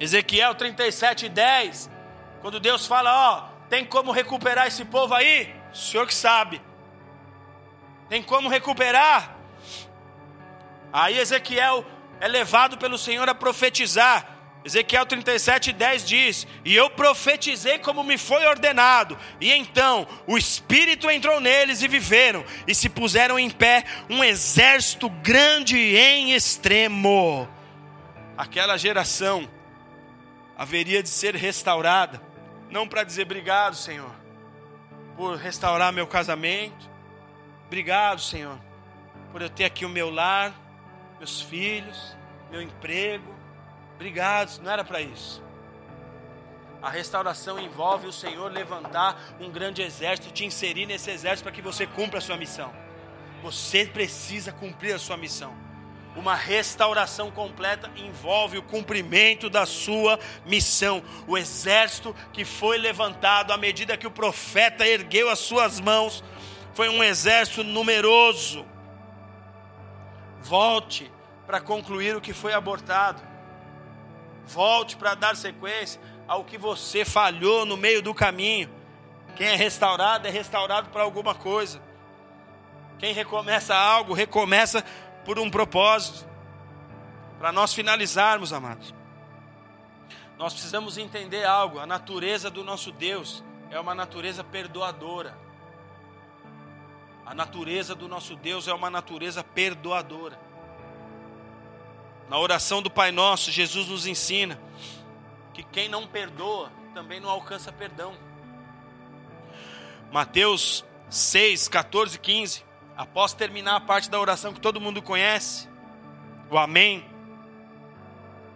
Ezequiel 0.00 0.54
37, 0.54 1.28
10. 1.28 1.90
Quando 2.40 2.58
Deus 2.58 2.86
fala, 2.86 3.10
ó, 3.12 3.48
tem 3.68 3.84
como 3.84 4.10
recuperar 4.10 4.66
esse 4.66 4.82
povo 4.82 5.12
aí? 5.12 5.54
O 5.74 5.76
Senhor 5.76 6.06
que 6.06 6.14
sabe. 6.14 6.58
Tem 8.08 8.22
como 8.22 8.48
recuperar? 8.48 9.36
Aí 10.90 11.18
Ezequiel 11.18 11.84
é 12.18 12.26
levado 12.26 12.78
pelo 12.78 12.96
Senhor 12.96 13.28
a 13.28 13.34
profetizar. 13.34 14.33
Ezequiel 14.64 15.04
37, 15.04 15.72
10 15.72 16.06
diz: 16.06 16.46
E 16.64 16.74
eu 16.74 16.88
profetizei 16.88 17.78
como 17.78 18.02
me 18.02 18.16
foi 18.16 18.46
ordenado, 18.46 19.18
e 19.40 19.52
então 19.52 20.06
o 20.26 20.38
Espírito 20.38 21.10
entrou 21.10 21.40
neles 21.40 21.82
e 21.82 21.88
viveram, 21.88 22.44
e 22.66 22.74
se 22.74 22.88
puseram 22.88 23.38
em 23.38 23.50
pé 23.50 23.84
um 24.08 24.24
exército 24.24 25.10
grande 25.10 25.76
em 25.76 26.32
extremo. 26.32 27.48
Aquela 28.38 28.76
geração 28.76 29.48
haveria 30.56 31.02
de 31.02 31.08
ser 31.08 31.34
restaurada 31.34 32.20
não 32.70 32.88
para 32.88 33.04
dizer 33.04 33.22
obrigado, 33.22 33.76
Senhor, 33.76 34.10
por 35.16 35.36
restaurar 35.36 35.92
meu 35.92 36.06
casamento. 36.06 36.90
Obrigado, 37.66 38.20
Senhor, 38.20 38.58
por 39.30 39.42
eu 39.42 39.48
ter 39.48 39.64
aqui 39.64 39.84
o 39.84 39.88
meu 39.88 40.10
lar, 40.10 40.52
meus 41.18 41.40
filhos, 41.40 42.16
meu 42.50 42.60
emprego. 42.62 43.33
Obrigado, 44.04 44.60
não 44.60 44.70
era 44.70 44.84
para 44.84 45.00
isso. 45.00 45.42
A 46.82 46.90
restauração 46.90 47.58
envolve 47.58 48.06
o 48.06 48.12
Senhor 48.12 48.52
levantar 48.52 49.18
um 49.40 49.50
grande 49.50 49.80
exército, 49.80 50.30
te 50.30 50.44
inserir 50.44 50.84
nesse 50.84 51.10
exército 51.10 51.44
para 51.44 51.52
que 51.52 51.62
você 51.62 51.86
cumpra 51.86 52.18
a 52.18 52.20
sua 52.20 52.36
missão. 52.36 52.70
Você 53.42 53.86
precisa 53.86 54.52
cumprir 54.52 54.94
a 54.94 54.98
sua 54.98 55.16
missão. 55.16 55.56
Uma 56.14 56.34
restauração 56.34 57.30
completa 57.30 57.90
envolve 57.96 58.58
o 58.58 58.62
cumprimento 58.62 59.48
da 59.48 59.64
sua 59.64 60.20
missão. 60.44 61.02
O 61.26 61.38
exército 61.38 62.14
que 62.30 62.44
foi 62.44 62.76
levantado 62.76 63.54
à 63.54 63.56
medida 63.56 63.96
que 63.96 64.06
o 64.06 64.10
profeta 64.10 64.86
ergueu 64.86 65.30
as 65.30 65.38
suas 65.38 65.80
mãos 65.80 66.22
foi 66.74 66.90
um 66.90 67.02
exército 67.02 67.64
numeroso. 67.64 68.66
Volte 70.42 71.10
para 71.46 71.58
concluir 71.58 72.14
o 72.14 72.20
que 72.20 72.34
foi 72.34 72.52
abortado. 72.52 73.32
Volte 74.46 74.96
para 74.96 75.14
dar 75.14 75.36
sequência 75.36 76.00
ao 76.26 76.44
que 76.44 76.58
você 76.58 77.04
falhou 77.04 77.64
no 77.64 77.76
meio 77.76 78.02
do 78.02 78.14
caminho. 78.14 78.70
Quem 79.36 79.48
é 79.48 79.56
restaurado 79.56 80.26
é 80.28 80.30
restaurado 80.30 80.90
para 80.90 81.02
alguma 81.02 81.34
coisa. 81.34 81.82
Quem 82.98 83.12
recomeça 83.12 83.74
algo, 83.74 84.14
recomeça 84.14 84.84
por 85.24 85.38
um 85.38 85.50
propósito. 85.50 86.26
Para 87.38 87.50
nós 87.52 87.74
finalizarmos, 87.74 88.52
amados. 88.52 88.94
Nós 90.38 90.52
precisamos 90.52 90.96
entender 90.96 91.44
algo: 91.44 91.78
a 91.78 91.86
natureza 91.86 92.50
do 92.50 92.62
nosso 92.62 92.92
Deus 92.92 93.42
é 93.70 93.78
uma 93.78 93.94
natureza 93.94 94.44
perdoadora. 94.44 95.36
A 97.26 97.34
natureza 97.34 97.94
do 97.94 98.06
nosso 98.06 98.36
Deus 98.36 98.68
é 98.68 98.74
uma 98.74 98.90
natureza 98.90 99.42
perdoadora. 99.42 100.38
Na 102.28 102.38
oração 102.38 102.80
do 102.80 102.90
Pai 102.90 103.12
Nosso, 103.12 103.50
Jesus 103.50 103.88
nos 103.88 104.06
ensina 104.06 104.60
que 105.52 105.62
quem 105.62 105.88
não 105.88 106.06
perdoa 106.06 106.70
também 106.94 107.20
não 107.20 107.28
alcança 107.28 107.72
perdão. 107.72 108.16
Mateus 110.10 110.84
6, 111.10 111.68
14 111.68 112.16
e 112.16 112.18
15. 112.18 112.64
Após 112.96 113.32
terminar 113.32 113.76
a 113.76 113.80
parte 113.80 114.08
da 114.08 114.20
oração 114.20 114.52
que 114.52 114.60
todo 114.60 114.80
mundo 114.80 115.02
conhece, 115.02 115.68
o 116.50 116.56
Amém, 116.56 117.04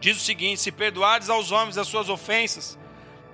diz 0.01 0.17
o 0.17 0.21
seguinte: 0.21 0.61
Se 0.61 0.71
perdoardes 0.71 1.29
aos 1.29 1.51
homens 1.51 1.77
as 1.77 1.89
suas 1.89 2.09
ofensas, 2.09 2.79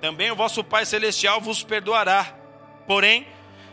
também 0.01 0.31
o 0.31 0.35
vosso 0.35 0.63
Pai 0.63 0.85
Celestial 0.85 1.39
vos 1.39 1.63
perdoará. 1.63 2.35
Porém, 2.87 3.27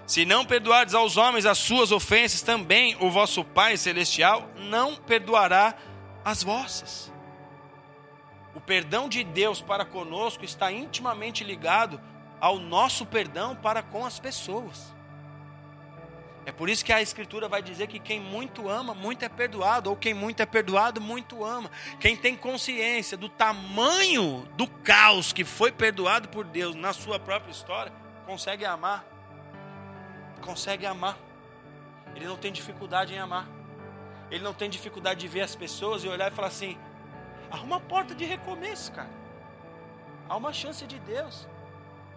se 0.07 0.25
não 0.25 0.45
perdoardes 0.45 0.95
aos 0.95 1.17
homens 1.17 1.47
as 1.47 1.59
suas 1.59 1.91
ofensas, 1.91 2.43
também 2.43 2.97
o 3.01 3.11
vosso 3.11 3.43
Pai 3.45 3.77
Celestial 3.77 4.49
não 4.57 4.95
perdoará 4.95 5.75
as 6.25 6.43
vossas. 6.43 7.13
O 8.55 8.61
perdão 8.61 9.09
de 9.09 9.25
Deus 9.25 9.61
para 9.61 9.85
conosco 9.85 10.45
está 10.45 10.71
intimamente 10.71 11.43
ligado 11.43 12.01
ao 12.41 12.59
nosso 12.59 13.07
perdão 13.07 13.57
para 13.57 13.83
com 13.83 14.05
as 14.05 14.19
pessoas. 14.19 14.93
É 16.45 16.51
por 16.51 16.69
isso 16.69 16.85
que 16.85 16.93
a 16.93 17.01
Escritura 17.01 17.49
vai 17.49 17.63
dizer 17.63 17.87
que 17.87 18.01
quem 18.01 18.21
muito 18.21 18.69
ama, 18.69 18.95
muito 18.95 19.25
é 19.25 19.29
perdoado, 19.29 19.91
ou 19.91 19.97
quem 19.97 20.13
muito 20.13 20.41
é 20.41 20.47
perdoado, 20.47 21.01
muito 21.01 21.45
ama. 21.45 21.71
Quem 22.01 22.17
tem 22.17 22.37
consciência 22.37 23.17
do 23.17 23.29
tamanho 23.29 24.49
do 24.57 24.67
caos 24.67 25.33
que 25.33 25.45
foi 25.45 25.71
perdoado 25.71 26.29
por 26.29 26.45
Deus 26.45 26.75
na 26.75 26.93
sua 26.93 27.19
própria 27.21 27.53
história, 27.53 27.93
consegue 28.27 28.65
amar. 28.65 29.05
Consegue 30.41 30.85
amar. 30.85 31.17
Ele 32.17 32.27
não 32.27 32.37
tem 32.37 32.51
dificuldade 32.51 33.15
em 33.15 33.19
amar. 33.19 33.47
Ele 34.33 34.43
não 34.43 34.55
tem 34.55 34.71
dificuldade 34.71 35.21
de 35.21 35.29
ver 35.29 35.43
as 35.43 35.55
pessoas 35.55 36.03
e 36.03 36.09
olhar 36.09 36.33
e 36.33 36.35
falar 36.35 36.49
assim: 36.49 36.79
há 37.51 37.61
uma 37.61 37.79
porta 37.79 38.15
de 38.15 38.25
recomeço, 38.25 38.91
cara. 38.91 39.11
Há 40.27 40.35
uma 40.35 40.55
chance 40.55 40.87
de 40.87 40.99
Deus. 41.01 41.47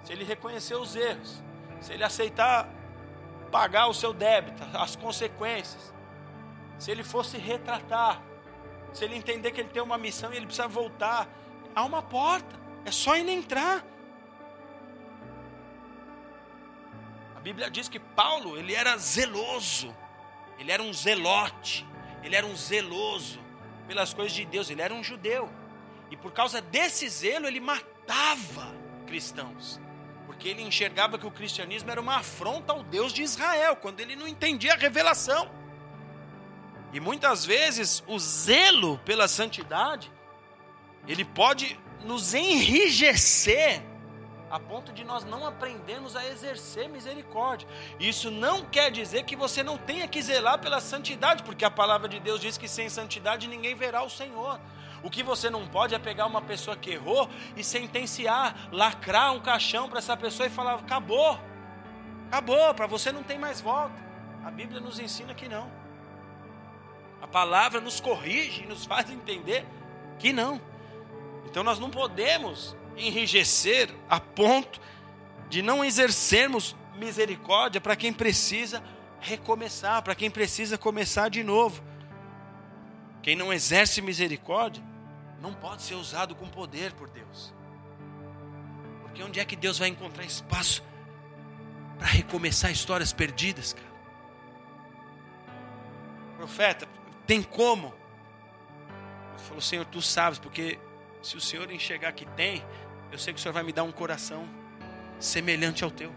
Se 0.02 0.14
ele 0.14 0.24
reconhecer 0.24 0.76
os 0.76 0.96
erros, 0.96 1.44
se 1.82 1.92
ele 1.92 2.06
aceitar 2.06 2.70
pagar 3.52 3.88
o 3.88 3.94
seu 3.94 4.14
débito, 4.14 4.64
as 4.78 4.96
consequências, 4.96 5.94
se 6.80 6.90
ele 6.90 7.04
fosse 7.04 7.38
retratar, 7.38 8.22
se 8.94 9.04
ele 9.04 9.16
entender 9.16 9.52
que 9.52 9.60
ele 9.60 9.70
tem 9.70 9.82
uma 9.82 9.98
missão 9.98 10.32
e 10.32 10.38
ele 10.38 10.46
precisa 10.46 10.70
voltar, 10.70 11.28
há 11.76 11.84
uma 11.84 12.02
porta, 12.02 12.56
é 12.86 12.92
só 12.92 13.18
ele 13.18 13.32
entrar. 13.32 13.84
A 17.36 17.42
Bíblia 17.42 17.70
diz 17.70 17.90
que 17.90 18.00
Paulo, 18.00 18.58
ele 18.58 18.74
era 18.74 18.96
zeloso, 18.98 19.94
ele 20.58 20.72
era 20.72 20.82
um 20.82 20.94
zelote, 20.94 21.86
ele 22.26 22.36
era 22.36 22.46
um 22.46 22.56
zeloso 22.56 23.40
pelas 23.88 24.14
coisas 24.14 24.34
de 24.34 24.44
Deus, 24.44 24.70
ele 24.70 24.82
era 24.82 24.94
um 24.94 25.04
judeu. 25.04 25.50
E 26.12 26.18
por 26.18 26.32
causa 26.32 26.60
desse 26.62 27.08
zelo, 27.08 27.48
ele 27.48 27.60
matava 27.60 28.76
cristãos 29.08 29.80
porque 30.36 30.50
ele 30.50 30.64
enxergava 30.64 31.18
que 31.18 31.26
o 31.26 31.32
cristianismo 31.32 31.90
era 31.90 32.02
uma 32.02 32.18
afronta 32.18 32.74
ao 32.74 32.84
Deus 32.84 33.14
de 33.14 33.24
Israel, 33.24 33.76
quando 33.76 34.02
ele 34.02 34.16
não 34.18 34.28
entendia 34.28 34.74
a 34.74 34.78
revelação. 34.78 35.50
E 36.92 37.00
muitas 37.00 37.46
vezes 37.46 38.04
o 38.06 38.20
zelo 38.20 38.98
pela 39.00 39.28
santidade, 39.28 40.12
ele 41.08 41.24
pode 41.24 41.80
nos 42.04 42.34
enrijecer 42.34 43.82
a 44.50 44.60
ponto 44.60 44.92
de 44.94 45.04
nós 45.04 45.24
não 45.24 45.46
aprendermos 45.46 46.16
a 46.16 46.26
exercer 46.26 46.88
misericórdia. 46.88 47.68
Isso 48.00 48.30
não 48.30 48.64
quer 48.64 48.92
dizer 48.92 49.24
que 49.24 49.36
você 49.36 49.64
não 49.64 49.78
tenha 49.78 50.08
que 50.08 50.22
zelar 50.22 50.60
pela 50.60 50.80
santidade, 50.80 51.44
porque 51.44 51.66
a 51.66 51.72
palavra 51.72 52.08
de 52.08 52.20
Deus 52.20 52.40
diz 52.40 52.58
que 52.58 52.68
sem 52.68 52.90
santidade 52.90 53.48
ninguém 53.48 53.76
verá 53.76 54.04
o 54.04 54.10
Senhor. 54.10 54.60
O 55.04 55.10
que 55.10 55.24
você 55.24 55.50
não 55.50 55.68
pode 55.68 55.94
é 55.94 56.00
pegar 56.00 56.26
uma 56.26 56.42
pessoa 56.42 56.76
que 56.76 56.92
errou 56.92 57.30
e 57.56 57.64
sentenciar, 57.64 58.70
lacrar 58.72 59.34
um 59.34 59.40
caixão 59.40 59.90
para 59.90 60.00
essa 60.00 60.18
pessoa 60.18 60.48
e 60.48 60.50
falar: 60.50 60.76
acabou, 60.76 61.40
acabou, 62.28 62.74
para 62.74 62.88
você 62.88 63.12
não 63.12 63.24
tem 63.24 63.38
mais 63.38 63.62
volta. 63.62 64.04
A 64.44 64.52
Bíblia 64.52 64.80
nos 64.80 65.00
ensina 65.00 65.34
que 65.34 65.50
não. 65.50 65.72
A 67.22 67.28
palavra 67.28 67.82
nos 67.82 68.00
corrige 68.00 68.66
nos 68.66 68.86
faz 68.86 69.10
entender 69.10 69.66
que 70.20 70.32
não. 70.32 70.62
Então 71.46 71.64
nós 71.64 71.80
não 71.80 71.90
podemos 71.90 72.76
enrijecer 72.98 73.94
a 74.10 74.20
ponto 74.20 74.80
de 75.50 75.62
não 75.62 75.84
exercermos 75.84 76.76
misericórdia 76.98 77.80
para 77.80 77.96
quem 77.96 78.14
precisa 78.14 78.84
recomeçar, 79.20 80.02
para 80.02 80.16
quem 80.16 80.30
precisa 80.30 80.78
começar 80.78 81.30
de 81.30 81.44
novo. 81.44 81.84
Quem 83.22 83.36
não 83.36 83.52
exerce 83.52 84.02
misericórdia 84.02 84.84
não 85.42 85.54
pode 85.54 85.82
ser 85.82 85.96
usado 85.96 86.36
com 86.36 86.48
poder 86.48 86.94
por 86.94 87.10
Deus. 87.10 87.54
Porque 89.02 89.24
onde 89.24 89.40
é 89.40 89.46
que 89.46 89.56
Deus 89.56 89.80
vai 89.80 89.90
encontrar 89.90 90.24
espaço 90.24 90.84
para 91.98 92.08
recomeçar 92.08 92.72
histórias 92.72 93.14
perdidas, 93.14 93.74
cara? 93.74 93.96
Profeta, 96.38 96.88
tem 97.26 97.42
como? 97.42 97.94
Ele 99.34 99.44
falou, 99.44 99.62
Senhor, 99.62 99.86
tu 99.86 100.02
sabes, 100.02 100.38
porque 100.38 100.78
se 101.22 101.36
o 101.38 101.42
Senhor 101.42 101.72
enxergar 101.72 102.12
que 102.12 102.26
tem, 102.26 102.64
eu 103.16 103.20
sei 103.20 103.34
que 103.34 103.40
o 103.40 103.42
Senhor 103.42 103.54
vai 103.54 103.64
me 103.64 103.72
dar 103.72 103.84
um 103.84 103.92
coração 103.92 104.46
semelhante 105.20 105.84
ao 105.84 105.90
teu. 105.90 106.14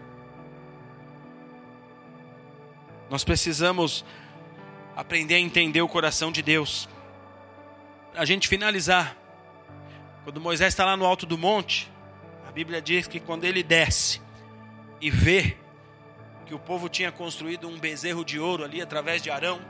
Nós 3.09 3.23
precisamos 3.23 4.03
aprender 4.95 5.35
a 5.35 5.39
entender 5.39 5.81
o 5.81 5.87
coração 5.87 6.31
de 6.31 6.41
Deus 6.41 6.89
a 8.15 8.25
gente 8.25 8.49
finalizar, 8.49 9.15
quando 10.25 10.41
Moisés 10.41 10.73
está 10.73 10.83
lá 10.83 10.97
no 10.97 11.05
alto 11.05 11.25
do 11.25 11.37
monte, 11.37 11.89
a 12.45 12.51
Bíblia 12.51 12.81
diz 12.81 13.07
que 13.07 13.17
quando 13.17 13.45
ele 13.45 13.63
desce 13.63 14.21
e 14.99 15.09
vê 15.09 15.55
que 16.45 16.53
o 16.53 16.59
povo 16.59 16.89
tinha 16.89 17.13
construído 17.13 17.65
um 17.69 17.79
bezerro 17.79 18.25
de 18.25 18.37
ouro 18.37 18.65
ali 18.65 18.81
através 18.81 19.21
de 19.21 19.29
Arão, 19.29 19.61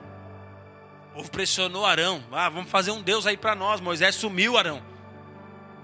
o 1.11 1.17
povo 1.17 1.29
pressionou 1.29 1.85
Arão, 1.85 2.23
ah, 2.31 2.49
vamos 2.49 2.71
fazer 2.71 2.89
um 2.89 3.03
Deus 3.03 3.27
aí 3.27 3.37
para 3.37 3.53
nós. 3.53 3.79
Moisés 3.79 4.15
sumiu 4.15 4.57
Arão. 4.57 4.81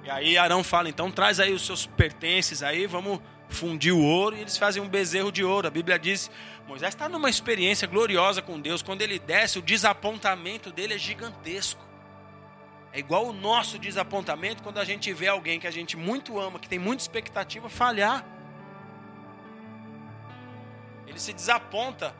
E 0.06 0.10
aí 0.11 0.38
Arão 0.38 0.64
fala, 0.64 0.88
então 0.88 1.10
traz 1.10 1.40
aí 1.40 1.52
os 1.52 1.65
seus 1.65 1.88
pertences 1.88 2.61
aí, 2.61 2.86
vamos 2.86 3.19
fundir 3.49 3.91
o 3.91 3.99
ouro 3.99 4.38
e 4.38 4.41
eles 4.41 4.56
fazem 4.56 4.80
um 4.82 4.88
bezerro 4.88 5.32
de 5.32 5.44
ouro. 5.44 5.68
A 5.68 5.72
Bíblia 5.72 5.98
diz, 5.98 6.30
Moisés 6.68 6.94
está 6.94 7.10
numa 7.10 7.27
experiência 7.27 7.88
gloriosa 7.88 8.40
com 8.40 8.61
Deus. 8.61 8.84
Quando 8.84 9.02
ele 9.02 9.18
desce, 9.18 9.57
o 9.57 9.64
desapontamento 9.64 10.72
dele 10.72 10.94
é 10.94 10.98
gigantesco. 10.99 11.84
É 12.94 12.99
igual 12.99 13.26
o 13.26 13.34
nosso 13.34 13.80
desapontamento 13.80 14.61
quando 14.61 14.77
a 14.77 14.86
gente 14.86 15.11
vê 15.11 15.27
alguém 15.27 15.60
que 15.60 15.65
a 15.65 15.72
gente 15.72 15.98
muito 15.98 16.40
ama, 16.40 16.60
que 16.60 16.69
tem 16.69 16.77
muita 16.77 17.02
expectativa, 17.02 17.68
falhar. 17.68 18.23
Ele 21.07 21.19
se 21.19 21.34
desaponta 21.34 22.15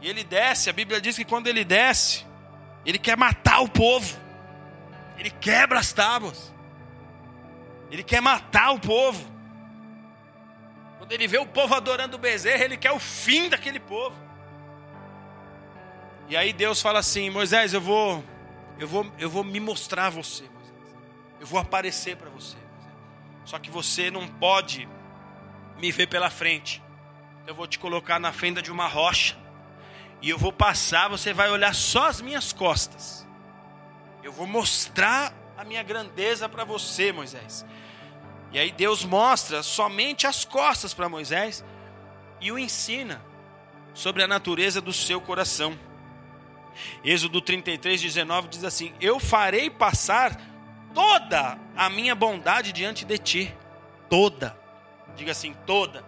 e 0.00 0.08
ele 0.08 0.22
desce. 0.22 0.70
A 0.70 0.72
Bíblia 0.72 1.00
diz 1.00 1.16
que 1.16 1.24
quando 1.24 1.48
ele 1.48 1.64
desce, 1.64 2.24
ele 2.86 2.96
quer 2.96 3.16
matar 3.16 3.58
o 3.58 3.68
povo. 3.68 4.16
Ele 5.18 5.30
quebra 5.30 5.80
as 5.80 5.92
tábuas. 5.92 6.56
Ele 7.90 8.02
quer 8.02 8.20
matar 8.20 8.72
o 8.72 8.78
povo. 8.78 9.30
Quando 10.98 11.12
ele 11.12 11.26
vê 11.26 11.38
o 11.38 11.46
povo 11.46 11.74
adorando 11.74 12.16
o 12.16 12.18
bezerro, 12.18 12.62
ele 12.62 12.76
quer 12.76 12.92
o 12.92 12.98
fim 12.98 13.48
daquele 13.48 13.80
povo. 13.80 14.16
E 16.28 16.36
aí 16.36 16.52
Deus 16.52 16.82
fala 16.82 16.98
assim: 16.98 17.30
Moisés, 17.30 17.72
eu 17.72 17.80
vou, 17.80 18.22
eu 18.78 18.86
vou, 18.86 19.10
eu 19.18 19.30
vou 19.30 19.42
me 19.42 19.58
mostrar 19.58 20.06
a 20.06 20.10
você, 20.10 20.42
Moisés. 20.42 20.96
Eu 21.40 21.46
vou 21.46 21.58
aparecer 21.58 22.16
para 22.16 22.28
você. 22.28 22.56
Moisés. 22.56 22.94
Só 23.44 23.58
que 23.58 23.70
você 23.70 24.10
não 24.10 24.28
pode 24.28 24.86
me 25.78 25.90
ver 25.90 26.06
pela 26.08 26.28
frente. 26.28 26.82
Eu 27.46 27.54
vou 27.54 27.66
te 27.66 27.78
colocar 27.78 28.20
na 28.20 28.32
fenda 28.32 28.60
de 28.60 28.70
uma 28.70 28.86
rocha. 28.86 29.36
E 30.20 30.28
eu 30.28 30.36
vou 30.36 30.52
passar, 30.52 31.08
você 31.08 31.32
vai 31.32 31.48
olhar 31.48 31.74
só 31.74 32.06
as 32.06 32.20
minhas 32.20 32.52
costas. 32.52 33.26
Eu 34.22 34.32
vou 34.32 34.46
mostrar 34.46 35.32
a 35.58 35.64
minha 35.64 35.82
grandeza 35.82 36.48
para 36.48 36.62
você, 36.62 37.10
Moisés. 37.10 37.66
E 38.52 38.58
aí 38.60 38.70
Deus 38.70 39.04
mostra 39.04 39.60
somente 39.60 40.24
as 40.24 40.44
costas 40.44 40.94
para 40.94 41.08
Moisés 41.08 41.64
e 42.40 42.52
o 42.52 42.58
ensina 42.58 43.20
sobre 43.92 44.22
a 44.22 44.28
natureza 44.28 44.80
do 44.80 44.92
seu 44.92 45.20
coração. 45.20 45.76
Êxodo 47.04 47.40
33, 47.40 48.00
19 48.00 48.46
diz 48.46 48.62
assim: 48.62 48.94
Eu 49.00 49.18
farei 49.18 49.68
passar 49.68 50.40
toda 50.94 51.58
a 51.76 51.90
minha 51.90 52.14
bondade 52.14 52.70
diante 52.70 53.04
de 53.04 53.18
ti. 53.18 53.54
Toda. 54.08 54.56
Diga 55.16 55.32
assim, 55.32 55.54
toda. 55.66 56.04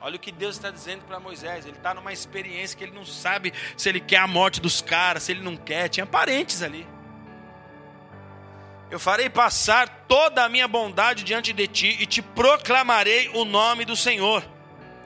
Olha 0.00 0.16
o 0.16 0.18
que 0.18 0.32
Deus 0.32 0.56
está 0.56 0.72
dizendo 0.72 1.04
para 1.04 1.20
Moisés. 1.20 1.64
Ele 1.64 1.76
está 1.76 1.94
numa 1.94 2.12
experiência 2.12 2.76
que 2.76 2.82
ele 2.82 2.92
não 2.92 3.06
sabe 3.06 3.52
se 3.76 3.88
ele 3.88 4.00
quer 4.00 4.18
a 4.18 4.26
morte 4.26 4.60
dos 4.60 4.82
caras, 4.82 5.22
se 5.22 5.32
ele 5.32 5.42
não 5.42 5.56
quer. 5.56 5.88
Tinha 5.88 6.04
parentes 6.04 6.60
ali. 6.60 6.97
Eu 8.90 8.98
farei 8.98 9.28
passar 9.28 9.88
toda 10.08 10.44
a 10.44 10.48
minha 10.48 10.66
bondade 10.66 11.22
diante 11.22 11.52
de 11.52 11.66
ti 11.66 11.96
e 12.00 12.06
te 12.06 12.22
proclamarei 12.22 13.28
o 13.34 13.44
nome 13.44 13.84
do 13.84 13.94
Senhor. 13.94 14.42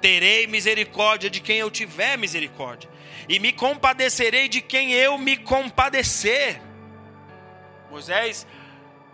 Terei 0.01 0.47
misericórdia 0.47 1.29
de 1.29 1.41
quem 1.41 1.59
eu 1.59 1.71
tiver 1.71 2.17
misericórdia, 2.17 2.91
e 3.29 3.39
me 3.39 3.53
compadecerei 3.53 4.49
de 4.49 4.61
quem 4.61 4.93
eu 4.93 5.17
me 5.17 5.37
compadecer. 5.37 6.61
Moisés 7.89 8.47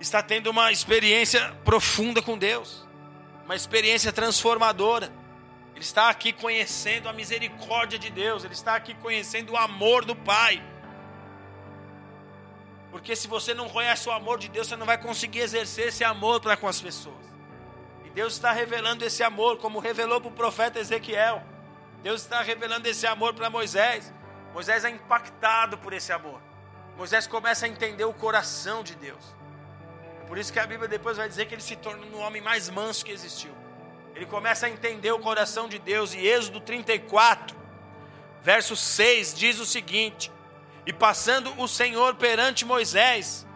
está 0.01 0.23
tendo 0.23 0.49
uma 0.49 0.73
experiência 0.73 1.55
profunda 1.65 2.23
com 2.23 2.39
Deus, 2.39 2.86
uma 3.45 3.55
experiência 3.55 4.12
transformadora. 4.12 5.12
Ele 5.74 5.85
está 5.85 6.09
aqui 6.09 6.32
conhecendo 6.32 7.09
a 7.09 7.12
misericórdia 7.12 7.99
de 7.99 8.09
Deus, 8.09 8.45
ele 8.45 8.55
está 8.55 8.74
aqui 8.74 8.95
conhecendo 8.95 9.53
o 9.53 9.57
amor 9.57 10.05
do 10.05 10.16
Pai. 10.16 10.62
Porque 12.99 13.15
se 13.15 13.29
você 13.29 13.55
não 13.55 13.69
conhece 13.69 14.09
o 14.09 14.12
amor 14.12 14.41
de 14.41 14.49
Deus, 14.49 14.66
você 14.66 14.75
não 14.75 14.85
vai 14.85 14.99
conseguir 14.99 15.39
exercer 15.39 15.87
esse 15.87 16.03
amor 16.03 16.41
para 16.41 16.57
com 16.57 16.66
as 16.66 16.81
pessoas. 16.81 17.25
E 18.05 18.11
Deus 18.11 18.33
está 18.33 18.51
revelando 18.51 19.05
esse 19.05 19.23
amor, 19.23 19.59
como 19.59 19.79
revelou 19.79 20.20
para 20.20 20.31
o 20.31 20.33
profeta 20.33 20.81
Ezequiel. 20.81 21.41
Deus 22.03 22.23
está 22.23 22.43
revelando 22.43 22.89
esse 22.89 23.07
amor 23.07 23.35
para 23.35 23.49
Moisés. 23.49 24.12
Moisés 24.53 24.85
é 24.85 24.91
impactado 24.91 25.79
por 25.79 25.93
esse 25.93 26.12
amor. 26.12 26.41
Moisés 26.97 27.29
começa 27.29 27.66
a 27.66 27.69
entender 27.69 28.05
o 28.05 28.12
coração 28.12 28.83
de 28.83 28.97
Deus. 28.97 29.33
É 30.20 30.27
por 30.27 30.37
isso 30.37 30.53
que 30.53 30.59
a 30.59 30.66
Bíblia 30.66 30.89
depois 30.89 31.16
vai 31.16 31.29
dizer 31.29 31.47
que 31.47 31.55
ele 31.55 31.62
se 31.62 31.77
torna 31.77 32.05
o 32.05 32.19
homem 32.19 32.43
mais 32.43 32.69
manso 32.69 33.05
que 33.05 33.12
existiu. 33.12 33.53
Ele 34.12 34.27
começa 34.27 34.66
a 34.66 34.70
entender 34.70 35.12
o 35.12 35.20
coração 35.20 35.69
de 35.69 35.79
Deus. 35.79 36.15
E 36.15 36.27
Êxodo 36.27 36.61
34, 36.61 37.57
verso 38.43 38.75
6 38.75 39.35
diz 39.35 39.61
o 39.61 39.65
seguinte: 39.65 40.33
e 40.89 40.93
passando 40.93 41.52
o 41.59 41.69
Senhor 41.69 42.15
perante 42.15 42.65
Moisés, 42.65 43.47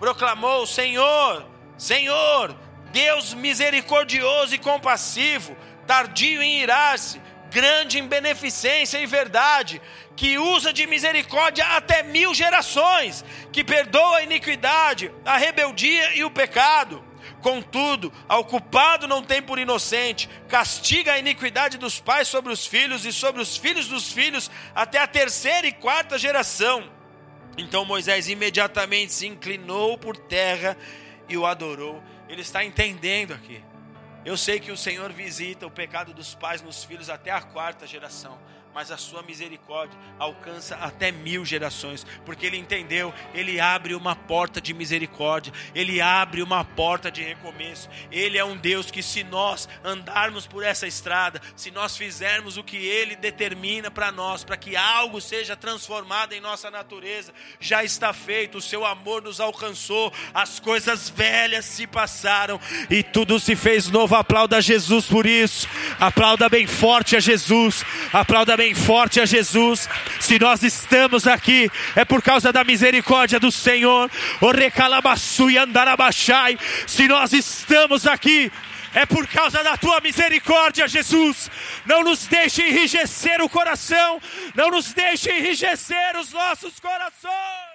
proclamou: 0.00 0.66
Senhor, 0.66 1.46
Senhor, 1.78 2.52
Deus 2.90 3.32
misericordioso 3.32 4.56
e 4.56 4.58
compassivo, 4.58 5.56
tardio 5.86 6.42
em 6.42 6.60
irar-se, 6.62 7.22
grande 7.48 8.00
em 8.00 8.08
beneficência 8.08 8.98
e 8.98 9.06
verdade, 9.06 9.80
que 10.16 10.36
usa 10.36 10.72
de 10.72 10.84
misericórdia 10.84 11.64
até 11.76 12.02
mil 12.02 12.34
gerações, 12.34 13.24
que 13.52 13.62
perdoa 13.62 14.16
a 14.16 14.22
iniquidade, 14.24 15.12
a 15.24 15.36
rebeldia 15.36 16.16
e 16.16 16.24
o 16.24 16.30
pecado 16.30 17.09
Contudo, 17.40 18.12
ao 18.28 18.44
culpado 18.44 19.08
não 19.08 19.22
tem 19.22 19.40
por 19.40 19.58
inocente, 19.58 20.28
castiga 20.48 21.14
a 21.14 21.18
iniquidade 21.18 21.78
dos 21.78 21.98
pais 21.98 22.28
sobre 22.28 22.52
os 22.52 22.66
filhos 22.66 23.06
e 23.06 23.12
sobre 23.12 23.40
os 23.40 23.56
filhos 23.56 23.88
dos 23.88 24.12
filhos 24.12 24.50
até 24.74 24.98
a 24.98 25.06
terceira 25.06 25.66
e 25.66 25.72
quarta 25.72 26.18
geração. 26.18 26.90
Então 27.56 27.84
Moisés 27.84 28.28
imediatamente 28.28 29.12
se 29.12 29.26
inclinou 29.26 29.96
por 29.96 30.16
terra 30.16 30.76
e 31.28 31.36
o 31.36 31.46
adorou. 31.46 32.02
Ele 32.28 32.42
está 32.42 32.64
entendendo 32.64 33.32
aqui. 33.32 33.62
Eu 34.24 34.36
sei 34.36 34.60
que 34.60 34.70
o 34.70 34.76
Senhor 34.76 35.10
visita 35.12 35.66
o 35.66 35.70
pecado 35.70 36.12
dos 36.12 36.34
pais 36.34 36.60
nos 36.60 36.84
filhos 36.84 37.08
até 37.08 37.30
a 37.30 37.40
quarta 37.40 37.86
geração 37.86 38.38
mas 38.80 38.90
a 38.90 38.96
sua 38.96 39.22
misericórdia 39.22 39.98
alcança 40.18 40.74
até 40.76 41.12
mil 41.12 41.44
gerações, 41.44 42.06
porque 42.24 42.46
ele 42.46 42.56
entendeu, 42.56 43.12
ele 43.34 43.60
abre 43.60 43.94
uma 43.94 44.16
porta 44.16 44.58
de 44.58 44.72
misericórdia, 44.72 45.52
ele 45.74 46.00
abre 46.00 46.42
uma 46.42 46.64
porta 46.64 47.10
de 47.10 47.22
recomeço. 47.22 47.90
Ele 48.10 48.38
é 48.38 48.44
um 48.44 48.56
Deus 48.56 48.90
que, 48.90 49.02
se 49.02 49.22
nós 49.22 49.68
andarmos 49.84 50.46
por 50.46 50.64
essa 50.64 50.86
estrada, 50.86 51.42
se 51.54 51.70
nós 51.70 51.94
fizermos 51.94 52.56
o 52.56 52.64
que 52.64 52.78
ele 52.78 53.16
determina 53.16 53.90
para 53.90 54.10
nós, 54.10 54.44
para 54.44 54.56
que 54.56 54.74
algo 54.74 55.20
seja 55.20 55.54
transformado 55.54 56.32
em 56.32 56.40
nossa 56.40 56.70
natureza, 56.70 57.34
já 57.60 57.84
está 57.84 58.14
feito, 58.14 58.56
o 58.56 58.62
seu 58.62 58.86
amor 58.86 59.20
nos 59.20 59.40
alcançou, 59.40 60.10
as 60.32 60.58
coisas 60.58 61.10
velhas 61.10 61.66
se 61.66 61.86
passaram 61.86 62.58
e 62.88 63.02
tudo 63.02 63.38
se 63.38 63.54
fez 63.54 63.88
novo. 63.88 64.14
Aplauda 64.14 64.58
Jesus 64.58 65.04
por 65.04 65.26
isso, 65.26 65.68
aplauda 65.98 66.48
bem 66.48 66.66
forte 66.66 67.14
a 67.14 67.20
Jesus, 67.20 67.84
aplauda 68.10 68.56
bem 68.56 68.69
forte 68.74 69.20
a 69.20 69.26
Jesus. 69.26 69.88
Se 70.18 70.38
nós 70.38 70.62
estamos 70.62 71.26
aqui, 71.26 71.70
é 71.94 72.04
por 72.04 72.22
causa 72.22 72.52
da 72.52 72.64
misericórdia 72.64 73.38
do 73.38 73.50
Senhor. 73.50 74.10
O 74.40 74.50
recalabaçu 74.50 75.50
e 75.50 75.58
andarabachai. 75.58 76.58
Se 76.86 77.06
nós 77.08 77.32
estamos 77.32 78.06
aqui, 78.06 78.50
é 78.94 79.06
por 79.06 79.26
causa 79.26 79.62
da 79.62 79.76
tua 79.76 80.00
misericórdia, 80.00 80.88
Jesus. 80.88 81.50
Não 81.86 82.02
nos 82.02 82.26
deixe 82.26 82.62
enrijecer 82.62 83.40
o 83.40 83.48
coração, 83.48 84.20
não 84.54 84.70
nos 84.70 84.92
deixe 84.92 85.30
enrijecer 85.30 86.16
os 86.18 86.32
nossos 86.32 86.80
corações. 86.80 87.69